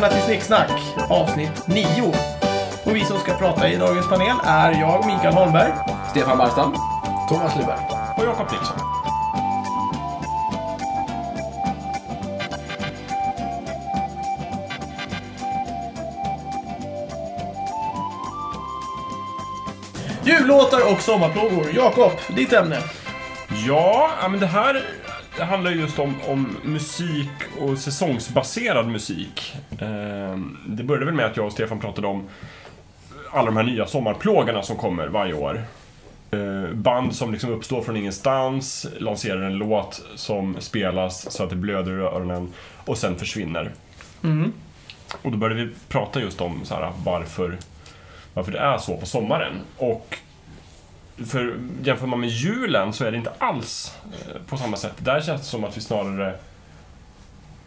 Välkomna 0.00 0.20
till 0.20 0.26
Snicksnack 0.26 0.70
avsnitt 1.10 1.66
9. 1.66 1.86
Och 2.84 2.96
vi 2.96 3.04
som 3.04 3.18
ska 3.18 3.34
prata 3.34 3.68
i 3.68 3.76
dagens 3.76 4.08
panel 4.08 4.36
är 4.44 4.80
jag, 4.80 5.06
Mikael 5.06 5.34
Holmberg. 5.34 5.72
Stefan 6.10 6.38
Barstam. 6.38 6.74
Thomas 7.28 7.56
Lyberg. 7.56 7.80
Och 8.16 8.24
Jakob 8.24 8.46
Nilsson. 8.52 8.78
Jullåtar 20.24 20.92
och 20.92 21.00
sommarplågor. 21.00 21.70
Jakob, 21.74 22.12
ditt 22.36 22.52
ämne. 22.52 22.78
Ja, 23.66 24.10
ja, 24.22 24.28
men 24.28 24.40
det 24.40 24.46
här 24.46 24.82
det 25.36 25.44
handlar 25.44 25.70
just 25.70 25.98
om, 25.98 26.14
om 26.26 26.56
musik 26.62 27.30
och 27.60 27.78
säsongsbaserad 27.78 28.88
musik. 28.88 29.56
Eh, 29.80 30.38
det 30.66 30.82
började 30.82 31.06
väl 31.06 31.14
med 31.14 31.26
att 31.26 31.36
jag 31.36 31.46
och 31.46 31.52
Stefan 31.52 31.80
pratade 31.80 32.06
om 32.06 32.28
alla 33.32 33.46
de 33.46 33.56
här 33.56 33.64
nya 33.64 33.86
sommarplågarna 33.86 34.62
som 34.62 34.76
kommer 34.76 35.08
varje 35.08 35.34
år. 35.34 35.62
Eh, 36.30 36.74
band 36.74 37.14
som 37.14 37.32
liksom 37.32 37.50
uppstår 37.50 37.82
från 37.82 37.96
ingenstans, 37.96 38.86
lanserar 38.98 39.42
en 39.42 39.54
låt 39.54 40.02
som 40.14 40.56
spelas 40.58 41.32
så 41.32 41.44
att 41.44 41.50
det 41.50 41.56
blöder 41.56 41.92
i 41.92 42.02
öronen 42.02 42.52
och 42.86 42.98
sen 42.98 43.16
försvinner. 43.16 43.70
Mm. 44.22 44.52
Och 45.22 45.30
då 45.32 45.38
började 45.38 45.64
vi 45.64 45.70
prata 45.88 46.20
just 46.20 46.40
om 46.40 46.64
så 46.64 46.74
här, 46.74 46.92
varför, 47.04 47.58
varför 48.34 48.52
det 48.52 48.58
är 48.58 48.78
så 48.78 48.96
på 48.96 49.06
sommaren. 49.06 49.52
Och 49.76 50.18
för 51.26 51.58
jämför 51.82 52.06
man 52.06 52.20
med 52.20 52.28
julen 52.28 52.92
så 52.92 53.04
är 53.04 53.10
det 53.10 53.16
inte 53.16 53.32
alls 53.38 53.98
eh, 54.12 54.42
på 54.46 54.56
samma 54.56 54.76
sätt. 54.76 54.94
Där 54.98 55.20
känns 55.20 55.40
det 55.40 55.46
som 55.46 55.64
att 55.64 55.76
vi 55.76 55.80
snarare 55.80 56.34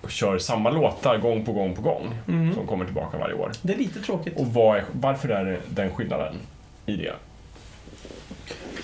kör 0.08 0.38
samma 0.38 0.70
låtar 0.70 1.18
gång 1.18 1.46
på 1.46 1.52
gång 1.52 1.76
på 1.76 1.82
gång. 1.82 2.16
Mm. 2.28 2.54
Som 2.54 2.68
kommer 2.68 2.86
tillbaka 2.86 3.18
varje 3.18 3.34
år. 3.34 3.52
Det 3.62 3.74
är 3.74 3.78
lite 3.78 4.00
tråkigt. 4.00 4.38
Och 4.38 4.48
vad 4.48 4.78
är, 4.78 4.84
varför 4.92 5.30
är 5.30 5.60
den 5.70 5.92
skillnaden 5.92 6.36
i 6.86 6.96
det? 6.96 7.14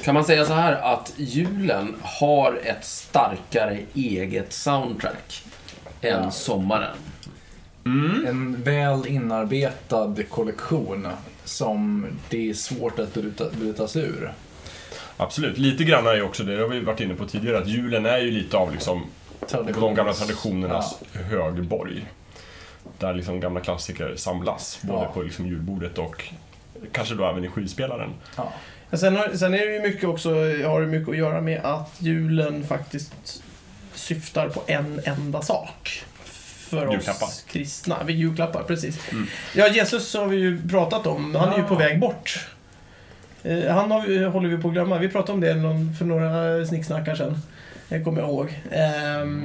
Kan 0.03 0.13
man 0.13 0.25
säga 0.25 0.45
så 0.45 0.53
här 0.53 0.73
att 0.93 1.13
julen 1.17 1.95
har 2.01 2.59
ett 2.63 2.85
starkare 2.85 3.79
eget 3.93 4.53
soundtrack 4.53 5.43
än 6.01 6.31
sommaren? 6.31 6.97
En 8.27 8.63
väl 8.63 9.07
inarbetad 9.07 10.15
kollektion 10.29 11.07
som 11.43 12.05
det 12.29 12.49
är 12.49 12.53
svårt 12.53 12.99
att 12.99 13.13
bryta, 13.13 13.49
bryta 13.49 13.87
sig 13.87 14.01
ur. 14.01 14.33
Absolut, 15.17 15.57
lite 15.57 15.83
grann 15.83 16.07
är 16.07 16.15
ju 16.15 16.21
också 16.21 16.43
det, 16.43 16.55
det 16.55 16.61
har 16.61 16.69
vi 16.69 16.79
varit 16.79 16.99
inne 16.99 17.13
på 17.13 17.25
tidigare, 17.25 17.57
att 17.57 17.67
julen 17.67 18.05
är 18.05 18.17
ju 18.17 18.31
lite 18.31 18.57
av 18.57 18.71
liksom 18.71 19.05
de 19.79 19.95
gamla 19.95 20.13
traditionernas 20.13 20.99
högborg. 21.13 22.05
Där 22.97 23.13
liksom 23.13 23.39
gamla 23.39 23.59
klassiker 23.59 24.13
samlas, 24.15 24.79
både 24.81 24.99
Ja. 25.03 25.11
på 25.13 25.21
liksom 25.21 25.47
julbordet 25.47 25.97
och 25.97 26.23
kanske 26.91 27.15
då 27.15 27.25
även 27.29 27.45
i 27.45 27.47
skivspelaren. 27.47 28.09
Ja. 28.35 28.53
Sen, 28.97 29.15
har, 29.15 29.29
sen 29.35 29.53
är 29.53 29.57
det 29.65 29.73
ju 29.73 29.81
mycket 29.81 30.09
också, 30.09 30.29
har 30.65 30.81
det 30.81 30.87
mycket 30.87 31.09
att 31.09 31.17
göra 31.17 31.41
med 31.41 31.61
att 31.65 31.95
julen 31.99 32.67
faktiskt 32.67 33.43
syftar 33.93 34.49
på 34.49 34.61
en 34.67 35.01
enda 35.05 35.41
sak. 35.41 36.03
För 36.69 36.91
Julklappar. 36.91 37.25
oss 37.27 37.45
kristna. 37.47 37.97
Vi 38.05 38.13
julklappar, 38.13 38.63
precis. 38.63 39.11
Mm. 39.11 39.27
Ja, 39.55 39.67
Jesus 39.67 40.13
har 40.15 40.25
vi 40.25 40.37
ju 40.37 40.67
pratat 40.69 41.07
om. 41.07 41.35
Han 41.35 41.53
är 41.53 41.57
ju 41.57 41.63
på 41.63 41.75
väg 41.75 41.99
bort. 41.99 42.45
Eh, 43.43 43.73
Han 43.73 43.91
har 43.91 44.27
håller 44.29 44.49
vi 44.49 44.57
på 44.61 44.67
att 44.67 44.73
glömma. 44.73 44.97
Vi 44.97 45.09
pratade 45.09 45.31
om 45.33 45.41
det 45.41 45.53
för 45.97 46.05
några 46.05 46.65
snicksnackar 46.65 47.15
sedan. 47.15 47.41
Det 47.89 47.99
kommer 47.99 48.21
jag 48.21 48.29
ihåg. 48.29 48.59
Ehm, 48.71 49.43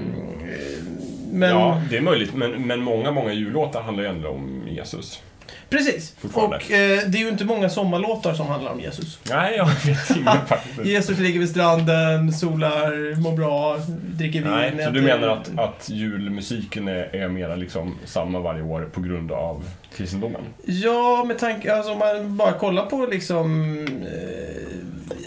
men, 1.32 1.50
Ja, 1.50 1.82
det 1.91 1.97
är 1.97 2.00
möjligt, 2.00 2.34
men, 2.34 2.66
men 2.66 2.81
många, 2.81 3.10
många 3.10 3.32
jullåtar 3.32 3.82
handlar 3.82 4.05
ju 4.05 4.10
ändå 4.10 4.28
om 4.28 4.62
Jesus. 4.69 5.22
precis. 5.71 6.16
Och 6.32 6.54
eh, 6.54 7.00
det 7.06 7.19
är 7.19 7.22
ju 7.22 7.28
inte 7.28 7.44
många 7.44 7.69
sommarlåtar 7.69 8.34
som 8.34 8.47
handlar 8.47 8.72
om 8.72 8.81
Jesus. 8.81 9.19
Nej, 9.31 9.56
jag 9.56 9.66
vet 9.66 10.10
inte 10.16 10.41
faktiskt. 10.47 10.84
Jesus 10.84 11.19
ligger 11.19 11.41
vid 11.41 11.49
stranden, 11.50 12.33
solar, 12.33 13.21
mår 13.21 13.33
bra, 13.37 13.77
dricker 13.88 14.41
vin. 14.43 14.50
Nej, 14.50 14.84
så 14.84 14.91
du 14.91 15.03
menar 15.03 15.28
att, 15.28 15.59
att 15.59 15.88
julmusiken 15.91 16.88
är, 16.88 17.16
är 17.16 17.28
mera 17.28 17.56
liksom 17.56 17.94
samma 18.04 18.41
varje 18.41 18.62
år 18.62 18.88
på 18.93 19.00
grund 19.00 19.33
av 19.33 19.65
kristendomen? 19.97 20.43
Ja, 20.65 21.25
med 21.28 21.38
tanke... 21.38 21.75
Alltså 21.75 21.93
om 21.93 21.99
man 21.99 22.37
bara 22.37 22.53
kollar 22.53 22.87
på 22.87 23.06
liksom... 23.06 23.78
Eh, 24.03 24.65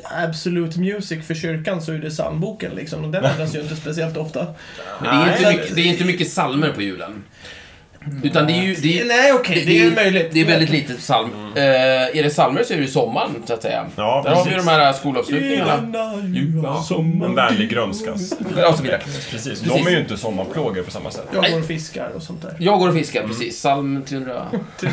Absolute 0.03 0.79
Music 0.79 1.27
för 1.27 1.33
kyrkan 1.33 1.81
så 1.81 1.91
är 1.91 1.97
det 1.97 2.09
psalmboken 2.09 2.75
liksom. 2.75 3.05
Och 3.05 3.11
den 3.11 3.25
ändras 3.25 3.55
ju 3.55 3.61
inte 3.61 3.75
speciellt 3.75 4.17
ofta. 4.17 4.47
Men 5.01 5.27
det, 5.27 5.33
är 5.33 5.37
inte 5.37 5.51
mycket, 5.51 5.75
det 5.75 5.81
är 5.81 5.85
inte 5.85 6.05
mycket 6.05 6.31
salmer 6.31 6.71
på 6.71 6.81
julen. 6.81 7.23
Utan 8.23 8.47
det 8.47 8.53
är 8.53 8.61
ju... 8.63 8.75
Det 8.75 8.99
är, 9.01 9.05
Nej, 9.05 9.33
okej, 9.33 9.63
det, 9.65 9.81
är 9.85 9.91
möjligt. 9.91 10.29
Det 10.33 10.41
är 10.41 10.45
väldigt 10.45 10.69
lite 10.69 10.93
psalm. 10.93 11.29
Eh, 11.55 11.63
är 11.63 12.23
det 12.23 12.29
salmer 12.29 12.63
så 12.63 12.73
är 12.73 12.77
det 12.77 12.87
sommaren, 12.87 13.31
så 13.45 13.53
att 13.53 13.61
säga. 13.61 13.85
Ja, 13.95 14.21
Där 14.25 14.31
har 14.35 14.43
vi 14.43 14.49
ju 14.49 14.55
precis. 14.55 14.65
de 14.67 14.71
här 14.71 14.93
skolavslutningarna. 14.93 15.73
En 17.25 17.35
vänlig 17.35 17.69
grönskas. 17.69 18.31
Och 18.69 18.75
så 18.77 18.83
vidare. 18.83 19.01
Precis, 19.31 19.59
de 19.61 19.87
är 19.87 19.91
ju 19.91 19.99
inte 19.99 20.17
sommarplågor 20.17 20.81
på 20.83 20.91
samma 20.91 21.11
sätt. 21.11 21.27
Jag 21.33 21.51
går 21.51 21.59
och 21.59 21.65
fiskar 21.65 22.09
och 22.15 22.23
sånt 22.23 22.41
där. 22.41 22.55
Jag 22.59 22.79
går 22.79 22.87
och 22.87 22.95
fiskar, 22.95 23.27
precis. 23.27 23.55
Psalm 23.57 24.03
340. 24.07 24.59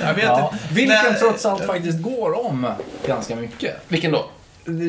Jag 0.00 0.14
vet 0.14 0.24
Ja, 0.24 0.50
inte. 0.52 0.74
vilken 0.74 0.96
Nej. 1.04 1.14
trots 1.20 1.46
allt 1.46 1.64
faktiskt 1.66 2.02
går 2.02 2.46
om 2.46 2.66
ganska 3.06 3.36
mycket. 3.36 3.76
Vilken 3.88 4.12
då? 4.12 4.24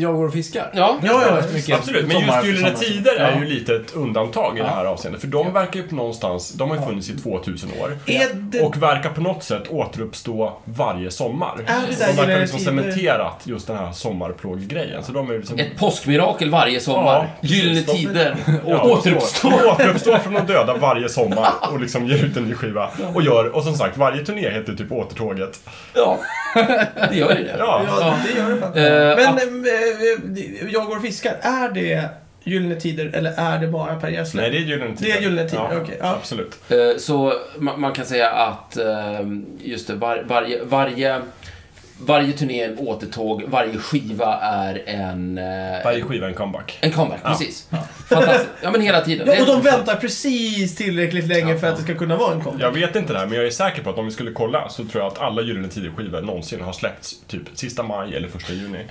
Jag 0.01 0.15
går 0.15 0.25
och 0.27 0.33
fiskar. 0.33 0.69
Ja. 0.73 0.97
Ja, 1.03 1.21
ja. 1.27 1.41
Mycket 1.53 1.75
Absolut, 1.79 2.07
men 2.07 2.19
just 2.21 2.45
Gyllene 2.45 2.71
Tider 2.75 3.15
är 3.15 3.31
Ja. 3.31 3.39
ju 3.39 3.45
lite 3.45 3.75
ett 3.75 3.93
undantag 3.95 4.57
i 4.57 4.61
det 4.61 4.67
här 4.67 4.83
Ja. 4.85 4.89
avseendet. 4.91 5.21
För 5.21 5.27
de 5.27 5.53
verkar 5.53 5.79
ju 5.79 5.87
på 5.87 5.95
någonstans, 5.95 6.51
de 6.53 6.69
har 6.69 6.77
ju 6.77 6.83
funnits 6.83 7.09
i 7.09 7.17
2000 7.17 7.69
år. 7.81 7.97
Det... 8.05 8.61
Och 8.61 8.77
verkar 8.81 9.09
på 9.09 9.21
något 9.21 9.43
sätt 9.43 9.63
återuppstå 9.69 10.53
varje 10.65 11.11
sommar. 11.11 11.53
Är 11.67 11.81
det 11.89 11.99
där 11.99 12.07
de 12.07 12.13
verkar 12.13 12.39
liksom 12.41 12.59
cementerat 12.59 13.41
just 13.43 13.67
den 13.67 13.77
här 13.77 13.91
sommarplåggrejen. 13.91 15.03
Så 15.03 15.11
de 15.11 15.29
är 15.29 15.37
liksom... 15.37 15.59
Ett 15.59 15.77
påskmirakel 15.79 16.49
varje 16.49 16.79
sommar. 16.79 17.29
Ja. 17.41 17.47
Gyllene 17.47 17.81
De- 17.81 17.93
tider. 17.93 18.35
Ja, 18.67 18.81
Återuppstår. 18.91 19.67
Återuppstår 19.67 20.17
från 20.17 20.33
de 20.33 20.45
döda 20.45 20.73
varje 20.77 21.09
sommar 21.09 21.49
och 21.71 21.79
liksom 21.79 22.07
ger 22.07 22.25
ut 22.25 22.37
en 22.37 22.43
ny 22.43 22.53
skiva. 22.53 22.89
Och 23.13 23.21
gör, 23.21 23.55
och 23.55 23.63
som 23.63 23.75
sagt, 23.75 23.97
varje 23.97 24.25
turné 24.25 24.49
heter 24.49 24.73
typ 24.73 24.91
Återtåget. 24.91 25.59
Ja, 25.93 26.17
det 27.09 27.15
gör 27.15 27.29
ju 27.37 27.43
det. 27.43 27.55
Ja, 27.59 27.81
Ja, 27.99 28.13
det 28.27 28.39
gör 28.39 28.71
det. 28.73 29.21
Eh, 29.21 29.35
Men 29.35 29.60
eh, 29.65 30.69
jag 30.73 30.85
går 30.87 30.95
och 30.95 31.01
fiskar. 31.03 31.37
Är 31.41 31.69
det 31.69 32.09
Gyllene 32.43 32.75
Tider 32.75 33.11
eller 33.13 33.31
är 33.37 33.59
det 33.59 33.67
bara 33.67 33.95
Per 33.95 34.09
Gessle? 34.09 34.41
nej 34.41 34.51
det 34.51 34.57
är 34.57 34.61
Gyllene 34.61 34.95
Tider. 34.97 35.11
Det 35.11 35.17
är 35.17 35.21
Gyllene 35.21 35.49
Tider, 35.49 35.67
ja, 35.71 35.77
okej, 35.81 35.97
ja. 35.99 36.15
Absolut. 36.15 36.59
Eh, 36.69 36.77
Så 36.97 37.33
man, 37.57 37.81
man 37.81 37.93
kan 37.93 38.05
säga 38.05 38.29
att 38.29 38.77
eh, 38.77 38.85
just 39.59 39.87
det, 39.87 39.93
var, 39.95 40.23
varje, 40.27 40.63
varje, 40.63 41.21
varje 41.99 42.33
turné 42.33 42.61
är 42.63 42.69
en 42.69 42.77
återtåg, 42.77 43.43
varje 43.47 43.77
skiva 43.77 44.39
är 44.41 44.83
en, 44.85 45.37
eh, 45.37 45.83
Varje 45.85 46.01
skiva 46.03 46.25
är 46.25 46.29
en 46.29 46.35
comeback. 46.35 46.77
en 46.81 46.91
comeback. 46.91 47.23
Precis. 47.23 47.67
Fantastiskt. 48.09 48.49
Ja, 48.61 48.71
men 48.71 48.81
hela 48.81 49.01
tiden. 49.01 49.27
Ja, 49.27 49.41
och 49.41 49.47
de 49.47 49.61
väntar 49.61 49.95
precis 49.95 50.75
tillräckligt 50.75 51.27
länge 51.27 51.57
för 51.57 51.67
att 51.67 51.77
det 51.77 51.83
ska 51.83 51.95
kunna 51.95 52.17
vara 52.17 52.33
en 52.33 52.41
comeback. 52.41 52.61
Jag 52.63 52.71
vet 52.71 52.95
inte 52.95 53.13
det 53.13 53.19
här, 53.19 53.25
men 53.25 53.37
jag 53.37 53.47
är 53.47 53.51
säker 53.51 53.83
på 53.83 53.89
att 53.89 53.97
om 53.97 54.05
vi 54.05 54.11
skulle 54.11 54.31
kolla 54.31 54.69
så 54.69 54.85
tror 54.85 55.03
jag 55.03 55.11
att 55.11 55.19
alla 55.21 55.41
Gyllene 55.41 55.67
Tider-skivor 55.67 56.21
någonsin 56.21 56.61
har 56.61 56.73
släppts 56.73 57.15
typ 57.27 57.41
sista 57.53 57.83
maj 57.83 58.15
eller 58.15 58.27
första 58.27 58.53
juni. 58.53 58.85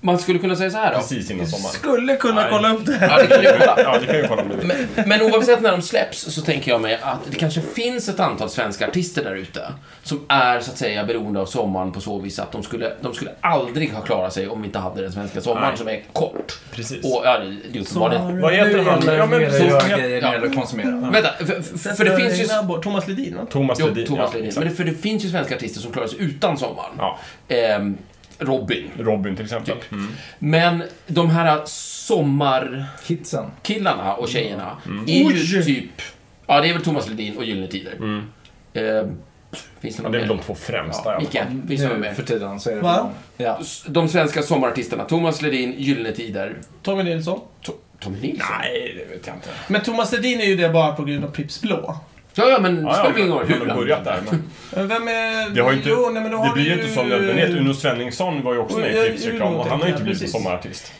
Man 0.00 0.18
skulle 0.18 0.38
kunna 0.38 0.56
säga 0.56 0.70
så 0.70 0.76
här 0.78 0.92
då. 0.92 0.98
Precis 0.98 1.30
innan 1.30 1.46
sommaren. 1.46 1.74
Skulle 1.74 2.16
kunna 2.16 2.34
Nej. 2.40 2.50
kolla 2.50 2.72
upp 2.74 2.86
det 2.86 2.92
här. 2.92 3.08
Ja, 3.08 3.22
det 3.22 3.26
kan 3.28 3.42
du 3.42 3.50
kolla. 3.58 3.74
Ja, 3.82 3.98
det 3.98 4.06
kan 4.06 4.16
vi 4.22 4.28
kolla 4.28 4.42
vill. 4.42 4.66
Men, 4.66 5.08
men 5.08 5.22
oavsett 5.22 5.60
när 5.60 5.70
de 5.70 5.82
släpps 5.82 6.18
så 6.34 6.40
tänker 6.42 6.70
jag 6.70 6.80
mig 6.80 6.98
att 7.02 7.18
det 7.30 7.36
kanske 7.36 7.60
finns 7.60 8.08
ett 8.08 8.20
antal 8.20 8.50
svenska 8.50 8.88
artister 8.88 9.24
där 9.24 9.34
ute 9.34 9.60
som 10.02 10.24
är 10.28 10.60
så 10.60 10.70
att 10.70 10.78
säga 10.78 11.04
beroende 11.04 11.40
av 11.40 11.46
sommaren 11.46 11.92
på 11.92 12.00
så 12.00 12.18
vis 12.18 12.38
att 12.38 12.52
de 12.52 12.62
skulle, 12.62 12.92
de 13.00 13.14
skulle 13.14 13.30
aldrig 13.40 13.92
ha 13.92 14.00
klarat 14.00 14.32
sig 14.32 14.48
om 14.48 14.60
vi 14.62 14.66
inte 14.66 14.78
hade 14.78 15.02
den 15.02 15.12
svenska 15.12 15.40
sommaren 15.40 15.68
Nej. 15.68 15.78
som 15.78 15.88
är 15.88 16.02
kort. 16.12 16.58
Precis. 16.70 17.04
Och 17.04 17.22
ja, 17.24 17.38
det 17.38 17.78
är 17.78 17.80
uppenbarligen... 17.82 18.40
Vad 18.40 18.52
heter 18.52 18.76
Nu 18.76 18.82
han? 18.82 19.02
Ja, 19.06 19.26
men 19.26 19.40
det 19.40 19.46
precis. 19.46 19.88
grejer 19.88 20.22
Ja. 20.22 20.46
att 20.46 20.54
konsumera. 20.54 21.10
Vänta, 21.10 21.30
för, 21.38 21.78
för, 21.78 21.94
för 21.94 22.04
det 22.04 22.16
finns 22.16 22.40
ju... 22.40 22.46
Thomas 22.82 23.08
Ledin, 23.08 23.36
va? 23.36 23.46
Thomas 23.50 23.78
Jo, 23.80 23.86
Ledin. 23.86 24.06
Thomas 24.06 24.30
ja, 24.32 24.32
Ledin. 24.32 24.48
exakt. 24.48 24.64
Men 24.64 24.68
det, 24.68 24.74
för 24.76 24.84
det 24.84 24.94
finns 24.94 25.24
ju 25.24 25.30
svenska 25.30 25.54
artister 25.56 25.80
som 25.80 25.92
klarar 25.92 26.06
sig 26.06 26.18
utan 26.20 26.58
sommaren. 26.58 26.90
Ja, 26.98 27.18
Ehm, 27.48 27.96
Robin. 28.38 28.90
Robin 28.98 29.36
till 29.36 29.44
exempel. 29.44 29.74
Typ. 29.76 29.92
Mm. 29.92 30.08
Men 30.38 30.82
de 31.06 31.30
här 31.30 31.62
sommarkillarna 31.66 32.86
Hitsen. 33.06 33.44
och 34.18 34.28
tjejerna 34.28 34.76
Mm. 34.86 35.04
är 35.08 35.26
Oj! 35.26 35.34
ju 35.36 35.62
typ... 35.62 35.90
Ja, 36.46 36.60
det 36.60 36.68
är 36.68 36.72
väl 36.72 36.82
Thomas 36.82 37.08
Ledin 37.08 37.36
och 37.36 37.44
Gyllene 37.44 37.66
Tider. 37.66 37.92
Mm. 37.96 38.22
Ehm, 38.74 39.16
finns 39.80 39.96
det 39.96 40.00
Ja, 40.00 40.02
någon 40.02 40.12
det 40.12 40.18
är 40.18 40.20
väl 40.20 40.28
de 40.28 40.38
två 40.38 40.54
främsta 40.54 41.04
i 41.10 41.14
alla 41.14 41.20
Micke, 41.20 41.68
finns 41.68 41.80
det 41.82 41.98
mer? 41.98 42.12
för 42.14 42.22
tiden 42.22 42.60
så 42.60 42.70
är 42.70 42.74
det 42.74 42.80
Va? 42.80 43.10
de. 43.36 43.44
Ja. 43.44 43.60
De 43.86 44.08
svenska 44.08 44.42
sommarartisterna. 44.42 45.04
Thomas 45.04 45.42
Ledin, 45.42 45.74
Gyllene 45.78 46.12
Tider. 46.12 46.56
Tommy 46.82 47.02
Nilsson. 47.02 47.40
To- 47.62 47.72
Tommy 48.00 48.20
Nilsson? 48.20 48.46
Nej, 48.60 48.94
det 48.98 49.14
vet 49.16 49.26
jag 49.26 49.36
inte. 49.36 49.48
Men 49.68 49.80
Thomas 49.82 50.12
Ledin 50.12 50.40
är 50.40 50.44
ju 50.44 50.56
det 50.56 50.68
bara 50.68 50.92
på 50.92 51.04
grund 51.04 51.24
av 51.24 51.30
Pripps 51.30 51.60
Blå. 51.62 51.96
Ja, 52.38 52.48
ja, 52.50 52.58
men 52.60 52.74
det 52.76 52.82
Ja, 52.82 52.94
spelar 52.94 53.10
ja, 53.10 53.18
ingen 53.18 53.32
roll 53.32 53.46
hur 53.46 53.66
har 53.66 53.76
börjat 53.76 54.04
där. 54.04 54.18
Men 54.30 54.42
Men 54.70 54.88
Vem 54.88 55.08
är... 55.08 55.50
det, 55.50 55.60
har 55.60 55.72
inte, 55.72 55.88
Jo, 55.88 56.10
nej, 56.12 56.22
men 56.22 56.32
då 56.32 56.38
det 56.38 56.44
har 56.48 56.54
blir 56.54 56.64
ju 56.64 56.72
inte 56.82 56.94
som 56.94 57.08
nödvändighet. 57.08 57.50
Uno 57.50 57.74
Svenningsson 57.74 58.42
var 58.42 58.52
ju 58.52 58.58
också 58.58 58.78
med 58.78 58.90
i 58.92 58.96
Ja, 58.96 59.02
Pripps 59.02 59.24
reklam 59.24 59.56
och 59.56 59.66
han 59.66 59.80
har 59.80 59.86
ju 59.86 59.92
inte 59.92 60.02
ja, 60.02 60.04
blivit 60.04 60.30
sommarartist. 60.30 60.92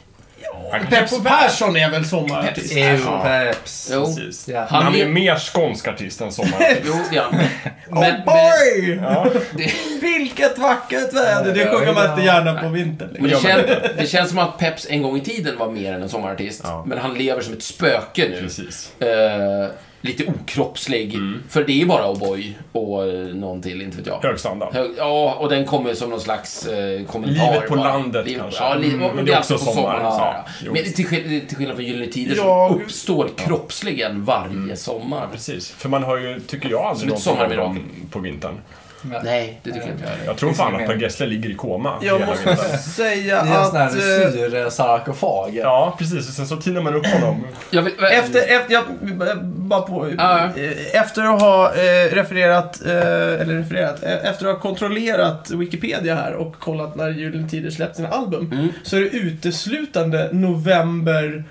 Peppo 0.91 1.21
Persson 1.23 1.77
är 1.77 1.91
väl 1.91 2.05
sommarartist? 2.05 2.75
Peps. 2.75 3.01
Ew, 3.07 3.19
Peps. 3.23 3.91
Jo. 3.93 4.05
Precis. 4.07 4.49
Ja. 4.49 4.67
Han 4.71 4.83
Han 4.85 4.95
är 4.95 5.09
mer 5.09 5.37
skånsk 5.37 5.89
artist 5.89 6.21
än 6.21 6.33
sommarartist. 6.33 6.83
Jo, 6.87 6.95
ja. 7.13 7.25
Oh 7.91 8.01
Men, 8.01 8.13
men, 8.13 8.25
boy! 8.25 8.99
Ja. 9.03 9.27
det, 9.57 9.73
Vilket 10.03 10.59
vackert 10.59 11.13
väder! 11.15 11.55
Det 11.55 11.61
Ja, 11.61 11.71
sjunger 11.73 11.93
man 11.93 12.05
ja. 12.05 12.11
inte 12.13 12.23
gärna 12.25 12.63
på 12.63 12.69
vintern. 12.69 13.09
men 13.13 13.23
Liksom. 13.31 13.43
det, 13.43 13.49
gör 13.51 13.57
man 13.57 13.81
kän, 13.83 13.91
det 13.99 14.07
känns 14.07 14.29
som 14.31 14.39
att 14.39 14.59
Peps 14.59 14.87
en 14.91 15.03
gång 15.03 15.17
i 15.17 15.21
tiden 15.21 15.59
var 15.59 15.71
mer 15.71 15.93
än 15.93 16.03
en 16.03 16.09
sommarartist. 16.09 16.61
Ja. 16.65 16.85
Men 16.87 16.99
han 16.99 17.15
lever 17.15 17.43
som 17.43 17.53
ett 17.53 17.63
spöke 17.63 18.29
nu. 18.31 18.41
Precis. 18.41 18.93
Eh, 19.01 19.69
lite 20.01 20.25
okroppslig. 20.27 21.15
Mm. 21.15 21.43
För 21.49 21.65
det 21.65 21.83
är 21.83 21.87
bara 21.87 22.07
O'boy 22.13 22.53
och 22.73 23.07
eh, 23.07 23.13
någon 23.35 23.63
till, 23.63 23.83
inte 23.83 23.97
vet 23.97 24.07
jag. 24.07 24.19
Hög 24.23 24.39
standard. 24.41 24.75
Hög, 24.75 24.91
ja, 24.97 25.35
och 25.41 25.49
den 25.49 25.65
kommer 25.67 25.95
som 25.95 26.11
någon 26.11 26.21
slags 26.21 26.67
eh, 26.67 27.05
kommentar. 27.07 27.53
Livet 27.53 27.69
på 27.69 27.77
bara. 27.77 27.89
landet 27.89 28.27
Liv- 28.27 28.39
kanske. 28.39 28.65
Ja, 28.65 28.75
li- 28.75 28.89
Mm, 28.95 29.17
men 29.17 29.25
det 29.25 29.33
är 29.33 29.37
är 29.37 29.39
också 29.41 29.55
alltid 29.55 29.67
på 29.69 29.73
sommar. 29.75 29.99
sommaren. 29.99 30.03
Ja, 30.19 30.45
Ja, 30.65 30.71
men 30.73 30.83
till, 30.85 31.47
till 31.47 31.57
skillnad 31.57 31.77
från 31.77 31.87
Gyllene 31.87 32.13
Tider 32.13 32.37
Ja. 32.37 32.69
så 32.73 32.75
uppstår 32.75 33.31
kroppsligen 33.37 34.25
varje 34.25 34.77
sommar. 34.77 35.27
Precis. 35.33 35.71
För 35.71 35.89
man 35.89 36.03
har 36.03 36.17
ju, 36.19 36.41
tycker 36.41 36.71
jag, 36.71 36.81
aldrig 36.85 37.11
någonting 37.59 37.85
på 38.11 38.19
vintern. 38.19 38.55
Nej, 39.03 39.61
det 39.63 39.73
tycker 39.73 39.87
jag 39.87 39.95
inte. 39.95 40.05
Jag 40.27 40.37
tror 40.37 40.53
fan 40.53 40.75
att. 40.77 40.87
Per 40.87 40.95
Gessle 40.97 41.27
ligger 41.27 41.51
i 41.51 41.55
koma 41.55 41.95
Jag 42.03 42.27
måste 42.27 42.57
säga 42.79 43.43
Det 43.45 43.51
är 43.51 43.55
en 43.55 43.61
att... 43.63 43.69
sån 43.69 43.77
här 43.77 43.87
eh, 44.27 44.33
syresarkofag. 44.33 45.51
Ja, 45.55 45.95
precis. 45.99 46.29
Och 46.29 46.35
sen 46.35 46.47
så 46.47 46.57
tinar 46.57 46.81
man 46.81 46.95
upp 46.95 47.07
honom. 47.07 47.47
Jag 47.71 47.83
vill, 47.83 47.93
Efter, 48.13 48.39
efter, 48.41 48.73
jag, 48.73 48.85
bara 49.45 49.81
på, 49.81 50.11
Ja. 50.19 50.45
eh, 50.57 51.01
efter 51.01 51.23
att 51.35 51.41
ha 51.41 51.75
eh, 51.75 52.15
refererat, 52.15 52.81
eh, 52.87 52.93
eller 53.41 53.55
refererat, 53.59 54.03
efter 54.03 54.47
att 54.47 54.53
ha 54.55 54.61
kontrollerat 54.61 55.51
Wikipedia 55.51 56.15
här 56.15 56.33
och 56.35 56.55
kollat 56.59 56.97
när 56.97 57.11
Gyllene 57.11 57.49
Tider 57.49 57.71
släppt 57.71 57.97
sina 57.97 58.09
album, 58.09 58.53
Mm. 58.53 58.69
så 58.83 58.97
är 58.97 59.01
det 59.01 59.07
uteslutande 59.09 60.29
november, 60.33 61.45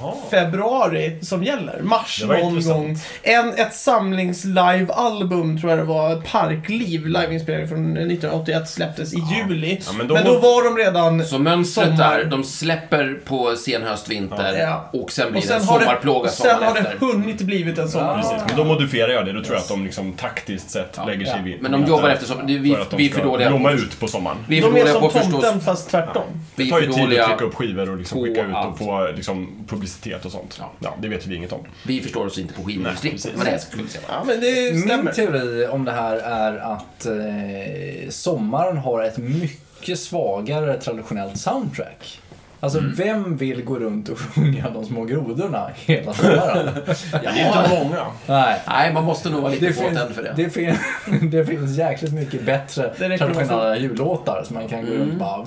Jaha. 0.00 0.12
februari 0.30 1.18
som 1.22 1.44
gäller. 1.44 1.80
Mars 1.82 2.22
någon 2.26 2.36
intressant. 2.38 2.76
gång. 2.76 2.98
En, 3.22 3.48
ett 3.54 3.74
samlings-live-album 3.74 5.60
tror 5.60 5.70
jag 5.70 5.78
det 5.78 5.84
var, 5.84 6.16
Parkliv, 6.16 7.06
liveinspelning 7.06 7.68
från 7.68 7.96
1981, 7.96 8.68
släpptes 8.68 9.14
i 9.14 9.16
juli. 9.36 9.80
Ja, 9.86 9.92
men 9.92 10.06
men, 10.06 10.08
då 10.08 10.14
då 10.14 10.32
må- 10.34 10.38
var 10.40 10.64
de 10.64 10.76
redan... 10.84 11.24
Så 11.24 11.38
mönstret 11.38 11.88
Sommar. 11.88 12.18
är, 12.18 12.24
de 12.24 12.44
släpper 12.44 13.20
på 13.24 13.56
sen 13.56 13.82
höst, 13.82 14.08
vinter 14.10 14.56
Ja. 14.58 14.90
och 14.92 15.12
sen 15.12 15.32
blir 15.32 15.42
Och 15.42 15.46
det 15.48 15.54
en 15.54 15.60
sen 15.60 15.68
har 15.68 15.78
det, 15.78 15.84
sommarplåga 15.84 16.18
och 16.28 16.28
sen 16.34 16.50
sommaren 16.58 16.76
har 16.76 16.82
det 17.00 17.06
hunnit 17.06 17.40
blivit 17.40 17.78
en 17.78 17.88
sommar. 17.88 18.06
Ja. 18.08 18.22
Precis. 18.30 18.42
Men 18.48 18.56
då 18.56 18.64
modifierar 18.64 19.12
jag 19.12 19.26
det. 19.26 19.32
Då 19.32 19.40
tror 19.42 19.54
jag 19.54 19.62
att 19.62 19.68
de 19.68 19.84
liksom 19.84 20.12
taktiskt 20.12 20.70
sett 20.70 20.94
Ja, 20.96 21.04
lägger 21.04 21.24
sig 21.26 21.34
ja. 21.36 21.42
vid 21.44 21.62
Men 21.62 21.72
de 21.72 21.84
jobbar 21.86 22.08
efter 22.08 22.26
sommaren. 22.26 22.46
Vi, 22.46 22.74
för 22.74 22.96
vi 22.96 23.06
är 23.08 23.14
för 23.14 23.24
dåliga. 23.24 23.48
blomma 23.48 23.70
ut 23.72 24.00
på 24.00 24.08
sommaren. 24.08 24.36
Vi 24.48 24.58
är 24.58 24.62
för 24.62 24.72
De 24.72 24.80
är 24.80 24.86
som 25.22 25.30
tomten 25.32 25.60
fast 25.60 25.90
tvärtom. 25.90 26.22
Vi 26.54 26.64
Det 26.64 26.70
tar 26.70 26.80
ju 26.80 26.92
tid 26.92 27.20
att 27.20 27.28
trycka 27.28 27.44
upp 27.44 27.54
skivor 27.54 27.90
och 27.90 27.98
liksom 27.98 28.22
skicka 28.24 28.40
ut 28.40 28.54
och 28.70 28.78
få 28.78 29.08
liksom, 29.16 29.61
publicitet 29.68 30.24
och 30.24 30.32
sånt. 30.32 30.56
Ja. 30.60 30.72
Ja, 30.78 30.94
det 31.00 31.08
vet 31.08 31.26
vi 31.26 31.36
inget 31.36 31.52
om. 31.52 31.66
Vi 31.86 32.00
förstår 32.00 32.26
oss 32.26 32.38
inte 32.38 32.54
på 32.54 32.62
skivindustrin. 32.62 33.18
Men 33.36 33.44
det. 33.44 33.68
Ja, 34.08 34.24
men 34.26 34.40
det 34.40 34.72
Min 34.74 35.14
teori 35.14 35.66
om 35.66 35.84
det 35.84 35.92
här 35.92 36.16
är 36.16 36.56
att 36.56 37.06
eh, 37.06 38.10
sommaren 38.10 38.76
har 38.76 39.02
ett 39.02 39.18
mycket 39.18 39.98
svagare 39.98 40.80
traditionellt 40.80 41.38
soundtrack. 41.38 42.21
Alltså, 42.64 42.80
vem 42.96 43.36
vill 43.36 43.64
gå 43.64 43.78
runt 43.78 44.08
och 44.08 44.18
sjunga 44.34 44.70
De 44.70 44.84
små 44.84 45.04
grodorna 45.04 45.70
hela 45.74 46.12
sommaren? 46.14 46.68
Det 47.12 47.26
är 47.26 47.46
inte 47.46 47.84
många. 47.84 48.06
Nej. 48.26 48.60
Nej, 48.68 48.92
man 48.92 49.04
måste 49.04 49.30
nog 49.30 49.42
vara 49.42 49.52
lite 49.52 49.66
Det 49.66 49.72
finns, 49.72 49.88
påtänd 49.88 50.14
för 50.14 50.22
det. 50.22 50.32
det, 50.36 50.50
fin, 50.50 50.74
det 51.30 51.46
finns 51.46 51.76
jäkligt 51.78 52.12
mycket 52.12 52.46
bättre 52.46 52.94
traditionella 52.94 53.76
jullåtar 53.76 54.42
som 54.46 54.54
man 54.56 54.68
kan 54.68 54.80
gå 54.80 54.86
Mm. 54.92 55.00
runt 55.00 55.12
och 55.12 55.18
bara... 55.18 55.46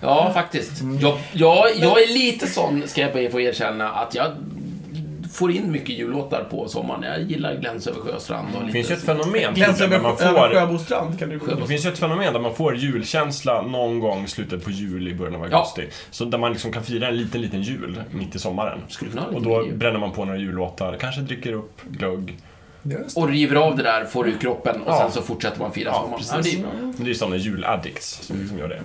Ja, 0.00 0.30
faktiskt. 0.34 0.72
Jag, 1.00 1.18
jag, 1.32 1.66
jag 1.76 2.02
är 2.02 2.08
lite 2.14 2.46
sån, 2.46 2.82
ska 2.86 3.00
jag 3.00 3.32
få 3.32 3.40
erkänna, 3.40 3.90
att 3.90 4.14
jag 4.14 4.26
får 5.36 5.50
in 5.52 5.72
mycket 5.72 5.98
jullåtar 5.98 6.44
på 6.50 6.68
sommaren. 6.68 7.02
Jag 7.02 7.22
gillar 7.22 7.54
Gläns 7.56 7.86
över 7.86 8.00
sjöstrand 8.00 8.48
och 8.54 8.60
Det 8.60 8.66
lite... 8.66 8.72
finns 8.72 8.90
ju 8.90 8.94
ett 8.94 9.02
fenomen 9.04 9.54
Gläns 9.54 9.80
över, 9.80 10.00
man 10.00 10.12
över 10.20 10.32
får... 10.48 10.54
Sjöbo 10.54 10.78
strand 10.78 11.18
kan 11.18 11.28
du 11.28 11.38
gå 11.38 11.46
Det 11.54 11.66
finns 11.66 11.84
ju 11.86 11.88
ett 11.90 11.98
fenomen 11.98 12.32
där 12.32 12.40
man 12.40 12.54
får 12.54 12.76
julkänsla 12.76 13.62
någon 13.62 14.00
gång 14.00 14.24
i 14.24 14.28
slutet 14.28 14.64
på 14.64 14.70
juli, 14.70 15.14
början 15.14 15.34
av 15.34 15.48
Ja. 15.50 15.56
augusti. 15.58 15.88
Så 16.10 16.24
där 16.24 16.38
man 16.38 16.52
liksom 16.52 16.72
kan 16.72 16.82
fira 16.84 17.08
en 17.08 17.16
liten, 17.16 17.40
liten 17.40 17.62
jul 17.62 18.02
mitt 18.10 18.34
i 18.34 18.38
sommaren. 18.38 18.78
Och 19.34 19.42
då 19.42 19.64
jul. 19.66 19.74
bränner 19.76 19.98
man 19.98 20.10
på 20.12 20.24
några 20.24 20.38
jullåtar, 20.38 20.96
kanske 21.00 21.20
dricker 21.20 21.52
upp 21.52 21.80
glögg. 21.84 22.36
Och 23.16 23.28
river 23.28 23.56
av 23.56 23.76
det 23.76 23.82
där, 23.82 24.04
får 24.04 24.28
ur 24.28 24.38
kroppen 24.40 24.82
och 24.82 24.88
Ja. 24.92 24.98
sen 24.98 25.12
så 25.12 25.22
fortsätter 25.22 25.60
man 25.60 25.72
fira 25.72 25.88
Ja, 25.90 25.94
sommaren. 26.02 26.18
precis. 26.42 26.58
Ja, 26.58 26.66
det 26.82 27.00
är 27.00 27.04
det 27.04 27.08
ju 27.08 27.14
sådana 27.14 27.36
juladdicts 27.36 28.18
som 28.22 28.38
liksom 28.40 28.58
gör 28.58 28.68
det. 28.68 28.80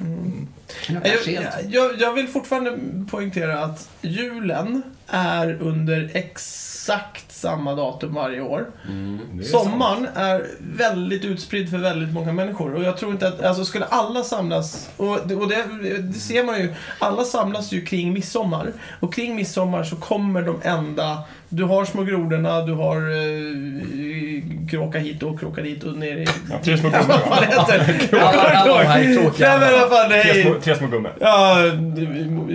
Kanske 0.87 1.31
Jag, 1.31 1.43
jag, 1.69 1.91
jag 2.01 2.13
vill 2.13 2.27
fortfarande 2.27 2.77
poängtera 3.11 3.59
att 3.63 3.89
julen 4.01 4.83
är 5.11 5.57
under 5.61 6.09
exakt 6.13 7.31
samma 7.31 7.75
datum 7.75 8.13
varje 8.13 8.41
år. 8.41 8.65
Mm. 8.87 9.19
är 9.39 9.43
Sommaren 9.43 10.07
är 10.15 10.47
väldigt 10.59 11.25
utspridd 11.25 11.69
för 11.69 11.77
väldigt 11.77 12.13
många 12.13 12.33
människor. 12.33 12.75
Och 12.75 12.83
jag 12.83 12.97
tror 12.97 13.11
inte 13.11 13.27
att, 13.27 13.41
alltså 13.43 13.65
skulle 13.65 13.85
alla 13.85 14.23
samlas, 14.23 14.89
och, 14.97 15.19
det, 15.25 15.35
och 15.35 15.49
det, 15.49 15.65
det 15.99 16.13
ser 16.13 16.43
man 16.43 16.59
ju, 16.59 16.73
alla 16.99 17.23
samlas 17.23 17.71
ju 17.71 17.85
kring 17.85 18.13
midsommar. 18.13 18.71
Och 18.99 19.13
kring 19.13 19.35
midsommar 19.35 19.83
så 19.83 19.95
kommer 19.95 20.41
de 20.41 20.59
enda, 20.63 21.17
du 21.49 21.63
har 21.63 21.85
små 21.85 22.03
grodorna, 22.03 22.61
du 22.61 22.73
har 22.73 22.97
eh, 22.97 24.69
kråka 24.69 24.99
hit 24.99 25.23
och 25.23 25.39
kråka 25.39 25.61
dit 25.61 25.83
och 25.83 25.97
ner 25.97 26.17
i... 26.17 26.25
Ja, 26.49 26.59
tre 26.63 26.77
små 26.77 26.89
vad 26.89 27.01
gummor. 27.01 27.17
fan 27.17 27.43
heter 27.43 27.77
det? 27.79 28.07
Tre 30.63 30.75
små, 30.75 30.87
gummor. 30.87 31.13
Ja, 31.19 31.55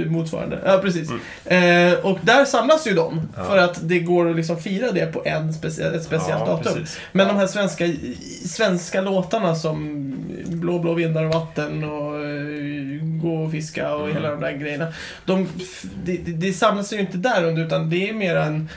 motsvarande. 0.06 0.58
Ja, 0.64 0.78
precis. 0.82 1.10
Mm. 1.46 1.92
Eh, 1.92 1.98
och 1.98 2.18
där 2.22 2.44
samlas 2.46 2.86
ju 2.86 2.94
de. 2.94 3.20
För 3.36 3.58
att 3.58 3.88
det 3.88 3.98
går 4.00 4.30
att 4.30 4.36
liksom 4.36 4.56
fira 4.56 4.92
det 4.92 5.06
på 5.12 5.22
en 5.24 5.52
specie 5.54 5.90
ett 5.90 6.02
speciellt 6.04 6.40
Ja, 6.46 6.46
datum. 6.46 6.74
precis. 6.74 6.98
Men 7.12 7.28
de 7.28 7.36
här 7.36 7.46
svenska, 7.46 7.84
svenska 8.46 9.00
låtarna 9.00 9.54
som 9.54 10.12
Blå, 10.46 10.78
blå 10.78 10.94
vindar 10.94 11.24
och 11.24 11.34
vatten 11.34 11.84
och 11.84 12.24
eh, 12.24 13.20
Gå 13.22 13.34
och 13.44 13.50
fiska 13.52 13.94
och 13.94 14.00
Mm. 14.02 14.16
hela 14.16 14.30
de 14.30 14.40
där 14.40 14.52
grejerna. 14.52 14.86
De, 15.24 15.48
det, 16.04 16.16
det 16.16 16.52
samlas 16.52 16.92
ju 16.92 17.00
inte 17.00 17.16
där 17.18 17.44
under 17.44 17.66
utan 17.66 17.90
det 17.90 18.08
är 18.08 18.12
mer 18.12 18.36
en 18.36 18.68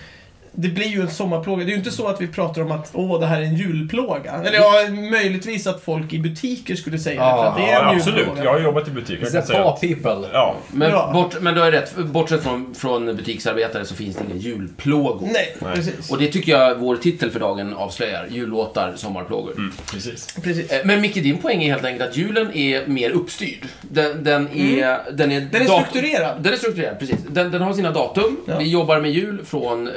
det 0.51 0.67
blir 0.67 0.87
ju 0.87 1.01
en 1.01 1.09
sommarplåga. 1.11 1.63
Det 1.65 1.69
är 1.69 1.73
ju 1.73 1.77
inte 1.77 1.91
så 1.91 2.07
att 2.07 2.21
vi 2.21 2.27
pratar 2.27 2.61
om 2.61 2.71
att 2.71 2.89
åh, 2.93 3.19
det 3.19 3.25
här 3.25 3.41
är 3.41 3.45
en 3.45 3.55
julplåga. 3.55 4.31
Eller 4.33 4.53
ja, 4.57 4.73
möjligtvis 5.11 5.67
att 5.67 5.81
folk 5.83 6.13
i 6.13 6.19
butiker 6.19 6.75
skulle 6.75 6.99
säga 6.99 7.25
det. 7.25 7.31
För 7.41 7.45
att 7.45 7.55
det 7.57 7.61
är 7.63 7.73
Ja, 7.73 7.91
en 7.91 7.97
absolut. 7.97 8.17
julplåga. 8.19 8.43
Jag 8.43 8.51
har 8.53 8.59
jobbat 8.59 8.87
i 8.87 8.91
butik. 8.91 9.19
Jag 9.21 9.47
The 9.47 9.53
kan 9.53 9.63
att, 9.67 9.81
people. 9.81 10.29
ja, 10.33 10.55
Men, 10.71 10.89
Ja. 10.89 11.11
bort, 11.13 11.41
men 11.41 11.53
du 11.55 11.61
har 11.61 11.71
rätt, 11.71 11.95
bortsett 11.97 12.43
från, 12.43 12.75
från 12.75 13.05
butiksarbetare 13.15 13.85
så 13.85 13.95
finns 13.95 14.15
det 14.15 14.23
inga 14.29 14.35
julplågor. 14.41 15.27
Nej, 15.33 15.55
Nej. 15.61 15.75
precis. 15.75 16.11
Och 16.11 16.17
det 16.17 16.27
tycker 16.27 16.51
jag 16.51 16.75
vår 16.75 16.95
titel 16.95 17.31
för 17.31 17.39
dagen 17.39 17.73
avslöjar. 17.73 18.27
Jullåtar, 18.29 18.93
sommarplågor. 18.95 19.53
mm, 19.57 19.73
precis. 19.93 20.27
precis. 20.43 20.71
Eh, 20.71 20.85
Men 20.85 21.01
Micke, 21.01 21.13
din 21.23 21.37
poäng 21.37 21.63
är 21.63 21.71
helt 21.71 21.85
enkelt 21.85 22.09
att 22.09 22.17
julen 22.17 22.53
är 22.53 22.87
mer 22.87 23.09
uppstyrd. 23.11 23.65
Den, 23.81 24.23
den 24.23 24.47
är... 24.47 25.11
Den 25.11 25.31
är, 25.31 25.37
Mm. 25.39 25.49
Den 25.51 25.61
är 25.61 25.67
dat- 25.67 25.87
strukturerad. 25.87 26.43
Den 26.43 26.53
är 26.53 26.57
strukturerad, 26.57 26.99
precis. 26.99 27.15
Den, 27.29 27.51
den 27.51 27.61
har 27.61 27.73
sina 27.73 27.91
datum. 27.91 28.37
Ja. 28.45 28.57
Vi 28.59 28.69
jobbar 28.69 28.99
med 28.99 29.11
jul 29.11 29.45
från, 29.45 29.87
eh, 29.87 29.93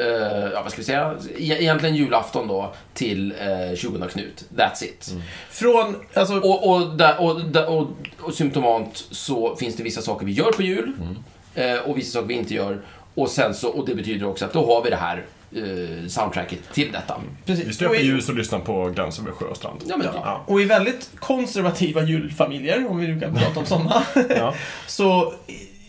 ja 0.50 0.62
vad 0.62 0.72
ska 0.72 0.80
vi 0.80 0.84
säga, 0.84 1.14
e- 1.38 1.56
egentligen 1.62 1.96
julafton 1.96 2.48
då, 2.48 2.74
till 2.94 3.34
eh, 3.70 3.76
20 3.76 4.08
Knut. 4.08 4.44
That's 4.56 4.84
it. 4.84 5.08
Mm. 5.10 5.22
Från, 5.50 5.96
alltså, 6.14 6.34
Och, 6.38 6.68
och, 6.68 6.82
och, 7.18 7.78
och, 7.78 7.88
och 8.20 8.34
symptomant 8.34 9.04
så 9.10 9.56
finns 9.56 9.76
det 9.76 9.82
vissa 9.82 10.02
saker 10.02 10.26
vi 10.26 10.32
gör 10.32 10.52
på 10.52 10.62
jul 10.62 10.92
Mm. 11.00 11.76
eh, 11.76 11.82
och 11.82 11.98
vissa 11.98 12.12
saker 12.12 12.28
vi 12.28 12.34
inte 12.34 12.54
gör. 12.54 12.80
Och 13.14 13.28
sen 13.30 13.54
så, 13.54 13.68
och 13.68 13.86
det 13.86 13.94
betyder 13.94 14.26
också 14.26 14.44
att 14.44 14.52
då 14.52 14.66
har 14.66 14.84
vi 14.84 14.90
det 14.90 14.96
här 14.96 15.24
eh, 15.56 16.06
soundtracket 16.08 16.58
till 16.72 16.92
detta. 16.92 17.20
precis. 17.46 17.66
Vi 17.66 17.72
stöper 17.72 17.94
i- 18.00 18.04
ljus 18.06 18.28
och 18.28 18.34
lyssnar 18.34 18.58
på 18.58 18.88
Gläns 18.90 19.18
över 19.18 19.30
sjö 19.32 19.46
och 19.46 19.56
strand. 19.56 19.80
Ja, 19.86 19.96
men, 19.96 20.06
Ja. 20.14 20.42
Och 20.46 20.60
i 20.60 20.64
väldigt 20.64 21.10
konservativa 21.18 22.02
julfamiljer, 22.02 22.86
om 22.90 22.98
vi 22.98 23.06
nu 23.08 23.20
kan 23.20 23.34
prata 23.34 23.60
om 23.60 23.66
sådana, 23.66 24.02
Ja. 24.28 24.54
så 24.86 25.34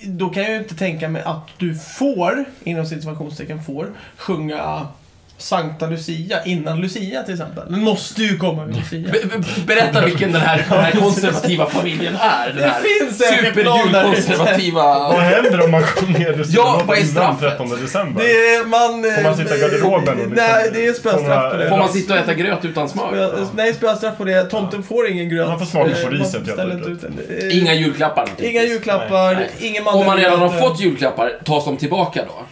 då 0.05 0.29
kan 0.29 0.43
jag 0.43 0.51
ju 0.51 0.57
inte 0.57 0.75
tänka 0.75 1.09
mig 1.09 1.21
att 1.21 1.47
du 1.57 1.75
får, 1.75 2.45
inom 2.63 2.85
situationstecken 2.85 3.63
får, 3.63 3.91
sjunga 4.17 4.87
Sankta 5.37 5.87
Lucia 5.87 6.43
innan 6.45 6.81
Lucia 6.81 7.23
till 7.23 7.33
exempel. 7.33 7.63
Den 7.69 7.79
måste 7.83 8.21
ju 8.21 8.37
komma 8.37 8.65
med 8.65 8.75
Lucia. 8.75 9.11
Be- 9.11 9.37
be- 9.37 9.43
Berätta 9.67 10.05
vilken 10.05 10.31
den 10.31 10.41
här, 10.41 10.65
den 10.69 10.79
här 10.79 10.91
konservativa 10.91 11.65
familjen 11.69 12.15
är. 12.15 12.47
Den 12.47 12.57
Det 12.57 12.63
här 12.63 12.81
finns 12.81 13.17
säkert 13.17 13.65
någon 13.65 13.91
där. 13.91 14.73
Vad 14.73 15.19
händer 15.19 15.63
om 15.63 15.71
man 15.71 15.83
sjunger 15.83 16.37
Lucia 16.37 16.55
Ja, 16.55 16.81
vad 16.87 16.97
är 16.97 17.01
innan 17.01 17.11
straffet? 17.37 17.57
13 17.57 17.69
december? 17.81 18.23
Det 18.23 18.29
är, 18.31 18.65
man... 18.65 19.15
Får 19.15 19.23
man 19.23 19.37
sitta 19.37 19.57
i 19.57 19.59
garderoben 19.59 20.09
och 20.09 20.15
liksom 20.29 20.35
Nej, 20.35 20.69
det 20.73 20.85
är 20.85 20.93
spöstraff 20.93 21.51
på 21.51 21.57
det. 21.57 21.69
Får 21.69 21.77
man 21.77 21.89
sitta 21.89 22.13
och 22.13 22.19
äta 22.19 22.33
gröt 22.33 22.65
utan 22.65 22.89
smör? 22.89 23.03
Spö- 23.13 23.47
Nej, 23.55 23.73
spöstraff 23.73 24.17
på 24.17 24.23
det. 24.23 24.43
Tomten 24.43 24.83
får 24.83 25.07
ingen 25.09 25.29
gröt. 25.29 25.47
Man 25.47 25.59
får 25.59 25.65
smaka 25.65 25.89
på 25.89 26.07
Eh, 26.07 26.09
riset, 26.09 26.47
helt 26.57 26.87
ut 26.87 27.01
den. 27.01 27.19
Eh, 27.39 27.57
Inga 27.57 27.73
julklappar. 27.73 28.29
Inga 28.39 28.63
julklappar, 28.63 29.33
Nej. 29.35 29.49
ingen 29.59 29.87
Om 29.87 30.05
man 30.05 30.17
redan 30.17 30.39
har 30.39 30.49
fått 30.49 30.79
julklappar, 30.81 31.31
tas 31.45 31.65
de 31.65 31.77
tillbaka 31.77 32.21
då? 32.27 32.42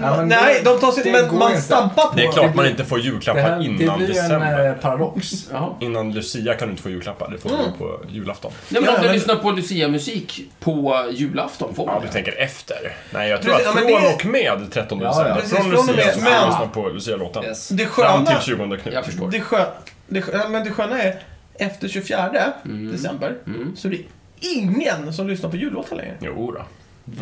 Ja, 0.00 0.16
men 0.16 0.28
Nej, 0.28 0.60
det- 0.64 0.70
de 0.70 0.78
tar 0.80 0.92
sig, 0.92 1.04
det 1.04 1.12
men 1.12 1.38
man 1.38 1.50
inte. 1.50 1.62
stampar 1.62 2.04
på 2.06 2.16
Det 2.16 2.24
är 2.24 2.32
klart 2.32 2.54
man 2.54 2.66
inte 2.66 2.84
får 2.84 2.96
Det, 2.96 3.02
julklappar 3.02 3.40
här, 3.40 3.58
det 3.58 3.64
innan 3.64 3.98
blir 3.98 4.08
en 4.08 4.14
december. 4.14 4.68
eh, 4.68 4.74
paradox. 4.74 5.32
Innan 5.80 6.12
Lucia 6.12 6.54
kan 6.54 6.68
du 6.68 6.72
inte 6.72 6.82
få 6.82 6.90
julklappar, 6.90 7.30
det 7.30 7.38
får 7.38 7.48
du 7.50 7.78
på 7.78 8.00
julafton. 8.08 8.52
Nej, 8.68 8.82
men 8.82 8.90
Ja, 8.90 8.96
om 8.96 9.02
du 9.02 9.06
men- 9.08 9.16
lyssnar 9.16 9.36
på 9.36 9.50
Lucia-musik 9.50 10.40
på 10.60 11.04
julafton 11.12 11.74
får 11.74 11.86
Ja, 11.86 11.92
man 11.92 12.00
du 12.02 12.06
det. 12.06 12.12
tänker 12.12 12.32
efter. 12.38 12.76
Nej, 13.10 13.28
jag 13.30 13.42
tror 13.42 13.52
Precis, 13.52 13.68
att 13.68 13.74
ja, 13.74 13.80
men 13.80 13.90
från 14.00 14.02
det- 14.02 14.14
och 14.14 14.26
med 14.58 14.72
13 14.72 15.00
Ja, 15.00 15.08
december. 15.08 15.30
ja. 15.30 15.36
Precis, 15.36 15.58
från 15.58 15.70
Lucia 15.70 15.94
med, 15.94 16.04
får 16.14 16.20
du 16.22 16.46
lyssna 16.46 16.68
på 16.74 16.88
Lucia-låten. 16.88 17.44
Yes. 17.44 17.68
Det 17.68 17.86
Fram 17.86 18.26
till 18.26 18.36
20 18.40 18.76
Knut. 18.76 18.94
Jag 18.94 19.04
förstår. 19.04 19.28
det, 19.30 19.40
skö, 19.40 19.64
det, 20.06 20.22
skö, 20.22 20.48
men 20.48 20.64
det 20.64 20.70
sköna 20.70 21.02
är, 21.02 21.18
efter 21.54 21.88
24 21.88 22.52
Mm. 22.64 22.92
december, 22.92 23.34
Mm. 23.46 23.76
så 23.76 23.88
är 23.88 23.92
det 23.92 23.98
ingen 24.40 25.12
som 25.12 25.28
lyssnar 25.28 25.50
på 25.50 25.56
jullåtar 25.56 25.96
längre. 25.96 26.14
Jo 26.20 26.52
då. 26.52 26.62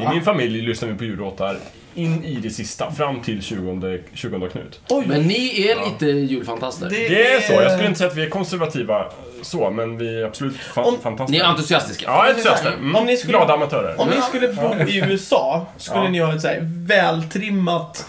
I 0.00 0.08
min 0.14 0.22
familj 0.22 0.60
lyssnar 0.62 0.88
vi 0.88 0.94
på 0.98 1.04
jullåtar 1.04 1.56
in 1.94 2.24
i 2.24 2.34
det 2.34 2.50
sista, 2.50 2.92
fram 2.92 3.20
till 3.22 3.42
20, 3.42 3.98
20 4.14 4.48
Knut. 4.48 4.80
Oj, 4.88 5.04
Men 5.06 5.22
ni 5.22 5.66
är 5.68 5.84
lite 5.90 6.06
julfantaster. 6.06 6.88
Det 6.90 7.32
är 7.32 7.40
så, 7.40 7.52
jag 7.52 7.72
skulle 7.72 7.86
inte 7.88 7.98
säga 7.98 8.10
att 8.10 8.16
vi 8.16 8.24
är 8.24 8.28
konservativa 8.30 9.04
så, 9.42 9.70
men 9.70 9.98
vi 9.98 10.20
är 10.20 10.24
absolut 10.26 10.56
fa- 10.56 10.82
Om- 10.82 10.98
fantastiska. 11.02 11.42
Ni 11.44 11.48
är 11.48 11.50
entusiastiska. 11.52 12.04
Ja, 12.06 12.26
entusiaster. 12.28 12.72
Mm. 12.72 12.96
Om 12.96 13.06
ni 13.06 13.16
skulle- 13.16 13.32
Glada 13.38 13.54
amatörer. 13.54 14.00
Om 14.00 14.08
ni 14.08 14.22
skulle 14.22 14.48
bo 14.48 14.74
i 14.88 14.98
USA, 14.98 15.66
skulle 15.76 16.04
Ja. 16.04 16.10
ni 16.10 16.18
ha 16.18 16.34
ett 16.34 16.40
så 16.42 16.48
här 16.48 16.60
vältrimmat, 16.62 18.06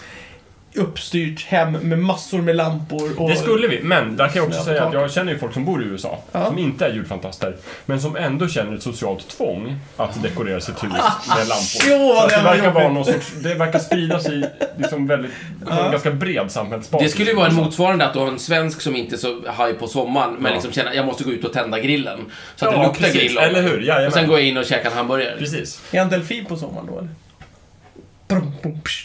uppstyrt 0.74 1.44
hem 1.46 1.72
med 1.72 1.98
massor 1.98 2.42
med 2.42 2.56
lampor 2.56 3.10
och... 3.20 3.28
Det 3.30 3.36
skulle 3.36 3.68
vi, 3.68 3.82
men 3.82 4.16
där 4.16 4.26
kan 4.28 4.36
jag 4.36 4.44
också 4.46 4.58
Ja, 4.58 4.64
säga 4.64 4.84
att 4.84 4.92
jag 4.92 5.12
känner 5.12 5.32
ju 5.32 5.38
folk 5.38 5.52
som 5.54 5.64
bor 5.64 5.82
i 5.82 5.86
USA, 5.86 6.18
Ja. 6.32 6.46
som 6.46 6.58
inte 6.58 6.86
är 6.86 6.92
julfantaster, 6.92 7.56
men 7.86 8.00
som 8.00 8.16
ändå 8.16 8.48
känner 8.48 8.74
ett 8.76 8.82
socialt 8.82 9.28
tvång 9.28 9.76
att 9.96 10.22
dekorera 10.22 10.60
sitt 10.60 10.84
hus 10.84 10.92
med 11.36 11.48
lampor. 11.48 11.82
Jo, 11.88 12.12
att 12.18 12.28
det 12.30 12.36
det 12.36 12.42
verkar 12.42 12.70
vara 12.70 12.88
någon 12.88 13.04
sorts, 13.04 13.32
det 13.42 13.54
verkar 13.54 13.78
sprida 13.78 14.20
sig 14.20 14.42
liksom 14.78 15.06
väldigt, 15.06 15.30
på 15.66 15.72
en 15.72 15.90
ganska 15.90 16.10
bred 16.10 16.50
samhällsbas. 16.50 17.02
Det 17.02 17.08
skulle 17.08 17.30
ju 17.30 17.36
vara 17.36 17.46
en 17.46 17.54
motsvarande 17.54 18.06
att 18.06 18.12
du 18.12 18.18
har 18.18 18.28
en 18.28 18.38
svensk 18.38 18.80
som 18.80 18.96
inte 18.96 19.14
är 19.14 19.18
så 19.18 19.42
haj 19.46 19.74
på 19.74 19.86
sommaren, 19.88 20.34
men 20.38 20.44
Ja. 20.46 20.54
liksom 20.54 20.72
känner 20.72 20.92
jag 20.92 21.06
måste 21.06 21.24
gå 21.24 21.30
ut 21.32 21.44
och 21.44 21.52
tända 21.52 21.78
grillen. 21.80 22.18
Så 22.56 22.66
att 22.66 22.72
Ja, 22.72 22.78
det 22.80 22.86
luktar 22.86 23.02
precis. 23.04 23.20
grill 23.20 23.38
Eller 23.38 23.62
hur? 23.62 23.80
Jajamän. 23.80 24.06
Och 24.06 24.12
sen 24.12 24.26
gå 24.28 24.38
in 24.38 24.56
och 24.56 24.64
käka 24.64 24.90
en 24.90 24.96
hamburgare. 24.96 25.34
Precis. 25.38 25.82
Är 25.92 25.98
han 25.98 26.08
delfin 26.08 26.44
på 26.44 26.56
sommaren 26.56 26.86
då 26.86 26.98
eller? 26.98 27.08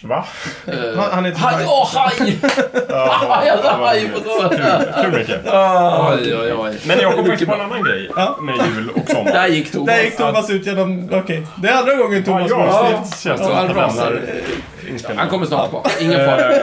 Va? 0.04 0.26
Eh, 0.68 0.74
Han- 0.98 1.12
han 1.12 1.26
heter 1.26 1.40
haj! 1.40 1.66
Åh, 1.68 1.90
haj! 1.96 2.38
Ja, 2.90 3.44
Jag 3.46 3.60
sa 3.60 3.86
haj 3.86 4.10
på. 4.10 4.20
Kul 5.02 5.12
Micke. 5.12 5.30
Oj, 5.46 6.36
oj, 6.36 6.54
oj. 6.54 6.80
Men 6.88 7.00
jag 7.00 7.16
kom 7.16 7.26
faktiskt 7.26 7.50
på 7.50 7.56
en 7.56 7.62
annan 7.62 7.84
grej 7.84 8.10
Ja. 8.16 8.38
med 8.42 8.56
jul 8.56 8.90
och 8.90 9.10
sommar. 9.10 9.32
Där 9.32 9.48
gick 9.48 9.72
Thomas. 9.72 9.88
Där 9.88 10.04
gick 10.04 10.18
Thomas 10.18 10.50
ut 10.50 10.66
genom... 10.66 11.10
Okej, 11.12 11.48
det 11.56 11.68
är 11.68 11.74
andra 11.78 11.96
gången 11.96 12.24
Thomas 12.24 12.48
ja, 12.50 12.58
går 12.58 12.66
ja, 12.66 12.90
ut. 12.90 12.96
det 13.12 13.18
känns 13.18 13.26
Ja, 13.26 13.38
som 13.38 13.56
att 13.56 13.68
han 13.68 13.74
rasar. 13.76 14.22
inspelningen. 14.90 15.18
Han 15.20 15.30
kommer 15.30 15.46
snart 15.46 15.64
tillbaka. 15.64 15.90
Ingen 16.02 16.26
fara. 16.26 16.52
Eh, 16.52 16.62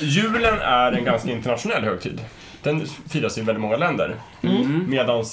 julen 0.00 0.58
är 0.62 0.92
en 0.92 1.04
ganska 1.04 1.30
internationell 1.30 1.84
högtid. 1.84 2.20
Den 2.62 2.86
firas 3.10 3.38
i 3.38 3.40
väldigt 3.40 3.62
många 3.62 3.76
länder. 3.76 4.14
Mm. 4.42 4.84
Medan 4.88 5.24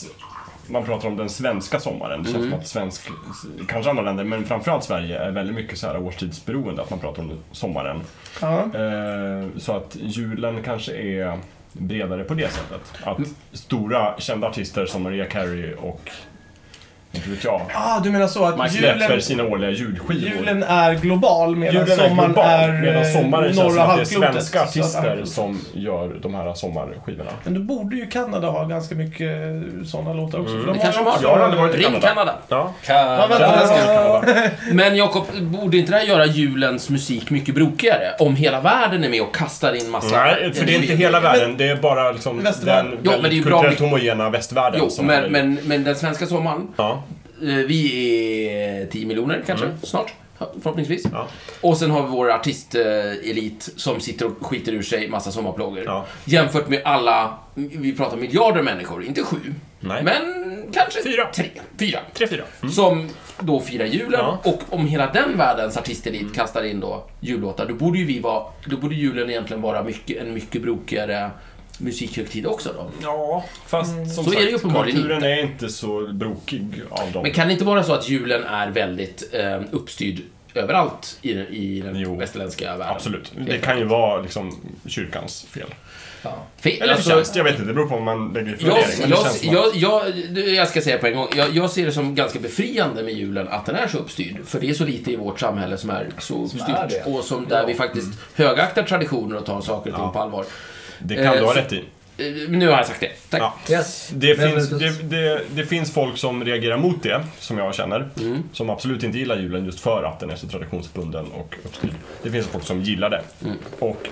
man 0.70 0.84
pratar 0.86 1.08
om 1.08 1.16
den 1.18 1.30
svenska 1.30 1.80
sommaren. 1.80 2.24
Det 2.24 2.30
känns 2.32 2.38
Mm. 2.38 2.52
som 2.52 2.60
att 2.60 2.68
svensk, 2.68 3.10
kanske 3.68 3.90
andra 3.90 4.04
länder, 4.04 4.24
men 4.24 4.46
framförallt 4.46 4.84
Sverige 4.84 5.20
är 5.20 5.32
väldigt 5.32 5.56
mycket 5.56 5.78
så 5.78 5.88
här 5.88 5.98
årstidsberoende. 5.98 6.82
Att 6.82 6.90
man 6.90 7.00
pratar 7.00 7.22
om 7.24 7.32
sommaren. 7.52 8.02
Ja. 8.42 8.60
Eh, 8.60 9.48
så 9.58 9.74
att 9.76 9.98
julen 10.00 10.64
kanske 10.64 10.96
är 10.96 11.40
bredare 11.74 12.24
på 12.24 12.34
det 12.34 12.52
sättet. 12.52 12.82
Att 13.04 13.18
stora 13.52 14.20
kända 14.20 14.48
artister 14.48 14.86
som 14.86 15.04
Maria 15.04 15.26
Carey 15.26 15.74
och 15.74 16.10
inte 17.12 17.30
vet 17.30 17.44
jag, 17.44 17.62
Ah, 17.74 18.00
du 18.00 18.10
menar 18.12 18.28
så 18.28 18.46
att 18.46 18.58
Mike 18.58 18.76
julen, 18.76 18.98
släpper 18.98 19.20
sina 19.20 19.44
årliga 19.44 19.70
julskivor. 19.70 20.14
julen 20.14 20.64
är 20.64 20.94
global 20.94 21.56
medan 21.56 21.76
Julen 21.76 22.00
är 22.00 22.08
sommaren 22.10 22.34
global, 22.34 22.46
är 22.50 22.82
medan 22.82 23.04
eh, 23.04 23.12
sommaren 23.22 23.46
känns 23.54 23.58
norra 23.58 23.72
som 23.74 23.90
att 23.90 23.96
det 23.96 24.02
är 24.02 24.06
svenska 24.32 24.62
att 24.62 24.68
artister 24.70 25.00
halvklotet. 25.02 25.30
som 25.34 25.60
gör 25.74 26.16
de 26.22 26.34
här 26.36 26.54
sommarskivorna. 26.54 27.30
Men 27.44 27.54
då 27.54 27.60
borde 27.60 27.96
ju 27.96 28.06
Kanada 28.08 28.48
ha 28.50 28.64
ganska 28.64 28.96
mycket 28.96 29.32
sådana 29.86 30.14
låtar 30.14 30.40
också. 30.40 30.54
Mm. 30.54 30.66
För 30.66 30.68
de 30.74 30.78
Det 30.78 30.84
kanske 30.84 31.02
de 31.04 31.08
har. 31.10 31.18
Jag 31.22 31.30
har 31.30 31.40
aldrig 31.40 31.62
varit 31.62 31.76
i 31.76 31.78
Ring 31.78 31.86
Kanada. 31.86 32.08
Kanada. 32.08 32.36
Ja. 32.48 32.74
Kanada. 32.84 34.24
Men 34.72 34.96
Jakob, 34.96 35.24
borde 35.42 35.78
inte 35.78 35.92
det 35.92 35.98
här 35.98 36.06
göra 36.06 36.26
julens 36.26 36.90
musik 36.90 37.30
mycket 37.30 37.56
brokigare? 37.56 38.08
Om 38.20 38.36
hela 38.36 38.62
världen 38.62 39.04
är 39.04 39.10
med 39.10 39.22
och 39.22 39.36
kastar 39.36 39.74
in 39.74 39.90
massa... 39.90 40.18
Nej, 40.24 40.54
för 40.54 40.66
det 40.66 40.76
är 40.76 40.82
inte 40.82 40.94
hela 40.96 41.20
världen. 41.20 41.58
Det 41.58 41.68
är 41.68 41.76
bara 41.76 42.12
liksom 42.12 42.44
den 42.44 43.00
Jo, 43.04 43.12
men 43.22 43.30
det 43.32 43.38
är 43.38 43.44
bra 43.44 43.62
kulturellt 43.62 43.66
mycket- 43.66 43.80
homogena 43.80 44.30
västvärlden 44.30 44.80
Jo, 44.84 44.90
som 44.90 45.06
men, 45.06 45.24
är- 45.24 45.30
men, 45.30 45.60
men 45.64 45.84
den 45.84 45.96
svenska 45.96 46.26
sommaren, 46.26 46.68
Ja. 46.78 47.04
Eh, 47.41 47.48
vi 47.48 48.50
är 48.50 48.86
10 48.86 49.06
miljoner 49.06 49.44
kanske, 49.46 49.72
snart. 49.84 50.13
Ja, 50.39 50.51
Förhoppningsvis. 50.62 51.06
Mm. 51.06 51.17
Ja. 51.17 51.27
Och 51.62 51.77
sen 51.77 51.91
har 51.91 52.03
vi 52.03 52.10
vår 52.10 52.32
artistelit 52.32 53.70
som 53.75 54.00
sitter 54.00 54.25
och 54.25 54.46
skiter 54.46 54.72
ur 54.72 54.82
sig 54.82 55.10
massa 55.10 55.32
sommarplågor. 55.32 55.84
Ja. 55.86 56.06
Jämfört 56.25 56.70
med 56.70 56.82
alla, 56.86 57.38
vi 57.53 57.96
pratar 57.96 58.17
miljarder 58.17 58.62
människor, 58.62 59.03
inte 59.06 59.24
sju. 59.24 59.38
Nej. 59.79 60.03
Men 60.03 60.24
kanske 60.74 61.03
Fyra. 61.03 61.25
tre, 61.36 61.50
fyra. 61.79 62.00
Tre, 62.13 62.27
fyra. 62.27 62.44
Mm. 62.62 62.72
Som 62.72 63.10
då 63.39 63.60
firar 63.60 63.86
julen. 63.86 64.20
Ja. 64.20 64.39
Och 64.44 64.62
om 64.70 64.88
hela 64.88 65.12
den 65.12 65.38
världens 65.38 65.77
artistelit 65.77 66.36
kastar 66.36 66.63
in 66.63 66.79
då 66.79 67.03
jullåtar, 67.20 67.65
då 67.65 67.74
borde 67.74 68.00
ju 68.00 68.06
vi 68.06 68.20
vara, 68.20 68.44
då 68.65 68.77
borde 68.77 68.96
julen 68.96 69.29
egentligen 69.29 69.62
vara 69.62 69.84
mycket, 69.84 70.22
en 70.22 70.34
mycket 70.34 70.62
brokigare 70.62 71.29
musikhögtid 71.80 72.46
också 72.46 72.74
då. 72.74 72.90
Ja, 73.04 73.44
fast 73.68 73.90
som 73.90 73.98
Mm. 74.00 74.10
Så 74.10 74.24
sagt, 74.24 74.36
är 74.38 74.42
det 74.42 74.50
ju 74.50 74.56
uppenbarligen 74.56 74.96
kulturen 75.02 75.24
är 75.24 75.42
inte 75.42 75.70
så 75.70 76.08
brokig 76.14 76.82
av 76.90 77.12
dem. 77.12 77.24
Men 77.24 77.32
kan 77.32 77.48
det 77.48 77.54
inte 77.54 77.66
vara 77.66 77.84
så 77.84 77.94
att 77.94 78.10
julen 78.10 78.44
är 78.44 78.70
väldigt 78.72 79.30
eh, 79.34 79.62
uppstyrd 79.72 80.22
överallt 80.54 81.18
i, 81.22 81.34
den- 81.34 81.48
i 81.54 81.80
den 81.82 81.96
Jo. 82.00 82.16
västerländska 82.16 82.66
världen? 82.78 82.96
Absolut. 82.96 83.32
Det 83.48 83.58
kan 83.58 83.78
ju 83.80 83.86
vara 83.86 84.22
liksom 84.22 84.56
kyrkans 84.86 85.46
fel. 85.50 85.68
Ja. 86.22 86.38
Fel, 86.62 86.82
Eller 86.82 86.94
alltså, 86.94 87.10
förtjänst, 87.10 87.36
jag 87.36 87.44
vet 87.44 87.54
inte. 87.54 87.66
Det 87.66 87.74
beror 87.74 87.88
på 87.90 87.96
om 87.96 88.04
man 88.04 88.34
lägger 88.34 88.52
i 88.52 88.56
jag, 88.60 88.78
jag, 89.08 89.20
som 89.32 89.54
jag, 89.54 89.76
jag, 89.76 90.18
jag 90.48 90.68
ska 90.68 90.82
säga 90.82 90.98
på 90.98 91.08
en 91.08 91.16
gång, 91.16 91.28
jag, 91.36 91.56
jag 91.56 91.70
ser 91.70 91.86
det 91.86 91.92
som 91.92 92.16
ganska 92.16 92.40
befriande 92.40 93.04
med 93.04 93.14
julen 93.14 93.48
att 93.48 93.66
den 93.66 93.76
är 93.76 93.88
så 93.88 93.98
uppstyrd. 93.98 94.38
För 94.46 94.60
det 94.60 94.70
är 94.70 94.74
så 94.74 94.86
lite 94.86 95.12
i 95.12 95.16
vårt 95.16 95.40
samhälle 95.40 95.78
som 95.78 95.90
är 95.90 96.10
så 96.20 96.48
Som 96.48 96.60
uppstyrt. 96.60 96.78
är 97.06 97.16
och 97.18 97.24
som, 97.24 97.46
där 97.48 97.66
vi 97.68 97.74
faktiskt 97.74 98.10
högaktar 98.36 98.84
traditioner 98.84 99.38
och 99.38 99.46
tar 99.46 99.62
saker 99.62 99.90
och 99.90 99.96
ting 99.96 100.06
Ja. 100.06 100.12
på 100.14 100.20
allvar. 100.20 100.46
Det 101.00 101.16
kan 101.16 101.25
Eh, 101.25 101.34
du 101.34 101.39
ha 101.46 101.54
så- 101.54 101.60
rätt 101.60 101.74
i. 101.74 101.84
Eh, 102.20 102.50
nu 102.50 102.68
har 102.68 102.77
jag 102.77 102.86
sagt 102.88 103.00
det. 103.00 103.12
Tack. 103.30 103.42
Ja. 103.42 103.74
Yes. 103.75 104.10
Det 104.13 104.36
finns, 104.36 104.70
det, 104.70 105.04
det, 105.04 105.42
det 105.56 105.63
finns 105.66 105.94
folk 105.94 106.18
som 106.18 106.44
reagerar 106.46 106.77
mot 106.77 107.04
det, 107.04 107.24
som 107.39 107.58
jag 107.58 107.75
känner. 107.75 108.10
Mm. 108.20 108.44
Som 108.54 108.70
absolut 108.70 109.04
inte 109.04 109.18
gillar 109.18 109.38
julen 109.38 109.66
just 109.66 109.80
för 109.80 110.04
att 110.04 110.20
den 110.20 110.30
är 110.30 110.36
så 110.36 110.48
traditionsbunden 110.48 111.25
och 111.32 111.56
uppstyrd. 111.66 111.92
Det 112.24 112.32
finns 112.32 112.48
folk 112.48 112.63
som 112.63 112.82
gillar 112.82 113.10
det. 113.10 113.22
Mm. 113.46 113.58
Och 113.80 114.10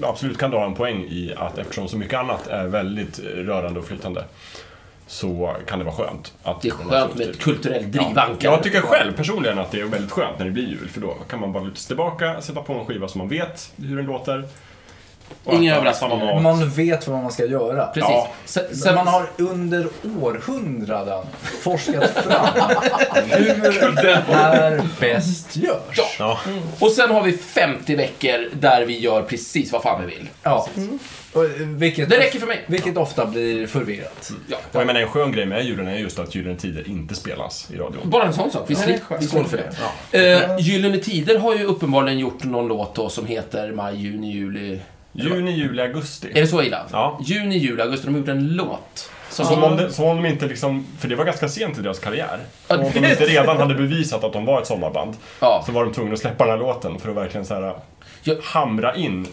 absolut 0.00 0.38
kan 0.38 0.50
du 0.50 0.56
ha 0.56 0.66
en 0.66 0.74
poäng 0.74 1.02
i 1.04 1.34
att 1.36 1.58
eftersom 1.58 1.88
så 1.88 1.96
mycket 1.96 2.18
annat 2.18 2.46
är 2.46 2.66
väldigt 2.66 3.18
rörande 3.18 3.80
och 3.80 3.86
flytande 3.86 4.24
så 5.06 5.56
kan 5.66 5.78
det 5.78 5.84
vara 5.84 5.94
skönt. 5.94 6.32
Att 6.42 6.62
Det 6.62 6.68
är 6.68 6.72
så 6.72 6.78
skönt 6.78 7.14
med 7.14 7.28
ett 7.28 7.38
kulturellt 7.38 7.86
Ja, 7.94 8.02
drivankare. 8.02 8.52
jag 8.52 8.62
tycker 8.62 8.80
själv 8.80 9.16
personligen 9.16 9.58
att 9.58 9.70
det 9.70 9.80
är 9.80 9.84
väldigt 9.84 10.10
skönt 10.10 10.38
när 10.38 10.44
det 10.46 10.52
blir 10.52 10.68
jul 10.68 10.88
för 10.88 11.00
då 11.00 11.16
kan 11.30 11.40
man 11.40 11.52
bara 11.52 11.62
luta 11.64 11.76
sig 11.76 11.86
tillbaka, 11.86 12.40
sätta 12.40 12.62
på 12.62 12.72
en 12.72 12.84
skiva 12.86 13.08
som 13.08 13.18
man 13.18 13.28
vet 13.28 13.72
hur 13.76 13.96
den 13.96 14.06
låter. 14.06 14.48
Inga 15.50 15.76
överraskningar. 15.76 16.18
samma 16.18 16.32
mat. 16.34 16.42
Man 16.42 16.70
vet 16.70 17.08
vad 17.08 17.22
man 17.22 17.32
ska 17.32 17.44
göra. 17.46 17.86
Precis. 17.86 18.10
Ja. 18.10 18.28
Sen, 18.44 18.62
Så 18.70 18.76
sen, 18.76 18.94
man 18.94 19.06
har 19.06 19.26
under 19.36 19.86
århundraden 20.22 21.22
forskat 21.62 22.10
fram 22.10 22.46
hur 23.30 24.02
det 24.02 24.24
här 24.28 24.80
bäst 25.00 25.56
görs. 25.56 25.96
Ja. 25.96 26.04
Ja. 26.18 26.38
Och 26.78 26.90
sen 26.92 27.10
har 27.10 27.22
vi 27.22 27.32
50 27.32 27.96
veckor 27.96 28.48
där 28.60 28.84
vi 28.84 28.98
gör 28.98 29.22
precis 29.22 29.72
vad 29.72 29.82
fan 29.82 30.00
vi 30.00 30.06
vill. 30.14 30.28
Ja. 30.42 30.68
Och, 31.32 31.44
eh, 31.44 31.50
Vilket, 31.60 32.10
Det 32.10 32.18
räcker 32.18 32.38
för 32.40 32.46
mig. 32.46 32.64
vilket 32.66 32.96
ofta 32.96 33.26
blir 33.26 33.66
förvirrat. 33.66 34.30
Ja. 34.48 34.56
Och 34.72 34.80
jag 34.80 34.86
menar 34.86 35.00
en 35.00 35.08
skön 35.08 35.32
grej 35.32 35.46
med 35.46 35.64
julen 35.64 35.88
är 35.88 35.96
just 35.96 36.18
att 36.18 36.34
Gyllene 36.34 36.56
Tider 36.56 36.88
inte 36.88 37.14
spelas 37.14 37.68
i 37.70 37.76
radion. 37.76 38.00
Bara 38.10 38.24
en 38.24 38.32
sån 38.32 38.50
sak. 38.50 38.64
Vi, 38.66 38.74
Ja, 38.74 38.80
slip, 38.80 38.96
det 38.96 39.02
är 39.02 39.04
skönt. 39.04 39.22
vi 39.22 39.26
står 39.26 39.44
för 39.44 39.64
det. 40.10 40.32
Eh, 40.32 40.56
Gyllene 40.58 40.98
Tider 40.98 41.38
har 41.38 41.54
ju 41.54 41.64
uppenbarligen 41.64 42.18
gjort 42.18 42.44
någon 42.44 42.68
låt 42.68 42.94
då 42.94 43.08
som 43.08 43.26
heter 43.26 43.72
Maj, 43.72 43.96
juni, 43.96 44.32
juli. 44.32 44.78
Juni, 45.28 45.50
juli, 45.50 45.82
augusti. 45.82 46.28
Är 46.34 46.40
det 46.40 46.46
så 46.46 46.62
illa? 46.62 46.86
Ja. 46.92 47.20
Juni, 47.24 47.58
juli, 47.58 47.82
augusti. 47.82 48.06
De 48.06 48.12
har 48.14 48.18
gjort 48.20 48.28
en 48.28 48.48
låt. 48.48 49.10
Som, 49.30 49.46
Som 49.46 49.64
om, 49.64 49.76
det, 49.76 49.92
som 49.92 50.04
om 50.04 50.22
de 50.22 50.28
inte 50.28 50.46
liksom, 50.46 50.86
för 50.98 51.08
det 51.08 51.14
var 51.16 51.24
ganska 51.24 51.48
sent 51.48 51.78
i 51.78 51.82
deras 51.82 51.98
karriär. 51.98 52.38
Som 52.66 52.80
om 52.80 52.90
de 52.94 52.98
inte 52.98 53.24
redan 53.24 53.56
hade 53.56 53.74
bevisat 53.74 54.24
att 54.24 54.32
de 54.32 54.44
var 54.44 54.60
ett 54.60 54.66
sommarband. 54.66 55.16
Ja, 55.40 55.62
Så 55.66 55.72
var 55.72 55.84
de 55.84 55.92
tvungna 55.94 56.12
att 56.14 56.18
släppa 56.20 56.44
den 56.44 56.50
här 56.52 56.58
låten 56.58 56.98
för 56.98 57.10
att 57.10 57.16
verkligen 57.16 57.46
så 57.46 57.54
här, 57.54 57.74
Ja. 58.22 58.34
hamra 58.42 58.94
in. 58.96 59.26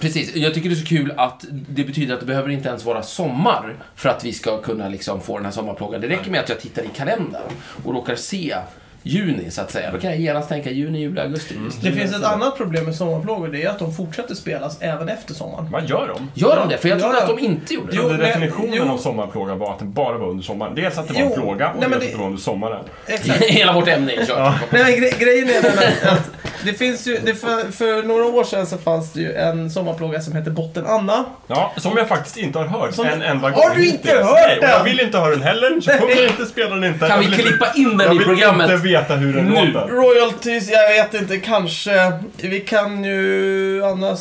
precis. 0.00 0.34
Jag 0.36 0.54
tycker 0.54 0.68
det 0.68 0.74
är 0.74 0.76
så 0.76 0.86
kul 0.86 1.12
att 1.16 1.44
det 1.50 1.84
betyder 1.84 2.14
att 2.14 2.20
det 2.20 2.26
behöver 2.26 2.48
inte 2.48 2.68
ens 2.68 2.84
vara 2.84 3.02
sommar 3.02 3.76
för 3.96 4.08
att 4.08 4.24
vi 4.24 4.32
ska 4.32 4.60
kunna 4.62 4.88
liksom 4.88 5.20
få 5.20 5.36
den 5.36 5.44
här 5.44 5.52
sommarplågan. 5.52 6.00
Det 6.00 6.08
räcker 6.08 6.30
med 6.30 6.40
att 6.40 6.48
jag 6.48 6.60
tittar 6.60 6.82
i 6.82 6.88
kalendern 6.96 7.42
och 7.84 7.94
råkar 7.94 8.14
se 8.16 8.56
juni, 9.02 9.50
så 9.50 9.60
att 9.60 9.70
säga. 9.70 9.90
Då 9.92 9.98
kan 9.98 10.10
jag 10.10 10.20
genast 10.20 10.48
tänka 10.48 10.70
juni, 10.70 10.98
juli, 11.00 11.20
augusti. 11.20 11.54
Det 11.82 11.92
finns 11.92 12.14
ett 12.16 12.24
annat 12.24 12.56
problem 12.56 12.84
med 12.84 12.94
sommarplågor, 12.94 13.48
det 13.48 13.62
är 13.62 13.68
att 13.68 13.78
de 13.78 13.94
fortsätter 13.94 14.34
spelas 14.34 14.76
även 14.80 15.08
efter 15.08 15.34
sommaren. 15.34 15.68
Vad 15.70 15.88
gör 15.88 16.08
de? 16.14 16.30
Gör 16.40 16.56
de 16.56 16.68
det? 16.68 16.78
För 16.78 16.88
jag 16.88 16.98
trodde 17.00 17.14
Ja, 17.16 17.22
att 17.22 17.28
ja. 17.28 17.36
de 17.36 17.44
inte 17.44 17.74
gjorde 17.74 17.92
det. 17.92 17.98
Jo, 18.02 18.08
definitionen 18.08 18.74
jo. 18.74 18.88
av 18.92 18.98
sommarplåga 18.98 19.54
var 19.54 19.72
att 19.72 19.78
det 19.78 19.84
bara 19.84 20.18
var 20.18 20.28
under 20.28 20.44
sommaren. 20.44 20.74
Dels 20.74 20.98
att 20.98 21.08
det 21.08 21.14
var 21.14 21.20
en 21.20 21.28
Jo, 21.36 21.42
plåga 21.42 21.70
och 21.70 21.80
nej, 21.80 21.88
dels 21.88 22.00
det- 22.00 22.06
att 22.06 22.12
det 22.12 22.18
var 22.18 22.26
under 22.26 22.40
sommaren. 22.40 22.84
Exakt. 23.06 23.42
Hela 23.44 23.72
vårt 23.72 23.88
ämne 23.88 24.12
är 24.12 24.26
kört. 24.26 24.54
Nej, 24.70 24.82
men 24.82 25.00
gre 25.00 25.10
grejen 25.18 25.48
är 25.48 25.62
den 25.62 25.78
att 26.12 26.30
det 26.64 26.72
finns 26.72 27.06
ju, 27.06 27.18
det 27.24 27.34
för, 27.34 27.72
för 27.72 28.02
några 28.02 28.24
år 28.24 28.44
sedan 28.44 28.66
så 28.66 28.78
fanns 28.78 29.12
det 29.12 29.20
ju 29.20 29.32
en 29.34 29.70
sommarplåga 29.70 30.20
som 30.20 30.32
hette 30.32 30.50
Botten 30.50 30.86
Anna. 30.86 31.24
Ja, 31.46 31.72
som 31.76 31.96
jag 31.96 32.08
faktiskt 32.08 32.36
inte 32.36 32.58
har 32.58 32.66
hört 32.66 32.94
Som- 32.94 33.06
en 33.06 33.22
enda 33.22 33.48
Har 33.48 33.50
gång 33.54 33.76
du 33.76 33.86
inte 33.86 33.96
hittills. 34.08 34.22
hört 34.26 34.34
Nej, 34.46 34.58
och 34.58 34.64
jag 34.64 34.70
den? 34.78 34.84
vill 34.84 35.00
inte 35.00 35.18
höra 35.18 35.30
den 35.30 35.42
heller, 35.42 35.80
så 35.80 35.90
kommer 35.90 36.26
inte 36.28 36.46
spela 36.46 36.74
den 36.74 36.84
inte. 36.84 36.98
Kan 36.98 37.08
Jag 37.10 37.18
vi 37.30 37.36
vill 37.36 37.46
klippa 37.46 37.66
in 37.74 37.96
den 37.96 38.06
Jag 38.06 38.14
i 38.14 38.18
vill 38.18 38.26
programmet? 38.26 38.70
inte 38.70 38.82
veta 38.88 39.14
hur 39.16 39.32
den 39.32 39.44
Nu. 39.44 39.66
låter. 39.72 39.88
Royalties, 39.88 40.70
jag 40.70 40.88
vet 40.88 41.14
inte, 41.14 41.38
kanske. 41.38 42.12
Vi 42.36 42.60
kan 42.60 43.04
ju 43.04 43.84
annars... 43.84 44.18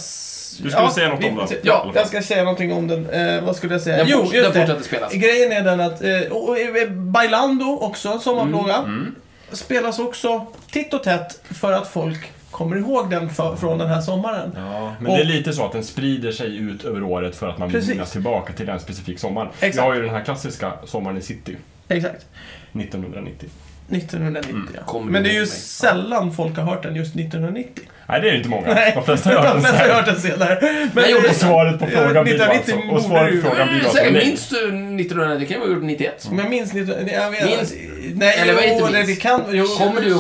Du 0.64 0.70
skulle 0.70 0.92
säga 0.92 1.10
något 1.10 1.20
vi- 1.24 1.30
om 1.30 1.38
den, 1.38 1.48
Ja, 1.64 1.92
jag 1.96 2.08
ska 2.08 2.22
säga 2.22 2.44
någonting 2.44 2.74
om 2.74 2.88
den. 2.88 3.10
Eh, 3.10 3.44
vad 3.44 3.56
skulle 3.56 3.74
jag 3.74 3.82
säga? 3.82 3.98
Den, 3.98 4.08
jo, 4.10 4.20
just 4.20 4.32
den 4.34 4.44
det. 4.44 4.60
fortsätter 4.60 4.84
spelas. 4.84 5.14
Grejen 5.14 5.52
är 5.52 5.62
den 5.62 5.80
att, 5.80 6.04
eh, 6.04 6.32
och, 6.32 6.50
och, 6.50 6.58
eh, 6.60 6.90
Bailando 6.90 7.66
också, 7.82 8.10
en 8.10 8.20
sommarplåga, 8.20 8.76
Mm. 8.76 9.16
Spelas 9.54 10.00
också 10.00 10.46
titt 10.72 10.94
och 10.94 11.04
tätt 11.04 11.42
för 11.44 11.72
att 11.74 11.88
folk 11.88 12.32
kommer 12.52 12.76
ihåg 12.76 13.10
den 13.10 13.30
för, 13.30 13.56
från 13.56 13.78
den 13.78 13.88
här 13.88 14.02
sommaren. 14.02 14.52
Ja, 14.56 14.94
men 15.00 15.12
Och- 15.12 15.18
det 15.18 15.24
är 15.24 15.26
lite 15.26 15.54
så 15.54 15.66
att 15.66 15.72
den 15.72 15.84
sprider 15.84 16.32
sig 16.32 16.58
ut 16.58 16.84
över 16.86 17.04
året 17.04 17.36
för 17.36 17.48
att 17.48 17.58
man 17.58 17.68
vill 17.68 17.76
Precis. 17.78 17.90
minnas 17.92 18.12
tillbaka 18.12 18.54
till 18.54 18.70
en 18.70 18.80
specifik 18.80 19.20
sommar. 19.20 19.52
Exakt. 19.60 19.76
Vi 19.76 19.80
har 19.82 19.96
ju 19.96 20.02
den 20.02 20.10
här 20.10 20.24
klassiska 20.24 20.74
Sommaren 20.86 21.18
i 21.18 21.22
city, 21.22 21.58
Exakt. 21.88 22.26
1990. 22.74 23.50
1990 23.90 24.56
ja. 24.76 24.82
Kommer 24.86 25.12
Men 25.12 25.24
det 25.24 25.30
är 25.30 25.40
ju 25.40 25.46
sällan 25.48 26.34
folk 26.34 26.58
har 26.58 26.64
hört 26.64 26.84
den 26.84 26.96
just 26.96 27.16
1990. 27.16 27.84
Nej, 28.12 28.22
det 28.22 28.28
är 28.28 28.32
ju 28.32 28.38
inte 28.38 28.50
många. 28.50 28.74
Nej. 28.74 28.92
De 28.96 29.04
flesta 29.06 29.30
har 29.30 29.36
hört 29.38 29.46
den 29.46 29.56
De 29.56 29.62
flesta 29.62 29.78
har 29.78 29.88
sen. 29.88 29.96
hört 29.96 30.06
den 30.06 30.22
senare. 30.22 30.58
Men 30.94 31.04
Jag 31.04 31.12
gjorde 31.12 31.30
Och 31.30 31.36
svaret 31.36 31.80
på 31.80 31.88
frågan 31.88 32.24
blir 32.24 32.38
då 32.38 32.44
1990 32.44 32.74
alltså... 32.74 32.96
Och 32.96 33.02
svaret 33.02 33.32
du- 33.34 33.42
på 33.42 33.50
frågan 33.50 33.68
blir 33.68 33.84
alltså 33.84 34.04
nej. 34.04 34.12
minns 34.12 34.50
du 34.50 34.58
1900? 34.68 35.36
Det 35.36 35.46
kan 35.46 35.58
ju 35.58 35.68
ha 35.68 35.74
gjort 35.74 35.84
91. 35.84 36.28
Men 36.30 36.40
jag 36.40 36.50
minns 36.50 36.76
inte... 36.76 37.12
Jag 37.14 37.32
vet, 37.32 37.46
Minns- 37.46 37.74
Nej, 38.14 38.38
eller 38.40 38.54
vad 38.54 38.64
inte 38.64 38.86
det, 38.86 38.92
minns? 38.94 39.08
det 39.08 39.16
kan... 39.16 39.42
Jo. 39.52 39.66
Kommer 39.66 40.02
du 40.02 40.18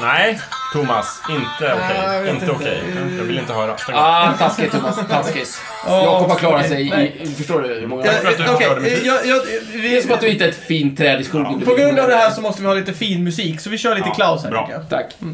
Nej, 0.00 0.38
Thomas. 0.72 1.20
Inte 1.30 1.74
okej. 1.74 1.96
Jag 2.06 2.22
vet 2.22 2.30
inte 2.34 2.44
inte. 2.44 2.56
okej. 2.56 2.82
Jag 3.18 3.24
vill 3.24 3.38
inte 3.38 3.52
höra. 3.52 3.76
Ah, 3.92 4.32
taskigt 4.38 4.72
Thomas, 4.72 4.98
taskigt. 5.10 5.60
Ja, 5.86 6.04
Jakob 6.04 6.28
har 6.30 6.36
klarat 6.36 6.68
sig 6.68 6.90
nej. 6.90 7.16
i, 7.20 7.26
förstår 7.26 7.62
du 7.62 7.68
hur 7.74 7.86
många? 7.86 8.06
Ja, 8.06 8.12
för 8.12 8.28
att 8.28 8.36
du 8.38 8.42
Okej, 8.44 8.54
förstörde 8.56 8.80
mitt 8.80 8.92
liv. 8.92 9.06
jag, 9.06 9.26
jag, 9.26 9.40
Det 9.72 9.78
är 9.78 9.82
vi, 9.82 10.02
som 10.02 10.12
att 10.12 10.20
du 10.20 10.26
hittade 10.28 10.50
ett 10.50 10.66
fint 10.66 10.98
träd 10.98 11.20
i 11.20 11.24
skogen. 11.24 11.60
på 11.60 11.74
grund 11.74 11.98
av 11.98 12.08
det 12.08 12.16
här 12.16 12.30
så 12.30 12.40
måste 12.40 12.62
vi 12.62 12.68
ha 12.68 12.74
lite 12.74 12.92
fin 12.92 13.24
musik, 13.24 13.60
så 13.60 13.70
vi 13.70 13.78
kör 13.78 13.94
lite 13.94 14.08
Ja, 14.08 14.14
Klaus 14.14 14.42
här 14.44 14.50
bra. 14.50 14.66
tycker 14.66 14.96
jag. 15.20 15.32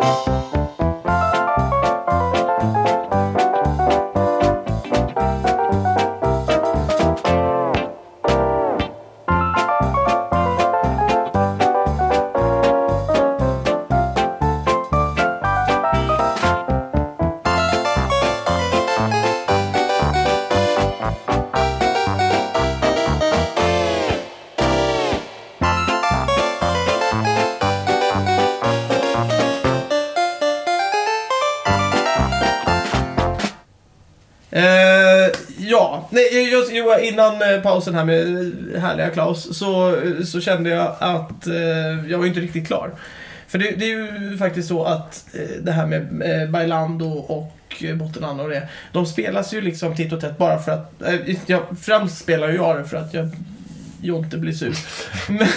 Tack. 0.00 0.28
Eh, 0.28 0.39
innan 37.20 37.54
eh, 37.54 37.60
pausen 37.60 37.94
här 37.94 38.04
med 38.04 38.36
eh, 38.74 38.80
härliga 38.80 39.10
Klaus 39.10 39.58
så, 39.58 39.96
så 40.24 40.40
kände 40.40 40.70
jag 40.70 40.96
att 40.98 41.46
eh, 41.46 42.10
jag 42.10 42.18
var 42.18 42.26
inte 42.26 42.40
riktigt 42.40 42.66
klar. 42.66 42.90
För 43.48 43.58
det, 43.58 43.70
det 43.70 43.84
är 43.84 43.88
ju 43.88 44.38
faktiskt 44.38 44.68
så 44.68 44.84
att 44.84 45.24
eh, 45.34 45.62
det 45.62 45.72
här 45.72 45.86
med 45.86 46.22
eh, 46.42 46.50
Bailando 46.50 47.08
och 47.08 47.84
eh, 47.84 47.94
Bottenanna 47.96 48.42
och 48.42 48.48
det, 48.48 48.68
de 48.92 49.06
spelas 49.06 49.54
ju 49.54 49.60
liksom 49.60 49.96
titt 49.96 50.12
och 50.12 50.20
tätt 50.20 50.38
bara 50.38 50.58
för 50.58 50.72
att, 50.72 51.02
eh, 51.02 51.36
jag, 51.46 51.62
främst 51.80 52.18
spelar 52.18 52.48
ju 52.48 52.54
jag 52.54 52.78
det 52.78 52.84
för 52.84 52.96
att 52.96 53.14
jag 53.14 53.30
Jonte 54.02 54.38
blir 54.38 54.52
sur. 54.52 54.74
Men, 55.28 55.48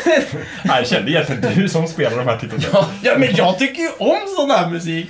Nej, 0.64 0.78
jag 0.78 0.88
kände 0.88 1.12
egentligen 1.12 1.56
du 1.56 1.70
som 1.70 1.88
spelar 1.88 2.18
de 2.18 2.28
här 2.28 2.38
titlarna. 2.38 2.64
Ja. 2.74 2.90
ja, 3.04 3.18
men 3.18 3.36
jag 3.36 3.60
tycker 3.60 3.82
ju 3.82 3.90
om 3.90 4.18
sån 4.38 4.52
här 4.52 4.70
musik. 4.70 5.10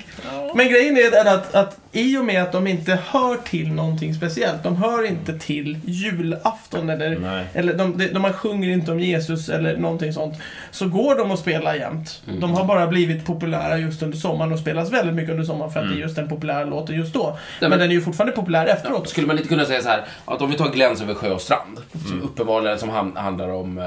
Men 0.56 0.70
grejen 0.70 0.98
är 0.98 1.12
den 1.12 1.28
att, 1.28 1.56
att 1.56 1.78
i 1.92 2.18
och 2.18 2.26
med 2.26 2.44
att 2.44 2.52
de 2.52 2.68
inte 2.68 3.00
hör 3.08 3.38
till 3.38 3.72
någonting 3.72 4.14
speciellt, 4.14 4.64
de 4.64 4.76
hör 4.76 5.06
inte 5.06 5.40
till 5.40 5.80
julafton 5.86 6.90
eller, 6.90 7.20
Nej. 7.20 7.46
eller 7.54 7.74
de, 7.74 7.98
de, 7.98 8.08
de 8.08 8.34
sjunger 8.34 8.70
inte 8.70 8.92
om 8.92 9.00
Jesus 9.00 9.50
eller 9.50 9.78
någonting 9.78 10.14
sånt, 10.14 10.36
så 10.72 10.88
går 10.88 11.16
de 11.16 11.32
att 11.32 11.40
spela 11.40 11.76
jämt. 11.76 12.22
Mm. 12.28 12.40
De 12.40 12.54
har 12.54 12.66
bara 12.66 12.88
blivit 12.88 13.26
populära 13.26 13.78
just 13.78 14.02
under 14.04 14.18
sommaren 14.18 14.54
och 14.54 14.60
spelas 14.60 14.92
väldigt 14.92 15.16
mycket 15.16 15.32
under 15.32 15.44
sommaren 15.44 15.72
för 15.72 15.80
att 15.80 15.90
det 15.90 15.96
är 15.96 16.00
just 16.00 16.16
den 16.16 16.30
populära 16.30 16.64
låten 16.66 16.96
just 16.96 17.14
då. 17.14 17.38
men, 17.60 17.70
men- 17.70 17.80
den 17.80 17.90
är 17.90 17.94
ju 17.94 18.02
fortfarande 18.02 18.36
populär 18.36 18.66
efteråt. 18.66 19.10
Skulle 19.10 19.28
man 19.28 19.38
inte 19.38 19.50
kunna 19.50 19.66
säga 19.66 19.82
så 19.82 19.90
här, 19.90 20.04
att 20.26 20.42
om 20.42 20.50
vi 20.52 20.58
tar 20.58 20.70
Gläns 20.70 21.02
över 21.02 21.14
sjö 21.14 21.30
och 21.32 21.42
strand, 21.42 21.80
som 22.08 22.22
uppenbarligen 22.22 22.80
som 22.80 22.90
handlar 23.16 23.50
om 23.50 23.78
eh, 23.78 23.86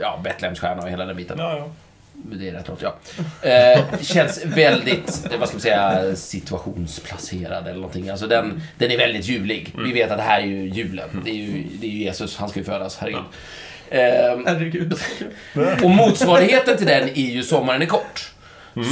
ja, 0.00 0.20
Betlehemsstjärna 0.24 0.82
och 0.82 0.88
hela 0.88 1.04
den 1.04 1.16
biten. 1.16 1.36
Ja, 1.38 1.56
ja. 1.56 1.68
Det 2.32 2.48
är 2.48 2.52
rätt 2.52 2.68
låt, 2.68 2.82
ja. 2.82 2.96
Eh, 3.48 3.80
känns 4.00 4.44
väldigt, 4.44 5.26
eh, 5.32 5.38
vad 5.38 5.48
ska 5.48 5.54
man 5.56 5.60
säga, 5.60 6.16
situationsplacerad 6.16 7.64
eller 7.64 7.74
någonting. 7.74 8.10
Alltså 8.10 8.26
den, 8.26 8.62
den 8.78 8.90
är 8.90 8.98
väldigt 8.98 9.24
julig. 9.26 9.74
Vi 9.84 9.92
vet 9.92 10.10
att 10.10 10.16
det 10.18 10.22
här 10.22 10.40
är 10.40 10.46
ju 10.46 10.68
julen. 10.68 11.22
Det 11.24 11.30
är 11.30 11.34
ju, 11.34 11.64
det 11.80 11.86
är 11.86 11.90
ju 11.90 11.98
Jesus, 11.98 12.36
han 12.36 12.48
ska 12.48 12.58
ju 12.58 12.64
födas, 12.64 12.96
herregud. 13.00 13.22
Eh, 13.90 14.00
Herregud. 14.46 14.94
och 15.82 15.90
motsvarigheten 15.90 16.76
till 16.76 16.86
den 16.86 17.08
är 17.08 17.30
ju 17.30 17.42
Sommaren 17.42 17.82
är 17.82 17.86
kort. 17.86 18.30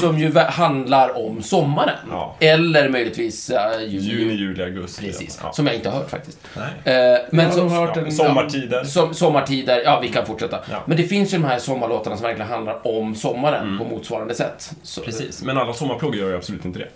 Som 0.00 0.18
ju 0.18 0.38
handlar 0.38 1.26
om 1.26 1.42
sommaren. 1.42 1.96
Ja. 2.10 2.36
Eller 2.40 2.88
möjligtvis 2.88 3.50
uh, 3.50 3.82
juni. 3.88 4.04
Juni, 4.06 4.34
juli, 4.34 4.62
augusti. 4.62 5.06
Precis. 5.06 5.40
Ja. 5.42 5.52
Som 5.52 5.66
jag 5.66 5.76
inte 5.76 5.90
har 5.90 5.98
hört 5.98 6.10
faktiskt. 6.10 6.38
Nej. 6.56 6.94
Eh, 7.14 7.18
men 7.30 7.44
Jag 7.44 7.54
som, 7.54 7.68
har 7.72 7.86
hört 7.86 7.96
Ja, 7.96 8.02
en- 8.02 8.12
sommartider. 8.12 8.84
som, 8.84 9.14
sommartider, 9.14 9.82
ja 9.84 10.00
vi 10.02 10.08
kan 10.08 10.26
fortsätta. 10.26 10.58
Ja. 10.70 10.82
Men 10.86 10.96
det 10.96 11.02
finns 11.02 11.34
ju 11.34 11.38
de 11.38 11.44
här 11.44 11.58
sommarlåtarna 11.58 12.16
som 12.16 12.22
verkligen 12.26 12.50
handlar 12.50 12.86
om 12.86 13.14
sommaren 13.14 13.78
på 13.78 13.84
motsvarande 13.84 14.34
sätt. 14.34 14.70
Så, 14.82 15.00
Precis, 15.00 15.42
men 15.42 15.58
alla 15.58 15.72
sommarplågor 15.72 16.16
gör 16.16 16.28
ju 16.28 16.36
absolut 16.36 16.64
inte 16.64 16.78
det. 16.78 16.88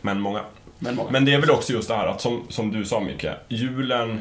Men 0.00 0.20
många. 0.20 0.40
Men 0.78 0.94
många. 0.96 1.10
Men 1.10 1.24
det 1.24 1.34
är 1.34 1.38
väl 1.40 1.50
också 1.50 1.72
just 1.72 1.88
det 1.88 1.94
här 1.94 2.06
att 2.06 2.20
som, 2.20 2.42
som 2.48 2.72
du 2.72 2.84
sa 2.84 3.00
Micke, 3.00 3.26
julen 3.48 4.20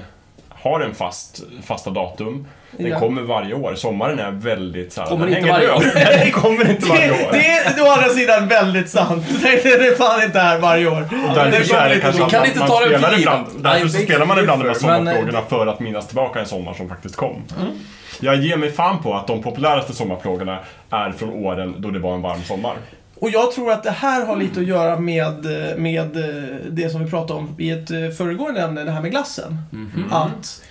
har 0.67 0.79
en 0.79 0.93
fast, 0.95 1.41
fasta 1.63 1.89
datum. 1.89 2.47
Den 2.71 2.87
Ja. 2.87 2.99
kommer 2.99 3.21
varje 3.21 3.53
år. 3.53 3.75
Sommaren 3.75 4.19
är 4.19 4.31
väldigt 4.31 4.93
så 4.93 5.01
här, 5.01 5.07
Kommer 5.07 5.25
den 5.25 5.37
inte 5.37 5.49
varje 5.51 5.71
år. 5.73 5.83
Den 6.23 6.31
kommer 6.31 6.69
inte 6.69 6.85
varje 6.85 7.11
år. 7.11 7.31
Det, 7.31 7.37
det 7.75 7.81
är 7.81 7.87
å 7.87 7.91
andra 7.91 8.09
sidan 8.09 8.47
väldigt 8.47 8.89
sant. 8.89 9.25
Det 9.41 9.47
är 9.65 9.95
fan 9.95 10.23
inte 10.23 10.39
här 10.39 10.59
varje 10.59 10.87
år. 10.87 11.07
Därför 11.35 11.63
så 11.63 11.75
är 11.75 11.89
det 11.89 11.99
kanske 11.99 12.29
kan 12.29 12.39
man, 12.39 12.47
inte 12.47 12.59
man 12.59 12.67
ta 12.67 12.79
den 12.79 12.89
för 12.89 12.97
spelar 12.99 13.19
ibland, 13.19 13.45
Därför 13.59 13.87
så 13.87 13.97
spelar 13.97 14.25
man 14.25 14.39
ibland 14.39 14.61
de 14.63 14.67
här 14.67 14.75
sommarplågorna 14.75 15.41
för 15.49 15.67
att 15.67 15.79
minnas 15.79 16.07
tillbaka 16.07 16.39
en 16.39 16.45
sommar 16.45 16.73
som 16.73 16.89
faktiskt 16.89 17.15
kom. 17.15 17.43
Jag 18.19 18.35
ger 18.35 18.57
mig 18.57 18.71
fan 18.71 19.03
på 19.03 19.13
att 19.13 19.27
de 19.27 19.43
populäraste 19.43 19.93
sommarplågorna 19.93 20.59
är 20.91 21.11
från 21.11 21.29
åren 21.29 21.75
då 21.77 21.89
det 21.89 21.99
var 21.99 22.13
en 22.13 22.21
varm 22.21 22.43
sommar. 22.43 22.73
Och 23.19 23.29
jag 23.29 23.51
tror 23.51 23.71
att 23.71 23.83
det 23.83 23.91
här 23.91 24.25
har 24.25 24.35
lite 24.35 24.59
att 24.59 24.65
göra 24.65 24.99
med, 24.99 25.45
med 25.77 26.17
det 26.69 26.89
som 26.89 27.03
vi 27.03 27.09
pratade 27.09 27.39
om 27.39 27.55
i 27.57 27.69
ett 27.69 27.91
eh, 27.91 28.09
föregående 28.09 28.61
ämne, 28.61 28.83
det 28.83 28.91
här 28.91 29.01
med 29.01 29.11
glassen. 29.11 29.57
Mhm. 29.71 30.05
Att 30.11 30.61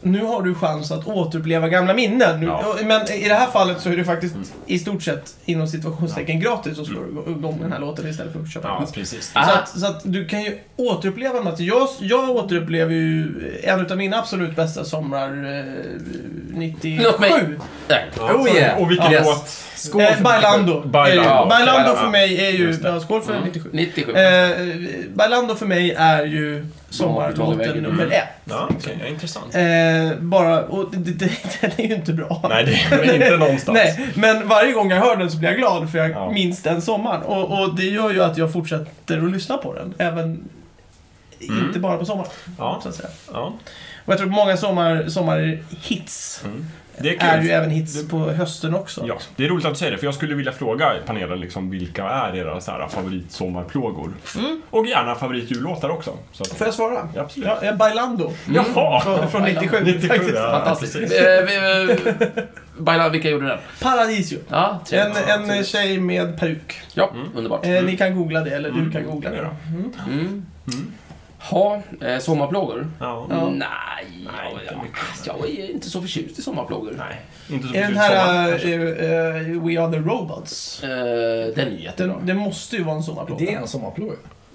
nu 0.00 0.24
har 0.24 0.42
du 0.42 0.54
chans 0.54 0.90
att 0.90 1.06
återuppleva 1.06 1.68
gamla 1.68 1.94
minnen. 1.94 2.40
Nu, 2.40 2.46
Ja. 2.46 2.76
Men 2.84 3.12
i 3.12 3.28
det 3.28 3.34
här 3.34 3.46
fallet 3.46 3.80
så 3.80 3.88
är 3.90 3.96
det 3.96 4.04
faktiskt 4.04 4.34
i 4.66 4.78
stort 4.78 5.02
sett 5.02 5.34
inom 5.44 5.66
situationstecken 5.68 6.40
gratis 6.40 6.78
att 6.78 6.86
slå 6.86 7.00
igång 7.28 7.58
den 7.62 7.72
här 7.72 7.80
låten 7.80 8.08
istället 8.08 8.32
för 8.32 8.40
att 8.40 8.52
köpa 8.52 8.68
Ja, 8.68 8.80
den. 8.84 8.92
precis. 8.92 9.30
Ah. 9.34 9.46
Så 9.46 9.52
att, 9.52 9.68
så 9.80 9.86
att 9.86 10.00
du 10.04 10.26
kan 10.28 10.42
ju 10.42 10.58
återuppleva 10.76 11.40
något. 11.40 11.60
Jag, 11.60 11.88
jag 12.00 12.30
återupplever 12.30 12.92
ju 12.94 13.26
en 13.64 13.90
av 13.90 13.96
mina 13.96 14.16
absolut 14.18 14.56
bästa 14.56 14.84
somrar 14.84 15.58
eh, 15.58 15.64
97. 16.50 17.02
Låt 17.04 17.20
mig- 17.20 17.30
Nej. 17.88 18.04
Ja, 18.16 18.34
Oh, 18.34 18.56
yeah. 18.56 18.78
Och 18.82 18.90
vilken 18.90 19.12
Yes. 19.12 19.26
låt? 19.26 19.48
Skål 19.76 20.00
Eh, 20.02 20.12
för 20.14 20.22
Bailando. 20.24 20.82
Bailando. 20.86 21.30
Eh, 21.42 21.48
Bailando 21.48 21.90
Ja, 21.90 21.96
för 21.96 22.04
ja. 22.04 22.10
mig 22.10 22.46
är 22.46 22.50
ju... 22.50 22.78
Ja, 22.84 23.00
skål 23.00 23.22
för 23.22 23.32
Mm. 23.32 23.44
97. 23.44 23.68
97. 23.72 24.12
Eh, 24.12 24.50
Bailando 25.14 25.54
för 25.54 25.66
mig 25.66 25.90
är 25.98 26.24
ju 26.24 26.66
Sommarlåten 26.90 27.76
nummer 27.82 28.02
Mm. 28.04 28.12
ett. 28.12 28.28
Ja. 28.44 28.68
Ja, 29.00 29.06
intressant. 29.06 29.54
Eh, 29.54 30.18
bara, 30.20 30.62
och 30.64 30.90
det, 30.96 31.10
det, 31.10 31.30
den 31.60 31.70
är 31.76 31.88
ju 31.88 31.94
inte 31.94 32.12
bra. 32.12 32.46
Nej, 32.48 32.64
det 32.90 32.96
är 32.96 33.14
inte 33.14 33.36
någonstans. 33.36 33.78
Nej, 33.96 34.08
men 34.14 34.48
varje 34.48 34.72
gång 34.72 34.90
jag 34.90 35.00
hör 35.00 35.16
den 35.16 35.30
så 35.30 35.38
blir 35.38 35.48
jag 35.48 35.58
glad 35.58 35.90
för 35.90 35.98
jag 35.98 36.10
Ja. 36.10 36.30
minns 36.30 36.62
den 36.62 36.82
sommaren. 36.82 37.22
Och, 37.22 37.62
och 37.62 37.74
det 37.76 37.84
gör 37.84 38.10
ju 38.10 38.22
att 38.22 38.36
jag 38.38 38.52
fortsätter 38.52 39.18
att 39.26 39.30
lyssna 39.32 39.56
på 39.56 39.74
den. 39.74 39.94
Även 39.98 40.48
Mm. 41.48 41.66
inte 41.66 41.78
bara 41.78 41.96
på 41.96 42.04
sommaren. 42.04 42.30
Ja. 42.58 42.80
Så 42.82 42.88
att 42.88 42.94
säga. 42.94 43.08
Ja. 43.32 43.52
Och 44.04 44.12
jag 44.12 44.18
tror 44.18 44.28
att 44.28 44.34
många 44.34 44.56
sommar, 44.56 45.04
sommarhits 45.08 46.42
Mm. 46.44 46.66
Det 47.00 47.16
är 47.22 47.38
är 47.38 47.42
ju 47.42 47.50
även 47.50 47.70
hits 47.70 48.08
på 48.08 48.18
hösten 48.18 48.74
också. 48.74 49.04
Ja, 49.06 49.18
det 49.36 49.44
är 49.44 49.48
roligt 49.48 49.64
att 49.64 49.72
du 49.72 49.78
säger 49.78 49.92
det, 49.92 49.98
för 49.98 50.06
jag 50.06 50.14
skulle 50.14 50.34
vilja 50.34 50.52
fråga 50.52 50.92
panelen 51.06 51.40
liksom, 51.40 51.70
vilka 51.70 52.04
är 52.04 52.36
era 52.36 52.60
så 52.60 52.70
här, 52.70 52.88
favoritsommarplågor? 52.88 54.12
Mm. 54.38 54.62
Och 54.70 54.86
gärna 54.86 55.14
favoritjullåtar 55.14 55.88
också. 55.88 56.18
Så 56.32 56.42
att, 56.42 56.48
Får 56.48 56.66
jag 56.66 56.74
svara? 56.74 57.08
Ja, 57.14 57.20
absolut. 57.22 57.48
Ja, 57.62 57.68
eh, 57.68 57.76
Bailando. 57.76 58.32
Jaha! 58.54 59.00
Från, 59.00 59.28
från 59.30 59.42
97, 59.42 59.76
97, 59.84 60.08
faktiskt. 60.08 60.34
ja. 60.34 60.50
Fantastiskt. 60.50 60.96
Eh, 60.96 61.20
eh, 61.20 61.96
Baila, 62.78 63.08
vilka 63.08 63.30
gjorde 63.30 63.46
den? 63.46 63.58
Paradisio. 63.82 64.38
Ja, 64.48 64.80
En, 64.92 65.48
en 65.50 65.64
tjej 65.64 66.00
med 66.00 66.38
peruk. 66.38 66.80
Ja, 66.94 67.10
underbart. 67.34 67.66
Eh, 67.66 67.82
ni 67.82 67.96
kan 67.96 68.16
googla 68.16 68.40
det, 68.40 68.50
eller 68.50 68.70
du 68.70 68.90
kan 68.90 69.04
googla 69.04 69.30
det. 69.30 69.36
Ja. 69.36 69.50
Ha, 71.40 71.82
eh, 72.00 72.18
sommarplågor? 72.18 72.90
Ja. 73.00 73.26
Ja. 73.30 73.50
Nej, 73.50 73.68
Nej, 74.24 74.52
jag, 74.52 74.62
inte 74.62 74.74
mycket. 74.84 75.26
jag 75.26 75.48
är 75.50 75.70
inte 75.70 75.90
så 75.90 76.00
förtjust 76.00 76.38
i 76.38 76.42
sommarplågor. 76.42 76.94
Nej, 76.98 77.20
inte 77.50 77.68
så 77.68 77.74
Är 77.74 77.80
den 77.80 77.94
förtjust 77.94 78.04
i 78.04 78.08
sommar, 78.08 78.42
här 78.42 78.50
kanske. 78.50 78.74
eh, 78.74 79.54
eh, 79.54 79.62
We 79.64 79.80
Are 79.82 79.92
The 79.92 79.98
Robots? 79.98 80.82
Eh, 80.84 80.88
den 81.54 81.68
är 81.68 81.78
jättebra. 81.82 82.16
Den, 82.16 82.26
det 82.26 82.34
måste 82.34 82.76
ju 82.76 82.82
vara 82.82 82.96
en 82.96 83.02
sommarplåga. 83.02 83.44
Det 83.44 83.54
är 83.54 83.58
en 83.60 83.68
sommarplåga. 83.68 84.14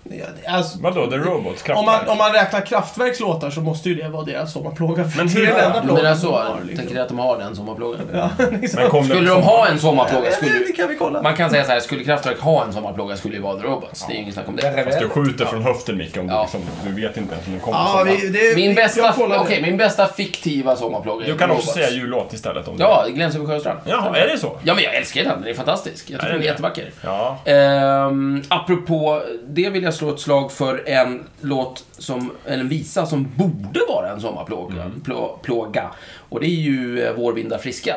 Ja, 0.10 0.26
alltså, 0.48 0.80
Vadå, 0.82 1.08
The 1.08 1.16
Robots? 1.18 1.63
om, 1.70 1.86
man, 1.86 2.08
om 2.08 2.18
man 2.18 2.34
räknar 2.34 2.62
Kraftwerks 2.62 3.20
låtar 3.20 3.50
så 3.50 3.62
måste 3.62 3.89
ju 3.89 3.96
det 3.96 4.10
vara 4.10 4.24
deras 4.26 4.54
sommarplåga. 4.54 5.04
för 5.04 5.18
Men 5.18 5.28
det 5.28 5.42
är 5.42 5.46
den 5.46 5.56
är 5.56 5.63
enda 5.66 5.80
det? 5.80 5.86
plågan 5.86 6.04
Men 6.04 6.13
de 6.13 6.20
så, 6.20 6.32
har, 6.32 6.56
liksom. 6.62 6.78
tänker 6.78 6.96
du 6.96 7.02
att 7.02 7.08
de 7.10 7.20
har 7.20 7.38
den 7.38 7.56
sommarplågan? 7.56 8.00
Ja, 8.13 8.30
liksom. 8.62 9.04
Skulle 9.06 9.30
de 9.30 9.42
ha 9.44 9.68
en 9.68 9.80
sommarplåga 9.80 10.26
Ja, 10.26 10.32
skulle 10.32 10.52
det 10.68 10.74
kan 10.74 10.89
vi 10.89 10.96
kolla. 10.96 11.22
Man 11.22 11.36
kan 11.36 11.50
säga 11.50 11.63
så 11.66 11.72
här, 11.72 11.80
skulle 11.80 12.04
Kraftwerk 12.04 12.39
ha 12.39 12.66
en 12.66 12.74
sommarplåga 12.74 13.18
skulle 13.18 13.34
det 13.34 13.38
ju 13.38 13.44
vara 13.44 13.58
The 13.60 13.63
Robots. 13.68 14.06
Det 14.08 14.13
är 14.13 14.16
ju 14.16 14.22
inget 14.22 14.34
snack 14.34 14.48
om 14.48 14.56
det. 14.56 14.84
Fast 14.86 15.00
du 15.00 15.10
skjuter 15.10 15.46
från 15.46 15.63
höften 15.63 15.98
Micke, 15.98 16.18
om 16.18 16.28
du, 16.28 16.34
Ja. 16.34 16.42
liksom, 16.42 16.62
du 16.86 17.02
vet 17.02 17.18
inte 17.18 17.34
ens 17.34 17.48
om 17.48 17.54
den 17.54 17.62
kommer 17.62 17.78
Ja, 17.78 18.04
vi, 18.06 18.28
det, 18.28 18.56
Min 18.56 18.70
vi- 18.70 18.76
bästa, 18.76 19.13
det. 19.50 19.62
min 19.62 19.78
bästa 19.78 20.08
fiktiva 20.08 20.76
sommarplåga 20.76 21.26
Du 21.26 21.38
kan 21.38 21.52
också 21.52 21.68
säga 21.68 21.89
jullåt 21.89 22.34
istället 22.34 22.68
om 22.68 22.78
du 22.78 22.84
Ja, 22.84 23.06
Gläns 23.10 23.36
över 23.36 23.46
sjö 23.46 23.56
och 23.56 23.62
strand. 23.62 23.80
Jaha, 23.86 24.18
är 24.18 24.28
det 24.28 24.38
så? 24.38 24.58
Ja, 24.63 24.74
men 24.76 24.84
jag 24.84 24.96
älskar 24.96 25.24
den. 25.24 25.42
Den 25.42 25.50
är 25.50 25.54
fantastisk. 25.54 26.10
Jag 26.10 26.16
Är 26.16 26.20
tycker 26.20 26.34
den 26.34 26.42
är 26.42 26.46
jättevacker. 26.46 26.92
Ja. 27.04 27.38
Ehm, 27.46 28.44
apropå 28.48 29.22
det 29.48 29.70
vill 29.70 29.84
jag 29.84 29.92
slå 29.93 30.13
ett 30.13 30.19
slag 30.19 30.51
för 30.51 30.89
en 30.89 31.23
låt 31.41 31.84
som, 31.97 32.32
eller 32.45 32.60
en 32.63 32.69
visa 32.69 33.06
som 33.06 33.32
borde 33.36 33.79
vara 33.89 34.10
en 34.12 34.21
sommarplåga. 34.21 34.82
Mm. 34.82 35.01
Plå, 35.01 35.39
plåga. 35.43 35.89
Och 36.29 36.39
det 36.39 36.45
är 36.45 36.49
ju 36.62 37.03
eh, 37.03 37.13
Vår 37.15 37.34
vindar 37.34 37.58
friska. 37.58 37.95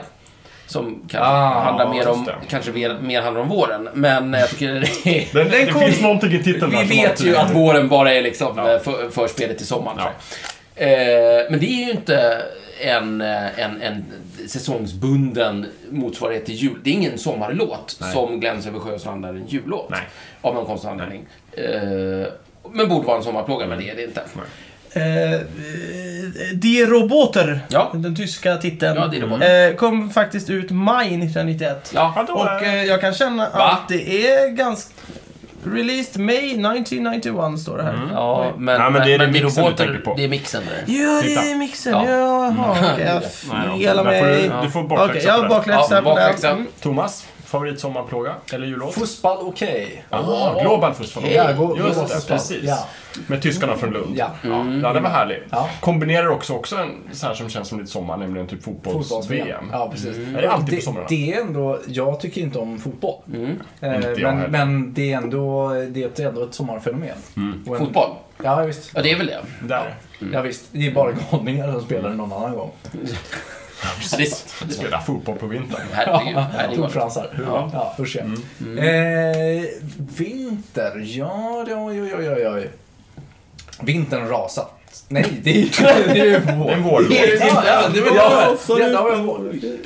Som 0.67 1.03
kanske 1.09 1.19
Ah, 1.31 1.61
handlar 1.65 1.89
mer 1.91 2.09
om, 2.09 2.29
kanske 2.49 2.73
mer, 2.73 2.99
mer 3.03 3.23
handlar 3.23 3.43
om 3.43 3.49
våren. 3.49 3.89
Men 3.95 4.33
jag 4.33 4.49
tycker 4.51 4.73
det 5.05 5.19
är... 5.21 5.35
Den, 5.35 5.51
det 5.51 5.73
kom- 5.73 5.81
finns 5.83 6.01
någonting 6.01 6.33
i 6.33 6.43
titeln 6.43 6.71
Vi 6.71 6.85
vet 7.03 7.25
ju 7.25 7.37
att 7.37 7.55
våren 7.55 7.89
bara 7.89 8.13
är 8.15 8.23
liksom 8.23 8.53
Ja. 8.57 8.73
eh, 8.73 8.79
för, 8.81 9.11
förspelet 9.11 9.59
till 9.59 9.67
sommaren. 9.67 9.99
Ja. 9.99 10.11
Eh, 10.85 11.51
men 11.51 11.61
det 11.61 11.67
är 11.67 11.85
ju 11.87 11.91
inte 11.91 12.43
en, 12.81 13.21
eh, 13.21 13.61
en, 13.61 13.83
en 13.83 14.05
säsongsbunden 14.49 15.67
motsvarighet 15.91 16.47
till 16.47 16.55
jul. 16.55 16.77
Det 16.85 16.91
är 16.91 16.95
ingen 16.95 17.19
sommarlåt 17.19 17.97
Nej. 18.01 18.13
som 18.13 18.41
Gläns 18.41 18.67
över 18.67 18.79
sjö 18.79 18.93
och 18.95 19.01
strand 19.01 19.25
är 19.25 19.29
en 19.29 19.47
jullåt. 19.47 19.91
Nej. 19.91 20.01
Av 20.41 20.55
någon 20.55 20.67
konstig 20.67 20.89
anledning. 20.89 21.27
Eh, 21.53 22.27
men 22.73 22.89
borde 22.89 23.07
vara 23.07 23.17
en 23.17 23.23
sommarplåga, 23.23 23.67
men 23.67 23.79
det 23.79 23.91
är 23.91 23.97
det 23.97 24.05
inte. 24.05 24.23
Eh, 24.93 25.33
eh, 25.33 25.41
Die 26.55 26.87
Roboter, 26.87 27.61
Ja. 27.69 27.91
den 27.95 28.17
tyska 28.17 28.57
titeln, 28.57 29.13
Ja, 29.41 29.47
eh, 29.47 29.75
kom 29.75 30.11
faktiskt 30.11 30.51
ut 30.51 30.71
maj 30.71 31.07
1991. 31.07 31.91
Ja, 31.95 32.27
Och 32.29 32.63
eh, 32.63 32.85
jag 32.85 33.01
kan 33.01 33.15
känna 33.15 33.51
Va? 33.51 33.71
att 33.83 33.89
det 33.89 34.27
är 34.27 34.49
ganska... 34.49 34.95
Released 35.75 36.21
May 36.21 36.37
1991 36.37 37.59
står 37.61 37.77
det 37.77 37.83
här. 37.83 38.09
ja 38.13 38.47
Oj. 38.47 38.61
men, 38.61 38.75
Ja, 38.81 38.91
men 38.91 39.07
det 39.07 39.15
är 39.15 39.19
men, 39.19 39.33
men 39.33 39.43
mixen 39.43 39.65
du 39.65 39.69
roboter, 39.71 39.85
tänker 39.85 40.01
på. 40.01 40.15
det 40.17 40.25
är 40.25 40.29
mixen 40.29 40.63
där. 40.67 40.95
Ja, 40.95 41.21
det 41.25 41.35
är 41.51 41.57
mixen. 41.59 41.93
Ja. 41.93 42.09
Jaha, 42.09 42.77
okej. 42.93 43.05
Jag 43.07 43.23
Nej, 43.53 43.69
då. 43.73 43.79
felar 43.79 44.05
mig. 44.05 44.51
du, 44.63 44.71
får 44.71 44.81
Okej, 44.81 44.89
bakläxa 44.97 45.29
jag 45.29 45.37
på 45.37 45.43
har 45.43 45.43
den. 45.43 45.49
bakläxa 45.49 45.97
Ja, 45.97 46.03
på 46.83 46.93
Mm. 47.53 47.77
Thomas, 47.77 47.77
favoritsommarplåga 47.81 48.35
eller 48.53 48.67
jullåt? 48.67 48.95
Fussball 48.95 49.39
okej. 49.41 50.05
Ah, 50.11 50.61
Global 50.63 50.95
Fussball. 50.95 51.25
Ja, 51.31 51.53
gå- 51.53 51.77
Just 51.77 51.77
Global 51.77 51.95
det, 52.09 52.15
Fussball. 52.15 52.37
precis. 52.39 52.65
Ja. 52.65 52.79
Med 53.27 53.43
tyskarna 53.43 53.77
från 53.77 53.91
Lund. 53.93 54.15
Ja. 54.17 54.31
Ja, 54.43 54.65
ja 54.83 54.93
den 54.93 55.03
var 55.03 55.11
härlig. 55.11 55.43
Ja. 55.51 55.69
Kombinerar 55.81 56.29
också, 56.29 56.53
också 56.55 56.77
en 56.77 56.91
så 57.13 57.27
här 57.27 57.35
som 57.35 57.49
känns 57.49 57.69
som 57.69 57.79
lite 57.81 57.91
sommar, 57.91 58.17
nämligen 58.17 58.47
typ 58.47 58.63
fotbolls-VM. 58.65 59.65
Ja, 59.73 59.89
precis. 59.91 60.17
Är 60.17 60.43
det 60.43 60.51
alltid 60.51 60.69
på 60.69 60.75
det, 60.77 60.83
somrarna? 60.83 61.07
det 61.09 61.33
är 61.35 61.41
ändå, 61.41 61.79
jag 61.87 62.21
tycker 62.21 62.41
inte 62.41 62.59
om 62.59 62.79
fotboll. 62.79 63.15
Mm. 63.35 63.51
Eh, 63.81 64.01
men, 64.23 64.39
men 64.51 64.95
det 64.95 65.13
är 65.13 65.17
ändå, 65.17 65.69
det 65.89 66.19
är 66.21 66.27
ändå 66.29 66.43
ett 66.45 66.55
sommarfenomen. 66.55 67.11
Mm. 67.37 67.65
En- 67.69 67.79
Fotboll? 67.79 68.11
Ja, 68.45 68.57
visst. 68.63 68.91
Ja, 68.95 69.03
det 69.03 69.11
är 69.13 69.19
väl 69.19 69.27
det. 69.27 69.41
Där. 69.63 69.95
Ja, 70.33 70.43
visst. 70.43 70.65
Det 70.73 70.87
är 70.87 70.93
bara 70.95 71.13
galningar 71.31 71.73
som 71.73 71.81
spelar 71.83 72.11
någon 72.11 72.33
annan 72.33 72.53
gång. 72.57 72.71
Ja, 73.83 74.17
det, 74.19 74.27
Spela 74.75 75.01
fotboll 75.01 75.37
på 75.39 75.47
vintern. 75.47 75.81
herregud. 75.93 76.37
herregud. 76.39 76.75
Storfransar. 76.79 77.43
Ja. 77.47 77.71
Ja, 77.73 77.95
usch 77.99 78.17
ja. 78.17 78.23
Mm. 78.61 78.79
Eh, 78.79 79.65
vinter, 80.17 81.03
ja, 81.05 81.65
det- 81.67 81.75
oj, 81.75 82.03
oj, 82.03 82.31
oj, 82.31 82.49
oj. 82.49 82.71
Vintern 83.81 84.29
rasat. 84.29 84.73
Nej, 85.09 85.41
det 85.43 85.51
är 85.51 85.55
ju 85.55 85.65
det 86.15 86.21
är 86.21 86.57
vår. 86.57 86.67
Det 86.67 86.73
är 86.73 86.77
en 86.77 86.83
vårlåt. 86.83 87.65
Ja, 87.67 87.89
det 87.95 88.01
var 88.01 88.17
Ja, 88.17 88.57
ja, 88.69 88.77
ja, 88.93 89.15
en 89.15 89.27
vår. 89.27 89.39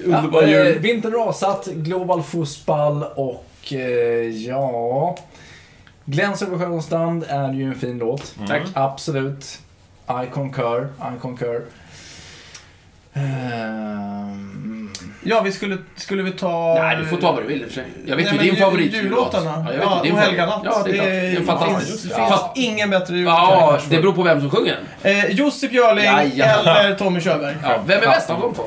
Underbar 0.05 0.43
Ja, 0.43 0.49
jul. 0.49 0.67
eh, 0.77 0.81
Vintern 0.83 1.13
rasat, 1.13 1.67
Global 1.67 2.23
Fussball 2.23 3.03
och 3.15 3.45
eh, 3.73 3.79
ja... 4.29 5.17
Gläns 6.05 6.43
över 6.43 6.59
sjö 6.59 6.67
och 6.67 6.85
strand 6.85 7.25
är 7.29 7.53
ju 7.53 7.65
en 7.65 7.75
fin 7.75 7.99
låt. 7.99 8.35
Tack. 8.49 8.63
Absolut. 8.75 9.59
I 10.09 10.27
concur. 10.33 10.89
I 10.99 11.21
concur. 11.21 11.65
Ehm, 13.21 14.91
Ja, 15.23 15.41
vi 15.41 15.53
skulle, 15.53 15.79
skulle 15.97 16.23
vi 16.23 16.31
ta... 16.33 16.75
Nej, 16.79 16.97
du 16.97 17.07
får 17.07 17.17
ta 17.17 17.33
vad 17.33 17.43
du 17.43 17.47
vill 17.47 17.61
i 17.61 17.65
och 17.65 17.69
för 17.69 17.75
sig. 17.75 17.85
Jag 18.07 18.17
vet 18.17 18.27
Nej, 18.27 18.35
ju 18.45 18.51
din 18.51 18.61
favorit 18.61 18.95
Jullåtarna. 18.95 19.51
Ja, 19.67 19.73
jag 19.73 19.79
vet 19.79 19.83
Ja, 19.91 20.01
din 20.03 20.13
och 20.13 20.19
favorit. 20.19 20.39
Helga 20.39 20.47
natt. 20.47 20.63
Ja, 20.65 20.83
det. 20.87 20.93
Det 20.93 20.99
är 20.99 21.35
finns, 21.37 21.47
fantastiskt. 21.49 22.03
det 22.09 22.15
Ja. 22.19 22.51
finns 22.55 22.67
ingen 22.67 22.91
bättre 22.91 23.17
jullåt. 23.17 23.35
Ja, 23.35 23.79
det 23.91 23.97
beror 23.99 24.13
på 24.13 24.23
vem 24.23 24.41
som 24.41 24.51
sjunger 24.51 24.79
den. 25.03 25.13
Eh, 25.19 25.25
Josef 25.31 25.71
Björling 25.71 26.05
Jajamän. 26.05 26.77
eller 26.77 26.95
Tommy 26.95 27.21
Körberg. 27.21 27.57
Ja, 27.63 27.79
vem 27.87 28.03
är 28.03 28.07
bäst 28.07 28.31
av 28.31 28.41
de 28.41 28.55
två? 28.55 28.63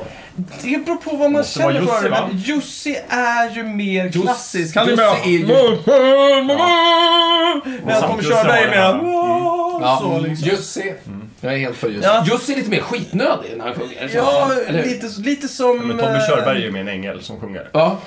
Det 0.62 0.84
beror 0.84 0.96
på 0.96 1.16
vad 1.16 1.30
man 1.32 1.44
känner 1.44 1.72
för 1.72 1.80
Jussi, 1.80 2.02
det. 2.04 2.08
va? 2.10 2.18
Men 2.28 2.38
Jussi 2.38 2.96
är 3.08 3.50
ju 3.56 3.62
mer 3.62 4.12
klassisk. 4.12 4.76
Han 4.76 4.86
är 4.88 4.90
Jussi 4.90 5.04
är 5.24 5.28
ju- 5.38 5.46
Men 7.84 8.02
Tommy 8.02 8.22
Jussi 8.22 8.30
Körberg 8.34 8.62
är 8.64 8.68
mer... 8.68 9.00
ja, 9.80 9.98
Så 10.02 10.18
liksom. 10.18 10.48
Jussi. 10.48 10.94
Jag 11.44 11.54
är 11.54 11.58
helt 11.58 11.76
för 11.76 11.88
Jussi. 11.88 12.04
Ja, 12.06 12.24
Jussi 12.26 12.52
är 12.52 12.56
lite 12.56 12.70
mer 12.70 12.80
skitnödig 12.80 13.50
när 13.56 13.64
han 13.64 13.74
sjunger. 13.74 14.10
ja 14.14 14.50
Eller 14.68 14.82
hur? 14.82 14.88
lite, 14.88 15.06
lite 15.20 15.48
som... 15.48 15.88
Men 15.88 15.98
Tommy 15.98 16.14
eh, 16.18 16.26
Körberg 16.28 16.56
är 16.58 16.62
ju 16.62 16.70
med 16.70 16.80
en 16.80 16.88
ängel 16.88 17.22
som 17.22 17.40
sjunger. 17.40 17.68
Ja. 17.72 17.98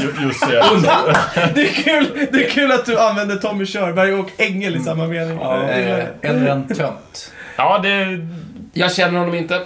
Ju- 0.00 0.26
Just 0.26 0.40
det. 0.48 0.64
Det 1.54 1.62
är, 1.68 1.72
kul, 1.72 2.28
det 2.32 2.44
är 2.46 2.50
kul 2.50 2.72
att 2.72 2.86
du 2.86 2.98
använder 3.00 3.36
Tommy 3.36 3.66
Körberg 3.66 4.14
och 4.14 4.30
ängel 4.36 4.76
i 4.76 4.80
samma 4.80 5.06
mening. 5.06 5.38
Ja. 5.40 5.56
Gillar 5.56 5.98
Eh, 5.98 5.98
jag. 6.20 6.30
eller 6.30 6.46
en 6.46 6.68
tönt. 6.68 7.32
Ja, 7.56 7.78
det... 7.82 8.06
Jag 8.72 8.92
känner 8.92 9.18
honom 9.18 9.34
inte, 9.34 9.60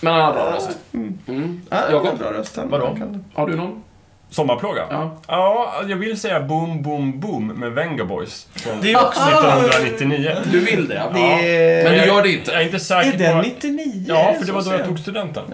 men 0.00 0.12
han 0.12 0.22
har 0.22 0.32
bra 0.32 0.52
röst. 0.56 0.70
Mm. 0.92 1.60
Ja, 1.70 1.76
det 1.76 1.86
är 1.86 1.92
Jakob, 1.92 2.18
bra 2.18 2.32
röst. 2.32 2.56
Han- 2.56 2.70
vadå? 2.70 2.86
han 2.86 2.96
kan- 2.96 3.24
har 3.34 3.46
du 3.46 3.56
någon? 3.56 3.82
Sommarplåga? 4.30 4.82
Ja. 4.90 5.16
Ja, 5.28 5.74
jag 5.88 5.96
vill 5.96 6.20
säga 6.20 6.40
Boom 6.40 6.82
Boom 6.82 7.20
Boom 7.20 7.46
med 7.46 7.72
Venga 7.72 8.04
Boys. 8.04 8.46
Från 8.54 8.80
Det 8.82 8.92
är 8.92 9.06
också... 9.06 9.20
1999. 9.20 10.36
Du 10.52 10.60
vill 10.60 10.88
det, 10.88 10.94
ja. 10.94 11.10
Det 11.14 11.20
är... 11.20 11.84
Men 11.84 11.92
du 11.92 11.98
jag- 11.98 12.06
gör 12.06 12.22
det 12.22 12.32
inte. 12.32 12.50
Jag 12.52 12.60
är 12.60 12.64
inte 12.64 12.80
säker 12.80 13.12
Är 13.12 13.18
den 13.18 13.36
på... 13.36 13.42
99? 13.48 14.04
Ja, 14.08 14.34
för 14.38 14.46
det 14.46 14.52
var 14.52 14.62
då 14.62 14.72
jag 14.72 14.84
tog 14.86 14.98
studenten. 14.98 15.44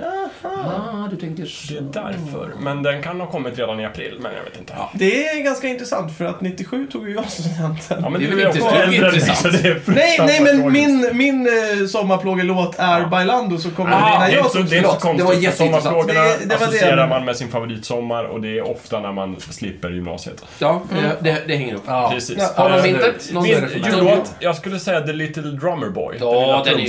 Ah, 0.42 1.08
du 1.10 1.16
tänker 1.16 1.42
Det 1.68 1.76
är 1.78 2.02
därför. 2.02 2.50
Men 2.60 2.82
den 2.82 3.02
kan 3.02 3.20
ha 3.20 3.26
kommit 3.26 3.58
redan 3.58 3.80
i 3.80 3.84
april, 3.84 4.16
men 4.20 4.32
jag 4.36 4.42
vet 4.44 4.58
inte. 4.58 4.72
Ja, 4.76 4.90
Det 4.94 5.26
är 5.28 5.42
ganska 5.42 5.68
intressant 5.68 6.18
för 6.18 6.24
att 6.24 6.40
97 6.40 6.86
tog 6.86 7.08
ju 7.08 7.14
jag 7.14 7.30
studenten. 7.30 8.02
men 8.02 8.12
Det 8.12 8.26
är 8.26 8.30
väl 8.30 8.46
inte 8.46 8.60
så 8.60 8.92
intressant. 8.92 9.38
så 9.38 9.48
det 9.48 9.86
Nej, 9.86 10.18
nej, 10.26 10.40
men 10.40 10.72
min, 10.72 11.10
min 11.12 11.46
eh, 11.46 11.86
sommarplågelåt 11.86 12.74
är 12.78 13.00
Ja. 13.00 13.06
Bailando 13.06 13.58
så 13.58 13.70
kommer 13.70 13.90
Ah, 13.92 13.94
det 13.94 14.04
Det 14.04 14.14
innan 14.16 14.22
är 14.30 14.36
jag 14.36 14.46
så, 14.50 14.58
tog 14.58 14.66
det 14.66 14.76
är 14.76 14.78
inte 14.78 14.90
så 14.90 14.96
Förlåt, 15.00 15.18
det 15.18 15.24
var 15.24 15.32
konstigt, 15.32 15.58
för 15.58 15.64
jätteintressant. 15.64 15.82
sommarplågorna 15.84 16.20
Det- 16.20 16.36
det 16.40 16.46
det 16.46 16.54
associerar 16.54 16.98
jag- 16.98 17.08
man 17.08 17.24
med 17.24 17.36
sin 17.36 17.48
favoritsommar 17.48 18.24
och 18.24 18.40
det 18.40 18.58
är 18.58 18.70
ofta 18.70 19.00
när 19.00 19.12
man 19.12 19.36
slipper 19.40 19.90
gymnasiet. 19.90 20.44
Ja, 20.58 20.82
det, 21.22 21.30
det, 21.30 21.42
det 21.46 21.56
hänger 21.56 21.72
ihop. 21.72 21.82
Ja. 21.86 22.10
Precis. 22.14 22.36
Ja, 22.38 22.62
Har 22.62 22.70
Eh, 22.70 22.76
de 22.76 22.82
det- 22.82 22.88
inte? 22.88 23.14
Någon 23.34 23.44
det. 23.60 23.88
Jullåt, 23.96 24.34
jag 24.38 24.56
skulle 24.56 24.78
säga 24.78 25.00
The 25.00 25.12
Little 25.12 25.42
Drummer 25.42 25.88
Boy. 25.88 26.16
Ja, 26.20 26.40
lilla 26.40 26.64
den 26.64 26.74
är 26.74 26.78
ju 26.78 26.88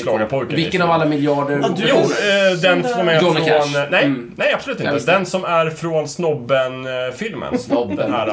Vilken 0.55 0.81
av 0.81 0.91
alla 0.91 1.05
miljarder... 1.05 1.59
Ja, 1.61 1.69
Jo, 1.77 1.95
eh, 1.95 2.59
den 2.61 2.83
som 2.83 3.09
är 3.09 3.19
från... 3.37 3.73
Cash. 3.73 3.87
Nej, 3.91 4.05
Mm. 4.05 4.31
nej, 4.35 4.53
absolut 4.53 4.79
inte. 4.79 4.99
Den 5.11 5.25
som 5.25 5.43
är 5.45 5.69
från 5.69 6.07
Snobben-filmen. 6.07 7.57
Snobben, 7.59 7.95
Den 7.95 8.11
här 8.13 8.27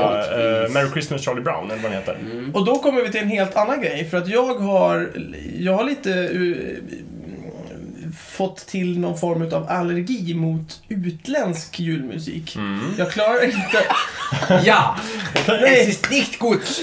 eh, 0.64 0.70
Merry 0.70 0.90
Christmas 0.92 1.24
Charlie 1.24 1.40
Brown, 1.40 1.70
eller 1.70 1.82
vad 1.82 1.92
den 1.92 2.00
heter. 2.00 2.16
Och 2.54 2.64
då 2.64 2.78
kommer 2.78 3.02
vi 3.02 3.10
till 3.10 3.20
en 3.20 3.28
helt 3.28 3.56
annan 3.56 3.80
grej. 3.80 4.04
För 4.10 4.18
att 4.18 4.28
jag 4.28 4.54
har, 4.54 5.10
jag 5.58 5.72
har 5.72 5.84
lite 5.84 6.10
uh, 6.10 6.56
fått 8.36 8.66
till 8.66 8.98
någon 8.98 9.18
form 9.18 9.42
av 9.52 9.66
allergi 9.70 10.34
mot 10.34 10.80
utländsk 10.88 11.80
julmusik. 11.80 12.56
Mm. 12.56 12.94
Jag 12.98 13.10
klarar 13.10 13.44
inte... 13.44 13.78
Ja! 14.64 14.96
Nej. 15.48 15.88
ist 15.90 16.10
nicht 16.10 16.38
gut. 16.38 16.80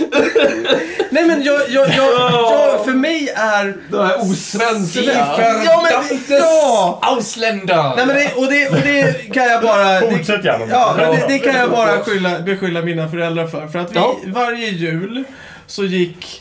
Nej 1.10 1.26
men 1.26 1.44
jag, 1.44 1.62
jag, 1.70 1.88
jag, 1.90 2.14
jag 2.14 2.86
för 2.86 2.92
mig 2.92 3.30
är... 3.36 3.78
Det 3.92 4.04
här 4.06 4.22
osvenska. 4.22 5.02
Ja 5.66 5.84
men... 5.84 6.20
Ja! 6.30 7.00
Ausländer! 7.02 7.96
Nej 7.96 8.06
men 8.06 8.16
det, 8.16 8.34
och, 8.36 8.48
det, 8.52 8.70
och 8.70 8.76
det 8.84 9.34
kan 9.34 9.44
jag 9.44 9.62
bara... 9.62 10.00
Det, 10.00 10.12
Fortsätt 10.18 10.46
gärna. 10.46 10.66
ja, 10.70 10.94
men 10.98 11.12
det, 11.12 11.26
det 11.28 11.40
kan 11.40 11.56
jag 11.56 11.72
bara 11.72 12.00
skylla, 12.04 12.40
beskylla 12.40 12.82
mina 12.82 13.10
föräldrar 13.10 13.48
för. 13.48 13.68
För 13.68 13.80
att 13.80 13.92
vi, 13.92 13.96
Ja. 13.96 14.18
varje 14.26 14.70
jul 14.70 15.24
så 15.68 15.84
gick... 15.84 16.41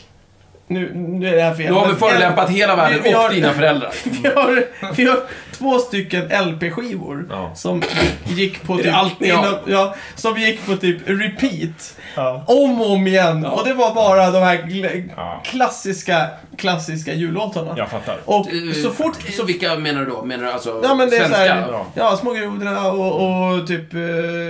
Nu, 0.73 0.91
nu 0.95 1.27
är 1.27 1.35
det 1.35 1.41
här 1.41 1.53
fel. 1.53 1.65
Nu 1.65 1.71
har 1.73 1.87
vi 1.87 1.95
förolämpat 1.95 2.49
hela 2.49 2.75
världen 2.75 2.99
Vi- 3.03 3.09
vi 3.09 3.15
har- 3.15 3.27
och 3.27 3.33
dina 3.33 3.53
föräldrar. 3.53 3.89
Vi 4.23 4.29
har, 4.29 4.63
vi 4.95 5.05
har 5.05 5.19
två 5.61 5.79
stycken 5.79 6.23
LP-skivor 6.45 7.27
Ja. 7.29 7.51
som 7.55 7.81
gick 8.25 8.63
på 8.63 8.77
typ... 8.77 8.93
allt 8.93 9.19
ni 9.19 9.29
har? 9.29 9.47
inom- 9.47 9.59
ja, 9.67 9.95
som 10.15 10.37
gick 10.37 10.65
på 10.65 10.75
typ 10.77 10.97
repeat. 11.05 11.97
Ja. 12.15 12.43
Om 12.47 12.81
och 12.81 12.91
om 12.91 13.07
igen. 13.07 13.45
Och 13.45 13.67
det 13.67 13.73
var 13.73 13.95
bara 13.95 14.31
de 14.31 14.39
här 14.43 15.09
Ja. 15.15 15.41
klassiska, 15.45 16.27
klassiska 16.57 17.13
jullåtarna. 17.13 17.73
Jag 17.77 17.89
fattar. 17.89 18.17
Och 18.25 18.47
Eh, 18.47 18.73
så 18.83 18.89
fort... 18.91 19.17
Så 19.37 19.43
vilka 19.43 19.75
menar 19.75 19.99
du 20.05 20.11
då? 20.11 20.23
Menar 20.25 20.43
du 20.43 20.51
alltså 20.51 20.81
Ja 20.83 20.95
men 20.95 21.09
det 21.09 21.15
är 21.15 21.19
svenska? 21.19 21.35
såhär, 21.37 21.67
Ja. 21.71 21.85
ja, 21.93 22.17
små 22.17 22.31
grodorna 22.33 22.91
och, 22.91 23.51
och 23.59 23.67
typ 23.67 23.93
eh, 23.93 23.99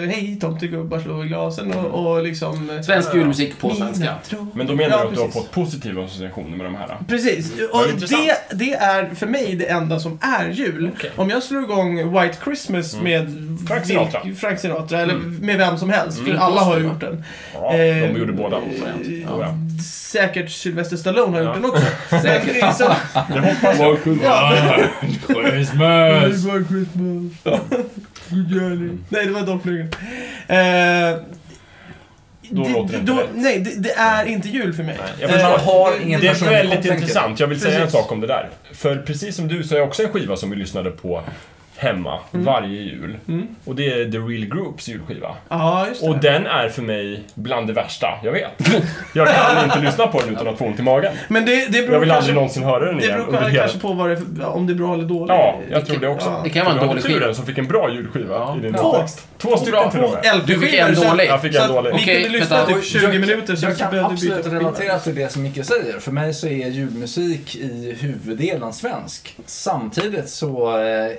Hej 0.10 0.38
tomtegubbar 0.42 1.00
slå 1.00 1.24
i 1.24 1.28
glasen 1.28 1.74
och, 1.74 2.06
och 2.12 2.24
liksom... 2.24 2.70
eh, 2.70 2.82
Svensk 2.82 3.14
julmusik 3.16 3.60
på 3.60 3.76
svenska. 3.76 4.16
Men 4.54 4.68
då 4.68 4.74
menar 4.76 4.90
Ja, 4.98 5.02
du 5.04 5.08
att 5.08 5.16
du 5.16 5.22
har 5.22 5.28
fått 5.28 5.52
positiva 5.52 6.04
associationer 6.06 6.58
med 6.58 6.66
de 6.66 6.76
här? 6.76 6.98
Precis, 7.08 7.52
Vad 7.74 7.82
och 7.82 7.88
det, 8.10 8.36
det 8.54 8.74
är 8.74 9.16
för 9.16 9.28
mig 9.28 9.56
det 9.56 9.66
enda 9.66 10.00
som 10.00 10.20
är 10.22 10.50
jul. 10.50 10.92
Okej. 11.02 11.12
Om 11.16 11.30
jag 11.30 11.44
slår 11.44 11.64
igång 11.64 12.20
White 12.22 12.38
Christmas 12.44 12.96
med 13.02 13.48
Frank 13.68 13.86
Sinatra. 13.86 14.20
vilk- 14.24 14.36
Frank 14.36 14.60
Sinatra 14.60 15.00
eller 15.02 15.16
med 15.16 15.58
vem 15.58 15.78
som 15.78 15.90
helst, 15.90 16.18
för 16.20 16.26
Mm. 16.30 16.42
alla 16.42 16.62
har 16.62 16.78
ju 16.78 16.84
gjort 16.84 17.00
den. 17.00 17.24
Ja, 17.54 17.74
Eh, 17.74 18.08
de 18.14 18.20
gjorde 18.20 18.34
båda. 18.34 18.58
eh, 18.58 18.64
Ja. 19.40 19.54
Säkert 20.12 20.52
Sylvester 20.52 20.98
Stallone 20.98 21.38
har 21.38 21.44
Ja. 21.44 21.46
gjort 21.46 21.56
den 21.56 21.66
också. 21.72 21.84
Säkert. 22.22 22.76
Så- 22.78 22.92
Det 23.34 23.40
hoppas 23.40 23.80
jag. 23.80 23.98
Ja. 24.24 24.54
Christmas! 25.50 26.44
Christmas. 26.70 27.62
Nej, 29.10 29.26
det 29.26 29.32
var 29.32 29.42
Dolph 29.46 29.68
Lundgren. 29.68 29.90
Eh, 30.48 31.20
Då 32.52 32.68
låter 32.68 32.94
det 32.94 33.00
inte 33.00 33.12
rätt. 33.12 33.30
Nej, 33.34 33.60
det, 33.60 33.80
det 33.80 33.92
är 33.92 34.26
inte 34.26 34.50
jul 34.50 34.74
för 34.74 34.84
mig. 34.84 34.96
Nej, 35.00 35.12
jag 35.20 35.30
förstår. 35.30 35.58
har 35.58 35.94
ingen 36.06 36.22
Det 36.22 36.28
är 36.28 36.50
väldigt 36.50 36.86
intressant. 36.86 37.40
Jag 37.40 37.48
vill 37.48 37.60
säga 37.60 37.74
en 37.74 37.82
Precis. 37.82 38.00
sak 38.00 38.12
om 38.12 38.22
det 38.22 38.28
där. 38.28 38.50
För 38.74 38.96
precis 38.96 39.36
som 39.36 39.48
du 39.48 39.64
så 39.64 39.76
är 39.76 39.80
jag 39.80 39.88
också 39.88 40.04
en 40.04 40.10
skiva 40.10 40.36
som 40.36 40.50
vi 40.50 40.56
lyssnade 40.56 40.92
på 40.92 41.22
hemma 41.82 42.20
varje 42.32 42.82
jul. 42.82 43.18
Mm. 43.28 43.48
Och 43.66 43.76
det 43.76 43.88
är 43.94 44.12
The 44.12 44.18
Real 44.18 44.46
Groups 44.46 44.88
julskiva. 44.88 45.36
Ja, 45.50 45.88
just 45.88 46.02
det. 46.02 46.08
Och 46.10 46.18
den 46.18 46.46
är 46.48 46.70
för 46.70 46.82
mig 46.82 47.24
bland 47.34 47.68
det 47.68 47.74
värsta 47.74 48.08
jag 48.24 48.32
vet. 48.32 48.52
Jag 49.16 49.28
kan 49.28 49.64
inte 49.64 49.80
lyssna 49.80 50.08
på 50.08 50.20
den 50.20 50.30
utan 50.30 50.48
att 50.48 50.58
få 50.58 50.66
ont 50.66 50.80
i 50.80 50.84
magen. 50.84 51.14
Men 51.28 51.46
det, 51.46 51.66
det 51.66 51.72
beror 51.82 51.94
Jag 51.94 52.00
vill 52.00 52.10
kanske, 52.10 52.18
aldrig 52.18 52.36
någonsin 52.36 52.64
höra 52.64 52.86
den 52.86 52.98
det 52.98 53.04
igen 53.04 53.18
beror 53.18 53.28
under 53.28 53.50
hela... 53.50 53.62
kanske 53.64 53.80
på 53.80 53.94
vad 53.94 54.10
det, 54.10 54.46
om 54.46 54.68
det 54.68 54.74
är 54.74 54.76
bra 54.76 54.94
eller 54.94 55.04
dåligt. 55.04 55.30
Ja, 55.30 55.60
jag 55.72 55.86
tror 55.86 55.98
det 55.98 56.08
också. 56.08 56.30
Ja. 56.30 56.42
Det 56.44 56.50
kan 56.50 56.66
vara 56.66 56.74
en 56.76 56.82
Du 56.82 56.88
dålig 56.88 57.04
skiva. 57.04 57.20
turen 57.20 57.36
som 57.36 57.46
fick 57.46 57.58
en 57.58 57.68
bra 57.68 57.90
julskiva 57.94 58.36
Ja. 58.36 58.56
i 58.58 58.62
din 58.62 58.74
Två. 58.74 58.92
uppväxt. 58.94 59.28
Två 59.38 59.58
stycken 59.58 59.92
till 59.92 60.00
och 60.00 60.12
med. 60.12 60.42
Du 60.48 60.60
fick 60.60 60.74
en 60.74 60.94
dålig. 60.96 61.26
Jag 61.28 61.42
fick 61.42 61.56
en 61.56 61.68
dålig. 61.68 61.92
Vi 61.96 62.14
kunde 62.22 62.30
lyssna 62.40 62.66
typ 62.66 62.84
20 62.84 63.20
minuter, 63.20 63.56
sen 63.56 63.70
Jag 63.70 63.78
så 63.78 63.84
kan 63.84 63.92
behövde 63.92 64.16
vi 64.16 64.22
byta 64.22 64.36
absolut 64.36 64.44
till 64.44 64.52
relatera 64.52 65.00
till 65.00 65.16
det 65.16 65.32
som 65.32 65.44
Micke 65.44 65.66
säger. 65.66 66.00
För 66.00 66.12
mig 66.12 66.34
så 66.34 66.48
är 66.48 66.68
julmusik 66.68 67.56
i 67.56 67.98
huvuddelen 68.00 68.74
svensk. 68.74 69.36
Samtidigt 69.46 70.30
så 70.30 70.78
eh, 70.78 71.12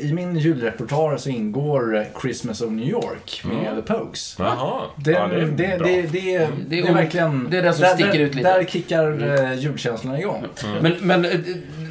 i 0.00 0.12
min 0.12 0.36
julrepertoar 0.36 1.16
så 1.16 1.28
ingår 1.28 2.04
Christmas 2.20 2.60
of 2.60 2.70
New 2.70 2.88
York 2.88 3.40
med 3.44 3.56
Mm. 3.68 3.82
The 3.82 3.94
Pogues. 3.94 4.36
Jaha. 4.38 4.80
Det, 4.96 5.10
ja, 5.10 5.26
det 5.28 5.36
är 5.36 5.46
det, 5.46 5.76
det, 5.78 6.02
det, 6.12 6.34
är- 6.36 6.48
Det 6.68 6.78
är 6.78 6.82
det 6.82 6.88
är 6.88 6.94
verkligen... 6.94 7.46
det 7.50 7.58
är 7.58 7.62
den 7.62 7.74
som 7.74 7.82
där, 7.82 7.94
sticker 7.94 8.12
där, 8.12 8.18
ut 8.18 8.34
lite. 8.34 8.48
Där 8.58 8.64
kickar 8.64 9.38
eh, 9.52 9.54
julkänslan 9.58 10.16
igång. 10.16 10.44
Men, 10.80 10.92
men 11.00 11.24
eh, 11.24 11.30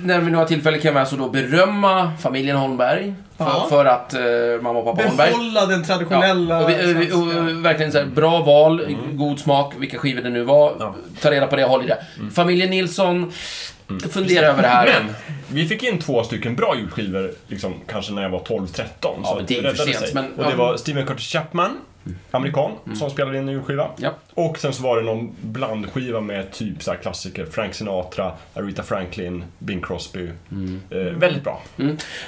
när 0.03 0.19
vi 0.19 0.31
nu 0.31 0.37
har 0.37 0.45
tillfälle 0.45 0.77
kan 0.77 0.93
vi 0.93 0.99
alltså 0.99 1.15
då 1.15 1.29
berömma 1.29 2.11
familjen 2.19 2.57
Holmberg 2.57 3.13
för, 3.37 3.45
Ja. 3.45 3.65
för 3.69 3.85
att 3.85 4.13
eh, 4.13 4.19
mamma 4.61 4.79
och 4.79 4.85
pappa 4.85 5.07
Holmberg 5.07 5.31
Behålla 5.31 5.65
den 5.65 5.83
traditionella... 5.83 6.63
och 6.63 6.69
vi, 6.69 7.11
och 7.11 7.17
och 7.19 7.65
verkligen 7.65 7.91
så 7.91 7.97
här, 7.97 8.05
bra 8.05 8.39
val, 8.43 8.97
god 9.13 9.39
smak, 9.39 9.73
vilka 9.77 9.97
skivor 9.97 10.21
det 10.21 10.29
nu 10.29 10.43
var. 10.43 10.73
Ja. 10.79 10.95
Ta 11.21 11.31
reda 11.31 11.47
på 11.47 11.55
det 11.55 11.63
och 11.65 11.69
håll 11.71 11.83
i 11.83 11.87
det. 11.87 11.97
Familjen 12.35 12.69
Nilsson, 12.69 13.31
fundera 14.11 14.45
över 14.45 14.61
det 14.61 14.67
här. 14.67 14.85
Men, 15.03 15.13
vi 15.51 15.67
fick 15.67 15.83
in 15.83 15.99
två 15.99 16.23
stycken 16.23 16.55
bra 16.55 16.75
julskivor, 16.77 17.31
liksom, 17.47 17.73
kanske 17.87 18.11
när 18.13 18.21
jag 18.21 18.29
var 18.29 18.39
12-13. 18.39 18.85
Ja, 19.01 19.33
men 19.35 19.45
det 19.45 19.57
är 19.57 19.73
för 19.73 19.85
sent, 19.93 20.13
men- 20.13 20.33
och 20.33 20.51
det 20.51 20.55
var 20.55 20.77
Steven 20.77 21.05
Curtis 21.05 21.27
Chapman, 21.31 21.77
amerikan, 22.31 22.71
som 22.95 23.09
spelade 23.09 23.37
in 23.37 23.47
en 23.47 23.53
julskiva. 23.53 23.89
Ja. 23.97 24.15
Och 24.33 24.57
sen 24.59 24.73
så 24.73 24.83
var 24.83 24.97
det 24.97 25.03
någon 25.03 25.35
blandskiva 25.41 26.21
med 26.21 26.51
typ 26.51 26.83
så 26.83 26.91
här 26.91 26.97
klassiker. 26.97 27.45
Frank 27.45 27.73
Sinatra, 27.73 28.31
Aretha 28.53 28.83
Franklin, 28.83 29.43
Bing 29.59 29.81
Crosby. 29.81 30.29
Eh, 30.89 30.97
väldigt 30.97 31.43
bra. 31.43 31.61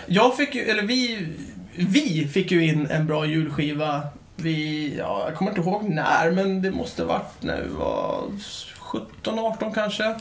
Jag 0.06 0.38
fick 0.38 0.56
ju, 0.56 0.62
eller 0.62 0.84
vi, 0.84 1.28
vi 1.76 2.28
fick 2.34 2.52
ju 2.52 2.65
in 2.65 2.88
en 2.91 3.08
bra 3.08 3.26
julskiva. 3.26 4.02
Vi, 4.36 4.93
ja, 4.97 5.24
jag 5.28 5.36
kommer 5.38 5.52
inte 5.52 5.62
ihåg 5.62 5.84
när, 5.89 6.32
men 6.32 6.62
det 6.62 6.71
måste 6.71 7.04
varit 7.04 7.34
när 7.39 7.62
vi 7.62 7.69
var 7.69 8.21
17, 8.80 9.39
18 9.39 9.74
kanske. 9.74 10.15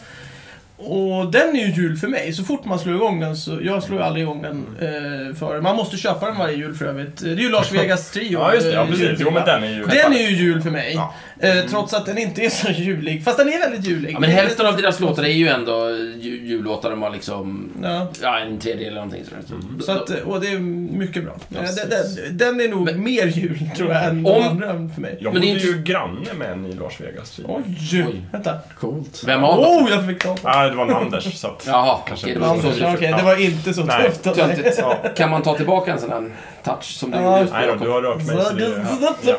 Och 0.85 1.31
den 1.31 1.57
är 1.57 1.67
ju 1.67 1.83
jul 1.83 1.97
för 1.97 2.09
mig. 2.09 2.33
Så 2.33 2.45
fort 2.45 2.65
man 2.65 2.79
slår 2.79 2.95
igång 2.95 3.21
den 3.21 3.37
så... 3.37 3.59
Jag 3.63 3.83
slår 3.83 3.99
ju 3.99 4.05
aldrig 4.05 4.23
igång 4.23 4.43
den 4.43 4.67
eh, 4.81 5.37
för 5.37 5.61
Man 5.61 5.77
måste 5.77 5.97
köpa 5.97 6.27
den 6.27 6.39
varje 6.39 6.57
jul 6.57 6.75
för 6.75 6.85
övrigt. 6.85 7.21
Det 7.21 7.31
är 7.31 7.37
ju 7.37 7.51
Lars 7.51 7.73
Vegas 7.73 8.11
Trio. 8.11 8.33
Ja, 8.33 8.55
just 8.55 8.67
det. 8.67 8.73
Ja, 8.73 8.83
eh, 8.83 8.89
precis. 8.89 9.19
Jo, 9.19 9.31
men 9.31 9.45
den 9.45 9.65
är 9.65 9.69
ju... 9.69 9.85
Den 9.85 10.13
är 10.13 10.31
ju 10.31 10.37
jul 10.37 10.63
för 10.63 10.71
mig. 10.71 10.93
Ja. 10.95 11.15
Eh, 11.43 11.65
trots 11.71 11.95
att 11.95 12.07
den 12.07 12.19
inte 12.19 12.43
är 12.45 12.51
så 12.51 12.71
julig. 12.71 13.25
Fast 13.25 13.39
den 13.39 13.49
är 13.49 13.59
väldigt 13.59 13.87
julig. 13.87 14.13
Ja, 14.15 14.21
men 14.21 14.31
hälften 14.31 14.67
av 14.67 14.77
deras 14.77 15.01
låtar 15.01 15.23
är 15.23 15.29
ju 15.29 15.49
ändå 15.49 15.91
ju- 16.21 16.47
jullåtar 16.47 16.91
de 16.91 17.03
har 17.03 17.11
liksom, 17.11 17.71
Ja. 17.83 18.09
ja 18.23 18.39
en 18.39 18.59
tredjedel 18.59 18.87
eller 18.87 18.95
någonting 19.01 19.25
sådär. 19.25 19.43
Så 19.81 19.93
att, 19.93 20.11
eh, 20.11 20.17
och 20.17 20.41
det 20.41 20.49
är 20.49 20.59
mycket 20.99 21.25
bra. 21.25 21.33
Eh, 21.55 21.61
Precis. 21.61 21.77
den, 21.83 21.91
den, 21.91 22.37
den 22.57 22.61
är 22.61 22.69
nog 22.69 22.85
Men- 22.85 23.03
mer 23.05 23.27
jul, 23.27 23.71
tror 23.77 23.93
jag, 23.93 24.05
än 24.05 24.23
de 24.23 24.31
Om- 24.31 24.43
andra 24.49 24.67
för 24.95 25.01
mig. 25.01 25.19
Jag 25.21 25.33
Men 25.33 25.43
det 25.43 25.49
är 25.49 25.55
bodde 25.55 25.67
inte- 25.67 25.79
ju 25.79 25.83
granne 25.83 26.33
med 26.39 26.53
en 26.53 26.67
i 26.67 26.73
Las 26.73 27.01
Vegas. 27.01 27.41
Oj! 27.49 27.63
Oj. 28.09 28.23
Vänta. 28.33 28.59
Coolt. 28.81 29.23
Vem 29.27 29.45
av 29.45 29.57
dem? 29.63 29.85
Oh, 29.85 29.91
jag 29.91 30.07
fick 30.07 30.23
ta 30.23 30.37
Nej, 30.45 30.71
det 30.71 30.77
var 30.77 30.87
en 30.87 30.95
Anders. 30.95 31.39
Så 31.41 31.47
att... 31.49 31.65
Jaha, 31.67 31.99
Kanske 32.07 32.27
okej, 32.27 32.35
det 32.35 32.41
var 32.41 32.55
så 32.57 32.63
så 32.63 32.69
Anders, 32.87 33.01
det 33.01 33.07
Ja. 33.07 33.23
var 33.25 33.41
inte 33.41 33.75
så 33.75 33.83
tufft. 33.87 34.23
Töntigt. 34.23 34.79
Ja. 34.79 34.97
Kan 35.17 35.31
man 35.31 35.43
ta 35.43 35.57
tillbaka 35.57 35.93
en 35.93 35.99
sån 36.01 36.11
här 36.11 36.31
touch 36.65 36.85
som 36.85 37.11
du 37.11 37.17
Ja. 37.19 37.25
gjorde 37.29 37.41
just 37.41 37.53
Nej 37.53 37.67
då, 37.67 37.85
du 37.85 37.91
har 37.91 38.03
rört 38.03 38.27
mig 38.27 38.37
så 38.45 38.53
det... 38.53 38.85
Ja. 39.23 39.37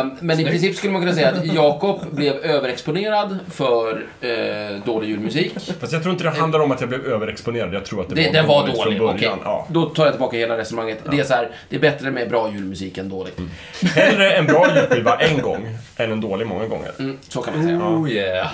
Eh, 0.00 0.06
men 0.20 0.40
i 0.40 0.44
princip 0.44 0.76
skulle 0.76 0.92
man 0.92 1.02
kunna 1.02 1.14
säga 1.14 1.28
att 1.28 1.44
Jakob 1.46 2.00
blev 2.10 2.34
överexponerad 2.36 3.38
för 3.50 4.04
eh, 4.20 4.84
dålig 4.84 5.08
julmusik. 5.08 5.54
Fast 5.80 5.92
jag 5.92 6.02
tror 6.02 6.12
inte 6.12 6.24
det 6.24 6.30
handlar 6.30 6.60
om 6.60 6.72
att 6.72 6.80
jag 6.80 6.88
blev 6.88 7.06
överexponerad. 7.06 7.74
Jag 7.74 7.84
tror 7.84 8.00
att 8.00 8.08
det, 8.08 8.14
Det, 8.14 8.26
var 8.26 8.32
den 8.32 8.46
var 8.46 8.60
dåligt 8.60 8.76
dålig, 8.76 8.98
från 8.98 9.08
okej. 9.08 9.20
början. 9.20 9.38
Ja. 9.44 9.66
Då 9.70 9.84
tar 9.86 10.04
jag 10.04 10.12
tillbaka 10.12 10.36
hela 10.36 10.58
resonemanget. 10.58 10.98
Det 11.10 11.20
är 11.20 11.24
så 11.24 11.34
här, 11.34 11.50
det 11.68 11.76
är 11.76 11.80
bättre 11.80 12.10
med 12.10 12.28
bra 12.28 12.50
julmusik 12.52 12.98
än 12.98 13.08
dålig. 13.08 13.32
Hellre 13.94 14.30
en 14.32 14.46
bra 14.46 14.66
julskiva 14.76 15.16
en 15.16 15.42
gång, 15.42 15.68
än 15.96 16.12
en 16.12 16.20
dålig 16.20 16.46
många 16.46 16.66
gånger. 16.66 16.90
Mm, 16.98 17.18
så 17.28 17.42
kan 17.42 17.54
man 17.56 17.64
säga. 17.66 17.78
Oh 17.78 18.10
yeah. 18.10 18.48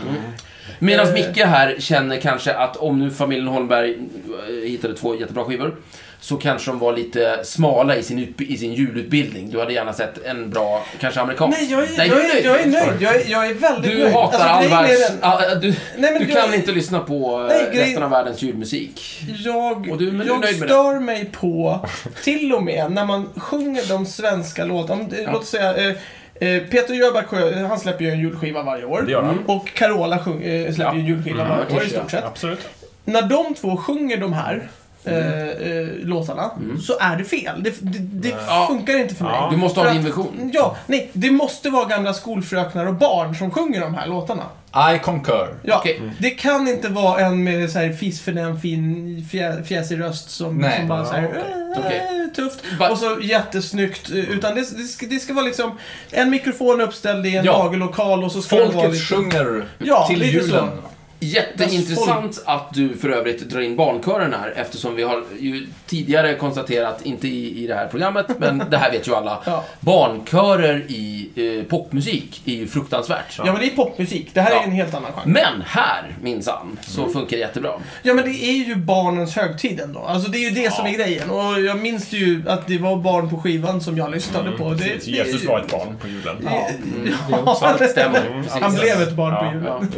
Medan 0.79 1.07
Eh. 1.07 1.12
Micke 1.12 1.38
här 1.44 1.76
känner 1.79 2.16
kanske 2.20 2.55
att 2.55 2.76
om 2.76 2.98
nu 2.98 3.11
familjen 3.11 3.48
Holmberg 3.48 3.90
eh, 4.48 4.68
hittade 4.70 4.94
två 4.94 5.14
jättebra 5.16 5.44
skivor 5.44 5.74
så 6.23 6.37
kanske 6.37 6.71
de 6.71 6.79
var 6.79 6.93
lite 6.97 7.41
smala 7.45 7.97
i 7.97 8.03
sin, 8.03 8.35
i 8.39 8.57
sin 8.57 8.73
julutbildning. 8.75 9.51
Du 9.51 9.59
hade 9.61 9.73
gärna 9.73 9.93
sett 9.93 10.25
en 10.25 10.51
bra, 10.51 10.87
kanske 11.01 11.21
amerikansk. 11.21 11.59
Nej, 11.61 11.71
jag 11.71 11.83
är, 11.83 11.89
Nej, 11.99 12.09
jag, 12.09 12.17
du 12.17 12.21
är 12.23 12.25
är, 12.25 12.35
nöjd. 12.35 12.45
jag 12.47 12.61
är 12.61 12.67
nöjd. 12.67 13.03
Jag 13.03 13.15
är, 13.15 13.31
jag 13.31 13.47
är 13.47 13.55
väldigt 13.55 13.91
Du 13.93 13.99
nöjd. 13.99 14.13
hatar 14.15 14.39
Alltså, 14.39 14.75
all 14.75 14.83
är 14.83 14.89
världs... 15.49 15.63
Du, 15.63 15.75
Nej, 15.99 16.13
men 16.13 16.27
du 16.27 16.33
kan 16.35 16.55
inte 16.55 16.73
lyssna 16.73 16.99
på 17.01 17.41
eh, 17.41 17.47
Nej, 17.47 17.71
grej- 17.75 17.85
resten 17.85 18.03
av 18.03 18.11
världens 18.11 18.43
julmusik. 18.43 19.21
Jag, 19.45 19.89
Och 19.91 19.99
du- 19.99 20.13
men 20.13 20.19
du 20.19 20.23
är 20.25 20.27
jag 20.27 20.41
nöjd 20.41 20.59
med 20.61 20.69
det? 20.69 20.73
stör 20.75 21.01
mig 21.01 21.25
på, 21.33 21.87
till 22.25 22.53
och 22.55 22.63
med 22.63 22.93
när 22.93 23.05
man 23.05 23.29
sjunger 23.37 23.89
de 23.89 24.07
svenska 24.07 24.65
låtarna. 24.65 25.05
Ja. 25.25 25.31
Låt 25.33 25.43
oss 25.43 25.49
säga, 25.49 25.75
eh, 25.77 25.97
eh, 26.49 26.63
Peter 26.63 26.95
Jöback, 26.95 27.27
han 27.69 27.79
släpper 27.81 28.05
ju 28.05 28.11
en 28.11 28.21
julskiva 28.21 28.63
varje 28.63 28.85
år. 28.85 29.03
Det 29.07 29.13
gör 29.13 29.23
han. 29.23 29.39
Och 29.47 29.69
Carola 29.75 30.19
sjung, 30.19 30.43
eh, 30.43 30.67
släpper 30.75 30.93
Ja. 30.93 30.95
ju 30.95 31.01
en 31.01 31.07
julskiva 31.07 31.45
Mm, 31.45 31.49
varje 31.59 31.77
år 31.77 31.83
i 31.83 31.91
ja. 31.93 31.99
stort 32.01 32.11
sett. 32.11 32.25
Absolut. 32.25 32.61
När 33.05 33.23
de 33.23 33.55
två 33.55 33.77
sjunger 33.77 34.17
de 34.17 34.33
här 34.33 34.69
eh, 35.05 35.49
eh, 35.49 35.87
låtarna 36.03 36.51
så 36.83 36.99
är 37.01 37.17
det 37.17 37.25
fel. 37.25 37.63
Det, 37.63 37.75
det, 37.81 37.99
det 38.29 38.35
funkar 38.69 38.99
inte 38.99 39.15
för 39.15 39.25
mig. 39.25 39.35
Ja. 39.37 39.49
Du 39.51 39.57
måste 39.57 39.81
ha 39.81 39.93
din 39.93 40.05
version. 40.05 40.51
Ja, 40.55 40.77
nej. 40.87 41.11
Det 41.13 41.31
måste 41.31 41.71
vara 41.71 41.85
gamla 41.85 42.15
skolfröknar 42.15 42.87
och 42.87 42.95
barn 42.95 43.35
som 43.35 43.51
sjunger 43.51 43.81
de 43.81 43.95
här 43.95 44.07
låtarna. 44.07 44.43
I 44.95 44.99
concur. 44.99 45.55
Ja, 45.63 45.79
Okej. 45.79 46.01
Det 46.19 46.31
kan 46.31 46.69
inte 46.69 46.89
vara 46.89 47.21
en 47.21 47.45
med 47.45 47.71
så 47.71 47.79
här 47.79 47.93
fissförnäm, 47.93 48.61
fin, 48.61 49.29
fjä, 49.31 49.63
fjäsig 49.65 50.01
röst 50.01 50.31
som, 50.31 50.59
Nej. 50.59 50.79
som 50.79 50.89
bara 50.89 51.05
så 51.05 51.13
här, 51.13 51.23
Ja, 51.77 51.91
äh, 51.91 52.35
tufft. 52.37 52.61
Ba- 52.79 52.89
och 52.89 52.99
så 52.99 53.19
jättesnyggt. 53.23 54.11
eh, 54.11 54.17
Utan 54.17 54.55
det, 54.55 54.61
det, 54.77 54.83
ska, 54.85 55.07
det 55.07 55.19
ska 55.19 55.35
vara 55.35 55.45
liksom 55.45 55.79
en 56.11 56.31
mikrofon 56.31 56.81
uppställd 56.81 57.27
i 57.27 57.37
en 57.37 57.45
Ja. 57.45 57.53
lagerlokal 57.65 58.25
och 58.25 58.33
så 58.33 58.43
ska 58.43 58.57
det 58.57 58.63
vara 58.63 58.73
Folket 58.73 58.93
lite... 58.93 59.05
sjunger 59.05 59.65
Ja, 59.79 60.07
till 60.07 60.23
julen. 60.23 60.49
så. 60.51 60.69
Jätteintressant 61.21 62.43
att 62.45 62.75
du 62.75 62.97
för 62.97 63.09
övrigt 63.09 63.51
drar 63.51 63.61
in 63.61 63.77
barnkören 63.77 64.35
här 64.41 64.53
eftersom 64.57 64.97
vi 64.97 65.03
har 65.03 65.23
ju 65.41 65.67
tidigare 65.87 66.35
konstaterat, 66.35 67.01
inte 67.07 67.29
i, 67.29 67.65
i 67.65 67.67
det 67.67 67.75
här 67.75 67.87
programmet, 67.87 68.27
men 68.39 68.63
det 68.71 68.77
här 68.77 68.91
vet 68.91 69.09
ju 69.09 69.15
alla. 69.15 69.39
Ja. 69.47 69.65
Barnkörer 69.81 70.85
i 70.89 71.29
eh, 71.35 71.65
popmusik 71.69 72.43
är 72.45 72.53
ju 72.53 72.67
fruktansvärt. 72.67 73.39
ja, 73.39 73.45
men 73.45 73.55
det 73.61 73.67
är 73.67 73.71
popmusik. 73.77 74.31
Det 74.35 74.41
här 74.41 74.51
Ja. 74.51 74.61
är 74.61 74.65
en 74.65 74.73
helt 74.73 74.95
annan 74.95 75.13
genre. 75.13 75.33
Men 75.33 75.63
här, 75.67 76.17
minsann, 76.23 76.79
så 76.83 77.09
funkar 77.09 77.37
det 77.37 77.41
jättebra. 77.41 77.73
Ja, 78.03 78.15
men 78.15 78.25
det 78.25 78.45
är 78.45 78.53
ju 78.53 78.75
barnens 78.77 79.37
högtid 79.37 79.81
ändå. 79.81 80.01
Alltså 80.01 80.31
det 80.31 80.39
är 80.39 80.51
ju 80.51 80.63
det 80.63 80.73
som 80.73 80.87
är 80.87 80.91
grejen. 80.91 81.31
Och 81.31 81.61
jag 81.61 81.79
minns 81.79 82.13
ju 82.13 82.43
att 82.49 82.67
det 82.67 82.79
var 82.79 82.97
barn 82.97 83.31
på 83.31 83.39
skivan 83.39 83.81
som 83.81 83.97
jag 83.99 84.11
lyssnade 84.11 84.51
på. 84.53 84.71
Det, 84.71 84.77
Precis. 84.85 85.05
det- 85.05 85.11
Jesus 85.11 85.45
var 85.45 85.61
ett 85.61 85.71
barn 85.71 85.97
på 86.01 86.09
julen. 86.09 86.37
Ja, 86.45 86.69
Mm, 86.95 87.09
det. 87.79 87.89
Stämmer. 87.89 88.43
Han 88.61 88.75
blev 88.75 89.03
ett 89.03 89.13
barn 89.17 89.35
på 89.37 89.45
Ja. 89.45 89.53
julen. 89.53 89.93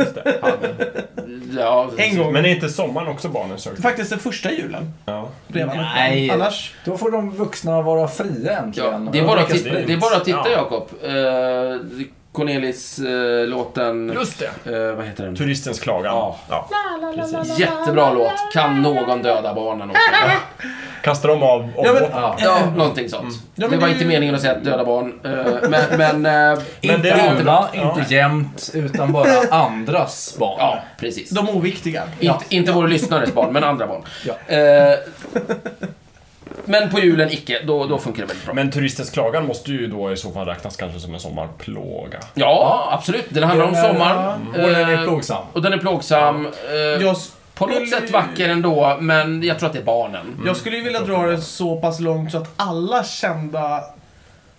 Ja. 1.57 1.91
Ja, 1.97 2.03
En 2.05 2.19
gång. 2.19 2.33
Men 2.33 2.45
är 2.45 2.49
inte 2.49 2.69
sommaren 2.69 3.09
också 3.09 3.29
barnens 3.29 3.65
högtid? 3.67 3.83
Faktiskt 3.83 4.11
den 4.11 4.19
första 4.19 4.53
julen. 4.53 4.93
Ja. 5.05 5.29
Redan. 5.49 5.77
Nej. 5.77 6.31
Annars... 6.31 6.75
Då 6.85 6.97
får 6.99 7.11
de 7.11 7.31
vuxna 7.31 7.83
vara 7.83 8.09
fria 8.09 8.53
Ja, 8.53 8.59
äntligen. 8.59 9.09
det, 9.13 9.19
är 9.19 9.27
bara 9.27 9.45
titta, 9.45 9.71
det 9.71 9.93
är 9.93 9.97
bara 9.97 10.17
att 10.17 10.25
titta, 10.25 10.43
Ja. 10.45 10.51
Jakob. 10.51 10.89
Uh, 11.05 12.05
Cornelis-låten... 12.33 14.13
Just 14.15 14.39
det. 14.65 14.93
vad 14.97 15.07
heter 15.07 15.25
den? 15.25 15.37
Turistens 15.37 15.81
klagan. 15.81 16.15
Ja. 16.15 16.39
Ja. 16.49 16.69
Precis. 17.17 17.59
Jättebra 17.59 18.11
låt. 18.13 18.33
Kan 18.53 18.83
någon 18.83 19.23
döda 19.23 19.55
barnen 19.55 19.91
också? 19.91 20.03
Kastar 21.03 21.29
de 21.29 21.43
av 21.43 21.69
Ja, 21.77 21.93
men-? 21.93 22.05
Ja. 22.13 22.37
Ja, 22.39 22.59
någonting 22.77 23.09
sånt. 23.09 23.35
Ja, 23.55 23.61
men 23.69 23.71
det 23.71 23.77
var 23.77 23.87
det 23.87 23.93
inte 23.93 24.05
meningen 24.05 24.35
att 24.35 24.41
säga 24.41 24.53
att 24.53 24.65
döda 24.65 24.85
barn. 24.85 25.21
eh, 25.25 25.69
men... 25.69 25.99
men 26.23 26.27
eh, 26.27 26.59
Men 26.83 26.91
Inte 26.97 26.97
det 27.03 27.11
är- 27.11 27.37
alla, 27.41 27.69
Ja. 27.73 27.97
inte 28.01 28.15
jämt, 28.15 28.71
utan 28.75 29.13
bara 29.13 29.29
andras 29.51 30.37
barn. 30.39 30.57
ja, 30.59 30.79
precis. 30.99 31.31
De 31.31 31.49
oviktiga. 31.49 32.03
Inte, 32.21 32.45
inte 32.49 32.73
våra 32.73 32.87
lyssnares 32.87 33.35
barn, 33.35 33.53
men 33.53 33.65
andra 33.65 33.87
barn. 33.87 34.03
Men 36.65 36.91
på 36.91 37.01
julen 37.01 37.31
icke, 37.31 37.63
då, 37.67 37.87
då 37.87 37.99
funkar 37.99 38.23
det 38.23 38.27
väldigt 38.27 38.45
bra. 38.45 38.55
Men 38.55 38.71
turistens 38.71 39.11
klagan 39.11 39.47
måste 39.47 39.71
ju 39.73 39.87
då 39.87 40.13
i 40.13 40.17
så 40.17 40.31
fall 40.33 40.47
räknas 40.47 40.77
kanske 40.77 41.01
som 41.01 41.15
en 41.15 41.21
sommarplåga. 41.21 42.19
Ja, 42.35 42.89
absolut. 42.93 43.27
Den 43.29 43.43
handlar 43.43 43.67
om 43.67 43.73
Den 43.73 43.85
är- 43.85 43.89
sommar. 43.93 44.39
Och 44.49 44.59
den 44.71 44.75
är 44.89 44.93
Eh, 44.99 45.03
plågsam. 45.05 45.45
Och 45.53 45.63
den 45.63 45.73
är 45.73 45.79
plågsam. 45.79 46.47
eh, 46.47 46.73
Jag, 47.05 47.17
På 47.55 47.67
något 47.67 47.89
sätt 47.89 48.11
vacker 48.11 48.49
ändå, 48.49 48.97
men 49.01 49.43
jag 49.43 49.59
tror 49.59 49.67
att 49.67 49.73
det 49.73 49.79
är 49.79 49.85
barnen. 49.85 50.41
jag 50.47 50.57
skulle 50.57 50.77
ju 50.77 50.83
vilja 50.83 51.01
dra 51.01 51.27
det 51.27 51.41
så 51.41 51.81
pass 51.81 52.01
långt 52.01 52.33
så 52.33 52.39
att 52.39 52.49
alla 52.57 53.05
kända 53.05 53.81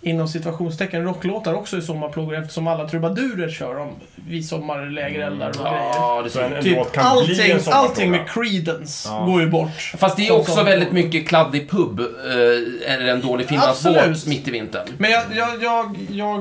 inom 0.04 0.28
situationstecken 0.28 1.04
rocklåtar 1.04 1.54
också 1.54 1.76
är 1.76 1.80
sommarplågor 1.80 2.34
eftersom 2.38 2.66
alla 2.66 2.88
trubadurer 2.88 3.48
kör 3.50 3.74
dem 3.74 3.88
vid 4.28 4.48
sommarlägereldar 4.48 5.48
och 5.48 5.54
grejer. 5.54 5.78
Ja, 5.94 6.20
det 6.24 6.30
Så 6.30 6.40
en, 6.40 6.48
ser 6.50 6.56
en 6.56 6.64
Typ 6.64 6.78
allting, 6.96 7.60
allting 7.72 8.10
med 8.10 8.28
Creedence 8.28 9.08
Ja. 9.08 9.24
går 9.24 9.40
ju 9.40 9.48
bort. 9.50 9.92
Fast 9.98 10.16
det 10.16 10.22
är 10.22 10.26
Som 10.26 10.36
också 10.36 10.52
sommarplågor. 10.52 10.78
väldigt 10.80 10.92
mycket 11.04 11.28
kladdig 11.28 11.70
pub, 11.70 12.00
eh, 12.00 12.92
eller 12.94 13.06
en 13.06 13.20
dålig 13.20 13.46
finlandsbåt 13.48 14.26
mitt 14.26 14.48
i 14.48 14.50
vintern. 14.50 14.86
Men 14.98 15.10
jag, 15.10 15.22
jag, 15.36 15.62
jag, 15.62 15.96
jag 16.10 16.40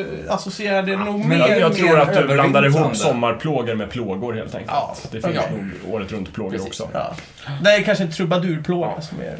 eh, 0.00 0.06
associerar 0.28 0.82
det 0.82 0.96
nog 0.96 1.18
men 1.18 1.28
mer 1.28 1.38
Jag, 1.48 1.60
jag 1.60 1.76
tror 1.76 2.00
att 2.00 2.14
du 2.14 2.22
blandar 2.34 2.66
ihop 2.66 2.96
sommarplågor 2.96 3.74
med 3.74 3.90
plågor 3.90 4.32
helt 4.34 4.54
enkelt. 4.54 4.70
Ja. 4.74 4.96
Det 5.10 5.20
finns 5.20 5.34
Ja. 5.36 5.42
nog 5.56 5.94
året 5.94 6.12
runt-plågor 6.12 6.50
Precis. 6.50 6.66
också. 6.66 6.88
Ja. 6.92 7.14
Det 7.64 7.70
är 7.70 7.82
kanske 7.82 8.04
en 8.04 8.12
trubadurplåga 8.12 8.92
Ja. 8.96 9.00
som 9.02 9.20
är... 9.20 9.36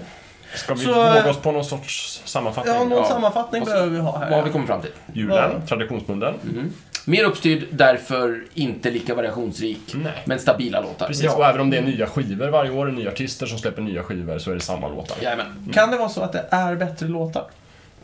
Ska 0.54 0.74
vi 0.74 0.84
Så, 0.84 0.92
våga 0.94 1.30
oss 1.30 1.36
på 1.36 1.52
någon 1.52 1.64
sorts 1.64 2.22
sammanfattning? 2.24 2.74
Ja, 2.74 2.84
någon 2.84 2.98
Ja. 2.98 3.04
sammanfattning 3.08 3.64
så- 3.64 3.70
behöver 3.70 3.90
vi 3.90 3.98
ha 3.98 4.18
här. 4.18 4.30
Vad 4.30 4.38
har 4.38 4.46
vi 4.46 4.50
kommit 4.52 4.66
fram 4.68 4.80
till? 4.80 4.90
Julen, 5.12 5.36
Ja. 5.60 5.66
traditionsbunden. 5.68 6.34
Mhm. 6.42 6.72
Mer 7.04 7.24
uppstyrd, 7.24 7.66
därför 7.70 8.44
inte 8.54 8.90
lika 8.90 9.14
variationsrik, 9.14 9.80
Nej. 9.94 10.12
men 10.24 10.38
stabila 10.38 10.80
låtar. 10.80 11.06
Precis, 11.06 11.24
Ja. 11.24 11.34
och 11.36 11.44
även 11.46 11.60
om 11.60 11.70
det 11.70 11.76
är 11.78 11.82
nya 11.82 12.06
skivor 12.06 12.48
varje 12.48 12.70
år, 12.70 12.86
nya 12.86 13.10
artister 13.10 13.46
som 13.46 13.58
släpper 13.58 13.82
nya 13.82 14.02
skivor, 14.02 14.38
så 14.38 14.50
är 14.50 14.54
det 14.54 14.60
samma 14.60 14.88
låtar. 14.88 15.16
Jajamän. 15.22 15.70
Kan 15.74 15.90
det 15.90 15.96
vara 15.98 16.08
så 16.08 16.20
att 16.20 16.32
det 16.32 16.44
är 16.50 16.74
bättre 16.76 17.06
låtar? 17.08 17.44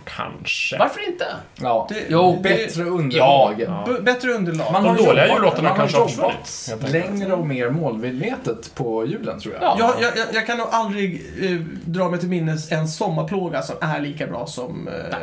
Kanske. 0.05 0.79
Varför 0.79 1.09
inte? 1.09 1.25
Ja. 1.57 1.87
Det, 1.90 1.97
Jo, 2.09 2.40
det, 2.43 2.49
Bättre 2.49 2.85
underlag. 2.85 3.55
Ja. 3.67 3.88
bättre 4.03 4.31
underlag. 4.33 4.73
Man 4.73 4.83
De 4.83 4.88
har 4.88 4.97
dåliga 5.07 5.29
jullåtarna 5.35 5.77
kanske 5.77 5.99
har 5.99 6.09
jobbat 6.11 6.49
försvunnit, 6.49 6.93
längre 6.93 7.33
och 7.33 7.47
mer 7.47 7.71
målmedvetet 7.71 8.75
på 8.75 9.07
julen, 9.07 9.40
tror 9.40 9.55
jag. 9.55 9.62
Ja. 9.62 9.77
Jag, 9.79 9.95
jag, 10.03 10.19
jag, 10.19 10.27
jag 10.35 10.47
kan 10.47 10.59
nog 10.59 10.67
aldrig 10.71 11.23
eh, 11.43 11.51
dra 11.85 12.09
mig 12.09 12.21
till 12.21 12.29
minnes 12.29 12.73
en 12.73 12.88
sommarplåga 12.88 13.62
som 13.62 13.77
är 13.81 14.01
lika 14.01 14.27
bra 14.27 14.47
som, 14.47 14.88
eh, 14.88 15.19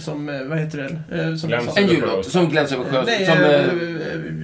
som 0.00 0.28
eh, 0.28 0.42
vad 0.42 0.58
heter 0.58 0.78
den? 0.78 1.20
Eh, 1.30 1.36
som. 1.36 1.52
En 1.76 1.88
jullåt, 1.88 2.26
som 2.26 2.48
Gläns 2.48 2.72
över 2.72 2.84
sjön, 2.84 3.04
Nej, 3.06 3.26
som 3.26 3.38
eh, 3.38 3.50
eh, 3.50 3.64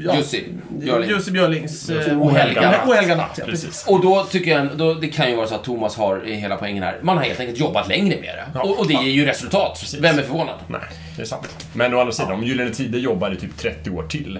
ja. 0.04 0.16
Jussi 0.16 0.44
Björling. 0.68 1.10
Jussi 1.10 1.30
Björlings 1.30 1.90
eh, 1.90 2.22
Ohelga 2.22 2.60
natt. 2.70 2.88
Ohelga 2.88 3.16
natt. 3.16 3.34
Ja, 3.38 3.44
precis. 3.44 3.64
Precis. 3.66 3.86
Och 3.86 4.02
då 4.02 4.22
tycker 4.30 4.50
jag, 4.50 4.68
då, 4.76 4.94
det 4.94 5.08
kan 5.08 5.30
ju 5.30 5.36
vara 5.36 5.46
så 5.46 5.54
att 5.54 5.64
Thomas 5.64 5.96
har 5.96 6.22
hela 6.26 6.56
poängen 6.56 6.82
här. 6.82 6.98
Man 7.02 7.16
har 7.16 7.24
helt 7.24 7.40
enkelt 7.40 7.58
jobbat 7.58 7.88
längre 7.88 8.20
med 8.20 8.34
det. 8.34 8.44
Ja. 8.54 8.60
Och, 8.62 8.78
och 8.78 8.86
det 8.86 8.92
ger 8.94 9.00
ju 9.00 9.26
resultat. 9.26 9.55
Precis. 9.80 10.00
Vem 10.00 10.18
är 10.18 10.22
förvånad? 10.22 10.54
Nej, 10.66 10.80
det 11.16 11.22
är 11.22 11.26
sant. 11.26 11.66
Men 11.72 11.94
å 11.94 12.00
andra 12.00 12.12
sidan, 12.12 12.32
om 12.32 12.42
Gyllene 12.44 12.70
Tider 12.70 12.98
jobbar 12.98 13.32
i 13.32 13.36
typ 13.36 13.58
30 13.58 13.90
år 13.90 14.02
till 14.02 14.38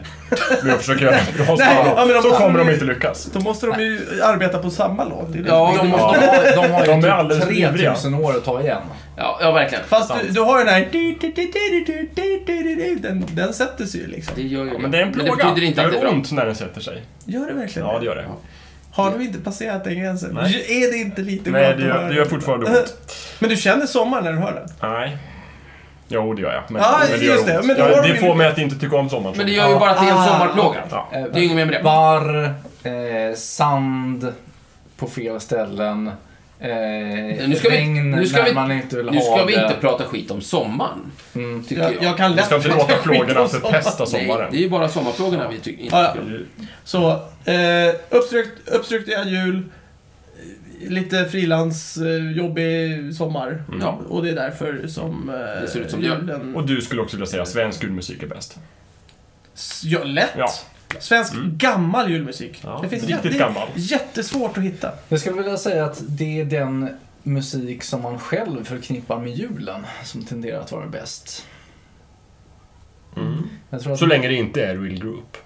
med 0.64 0.74
att 0.74 0.81
försöka 0.81 1.05
göra 1.05 1.16
bra 1.37 1.57
Nej, 1.59 1.92
ja, 1.96 2.07
de 2.07 2.22
så 2.22 2.31
kommer 2.31 2.59
de 2.59 2.70
inte 2.70 2.85
lyckas. 2.85 3.24
Då 3.33 3.40
måste 3.40 3.66
de 3.66 3.81
ju 3.83 4.22
arbeta 4.22 4.59
på 4.59 4.70
samma 4.70 5.05
låt. 5.05 5.33
Det 5.33 5.38
det 5.42 5.48
Ja, 5.48 5.74
De, 5.83 5.87
de 5.87 5.90
har, 5.92 6.14
de 6.57 6.70
har 6.72 6.81
ju 6.81 7.29
De 7.29 7.37
är 7.37 7.40
typ 7.40 7.50
ivriga. 7.50 7.90
3000 7.94 8.14
år 8.14 8.37
att 8.37 8.44
ta 8.44 8.61
igen. 8.61 8.83
Ja, 9.16 9.38
ja 9.40 9.52
verkligen. 9.52 9.85
Fast 9.85 10.12
du, 10.22 10.29
du 10.29 10.40
har 10.40 10.59
ju 10.59 10.64
den 10.64 10.74
här... 10.74 10.88
Den, 13.02 13.24
den 13.33 13.55
sätter 13.55 13.85
sig 13.85 14.00
ju 14.00 14.07
liksom. 14.07 14.35
Det 14.37 14.42
gör 14.42 14.64
ju 14.64 14.72
Ja, 14.72 14.79
men 14.79 14.90
det 14.90 14.98
är 14.98 15.02
en 15.02 15.12
det 15.12 15.18
plåga. 15.24 15.44
betyder 15.44 15.62
inte 15.66 15.81
det 15.81 15.87
att 15.87 15.92
det 15.92 15.98
är 15.98 16.02
gör 16.02 16.09
bra. 16.09 16.16
ont 16.18 16.33
när 16.33 16.46
den 16.46 16.55
sätter 16.55 16.81
sig. 16.81 17.02
Gör 17.24 17.46
det 17.46 17.52
verkligen 17.52 17.88
Ja, 17.88 17.98
det 17.98 18.05
gör 18.07 18.16
det. 18.16 18.24
Har 18.97 19.19
du 19.19 19.25
inte 19.25 19.39
passerat 19.39 19.85
den 19.85 19.99
gränsen? 20.01 20.31
Nej. 20.43 20.83
Är 20.85 20.91
det 20.93 20.97
inte 20.99 21.23
lite 21.23 21.51
Nej, 21.51 21.75
det 21.77 21.83
gör, 21.87 22.09
det 22.09 22.15
gör 22.15 22.25
fortfarande 22.25 22.67
ont. 22.67 22.95
Men 23.39 23.51
du 23.51 23.57
känner 23.57 23.87
sommar 23.87 24.23
när 24.23 24.33
du 24.33 24.39
hör 24.39 24.53
den? 24.53 24.91
Nej. 24.93 25.17
Jo, 26.09 26.35
det 26.35 26.43
gör 26.43 26.53
jag. 26.53 26.63
Men, 26.71 26.83
Ja, 26.83 26.99
men 27.11 27.21
det 27.21 27.27
just 27.27 27.49
gör 27.49 27.61
det. 27.63 27.67
Men 27.67 27.77
Ja, 27.79 28.03
det 28.03 28.17
får 28.17 28.35
mig 28.35 28.47
att 28.47 28.59
inte 28.59 28.77
tycka 28.79 28.97
om 28.97 29.11
sommaren. 29.11 29.37
Men 29.37 29.47
det 29.47 29.53
gör 29.53 29.69
ju 29.69 29.79
bara 29.79 29.91
att 29.91 30.01
det 30.01 30.07
är 30.07 30.11
en 30.13 30.19
Ah. 30.19 30.27
sommarplåga. 30.27 30.79
Ja. 30.91 31.09
Eh, 31.13 31.25
Det 31.33 31.39
är 31.41 31.43
inget 31.43 31.57
mer 31.57 31.65
med 31.65 31.75
det. 31.75 31.83
Barr, 31.83 32.45
eh, 32.83 33.35
sand 33.37 34.33
på 34.97 35.07
fel 35.07 35.41
ställen, 35.41 36.11
eh, 36.61 36.69
Nu 37.49 37.55
ska 37.59 37.69
vi- 37.69 37.77
regn 37.77 38.11
nu 38.11 38.27
ska 38.27 38.38
när 38.38 38.45
vi- 38.49 38.55
man 38.55 38.73
inte 38.73 38.97
vill 38.97 39.07
Nu 39.07 39.19
ha 39.19 39.37
ska 39.37 39.45
vi 39.45 39.55
det. 39.55 39.62
inte 39.62 39.75
prata 39.81 40.05
skit 40.05 40.31
om 40.31 40.40
sommaren, 40.40 41.12
Mm. 41.35 41.64
tycker 41.64 41.83
Jag, 41.83 41.95
jag. 41.95 42.03
jag 42.05 42.16
kan 42.16 42.31
Vi 42.31 42.37
lätt 42.37 42.47
ska 42.47 42.57
inte 42.57 42.69
prata 42.69 42.92
låta 43.07 43.49
sommar. 43.49 43.49
förpesta 43.49 44.05
Nej, 44.12 44.27
sommaren. 44.27 44.53
det 44.53 44.59
är 44.59 44.61
ju 44.61 44.69
bara 44.71 44.88
sommarplågorna 44.88 45.49
vi 45.49 45.59
tycker 45.59 45.83
inte 45.85 45.97
Ja, 45.97 46.16
ja. 46.16 46.66
Så, 46.85 47.11
eh, 47.51 47.95
uppstrykt, 48.11 49.09
jul, 49.27 49.62
eh, 50.83 50.90
lite 50.90 51.25
frilans, 51.25 51.97
eh, 51.97 52.33
jobbig 52.37 53.14
sommar. 53.14 53.62
Ja. 53.81 54.01
Och 54.09 54.23
det 54.25 54.31
är 54.31 54.35
därför 54.35 54.87
som... 54.87 55.29
Eh, 55.31 55.61
Det 55.62 55.69
ser 55.69 55.81
ut 55.81 55.90
som 55.90 56.03
julen- 56.03 56.55
Och 56.57 56.66
du 56.66 56.81
skulle 56.81 57.01
också 57.03 57.16
vilja 57.16 57.27
säga 57.27 57.47
svensk 57.47 57.83
julmusik 57.83 58.23
är 58.23 58.27
bäst. 58.27 58.59
Ja, 59.85 60.05
lätt. 60.05 60.31
Svensk 61.01 61.33
gammal 61.35 62.11
julmusik. 62.11 62.61
Ja, 62.64 62.79
det 62.83 62.88
finns 62.88 63.03
riktigt 63.03 63.25
jätte- 63.25 63.38
gammal. 63.38 63.68
Jättesvårt 63.75 64.59
att 64.59 64.64
hitta. 64.64 64.92
Jag 65.09 65.20
skulle 65.20 65.37
vilja 65.37 65.57
säga 65.57 65.85
att 65.85 66.03
det 66.09 66.40
är 66.40 66.44
den 66.44 66.88
musik 67.22 67.83
som 67.83 68.03
man 68.03 68.18
själv 68.18 68.64
förknippar 68.64 69.18
med 69.20 69.33
julen 69.37 69.87
som 70.05 70.25
tenderar 70.25 70.61
att 70.61 70.72
vara 70.72 70.87
bäst. 70.87 71.46
Jag 73.70 73.81
tror 73.83 73.92
att 73.92 73.99
Så 73.99 74.07
länge 74.07 74.29
det 74.29 74.35
inte 74.35 74.64
är 74.64 74.77
Real 74.77 74.99
Group. 74.99 75.37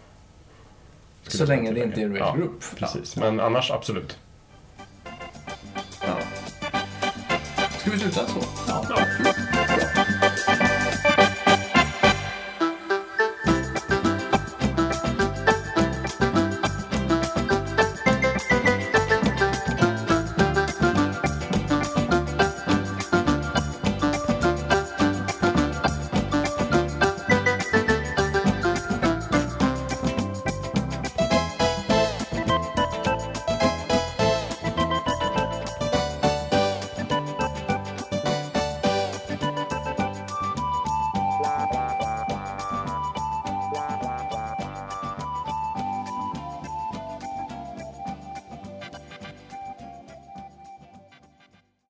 Så 1.26 1.46
länge 1.46 1.72
det 1.72 1.81
inte 1.83 2.00
är 2.00 2.09
Real 2.09 2.16
Ja, 2.18 2.35
Group. 2.37 2.64
Precis, 2.76 3.16
men 3.16 3.40
annars 3.40 3.70
absolut. 3.70 4.18
Ja. 6.00 6.18
Ska 7.79 7.90
vi 7.90 7.98
sluta 7.98 8.26
så? 8.26 8.40
Ja. 8.68 8.85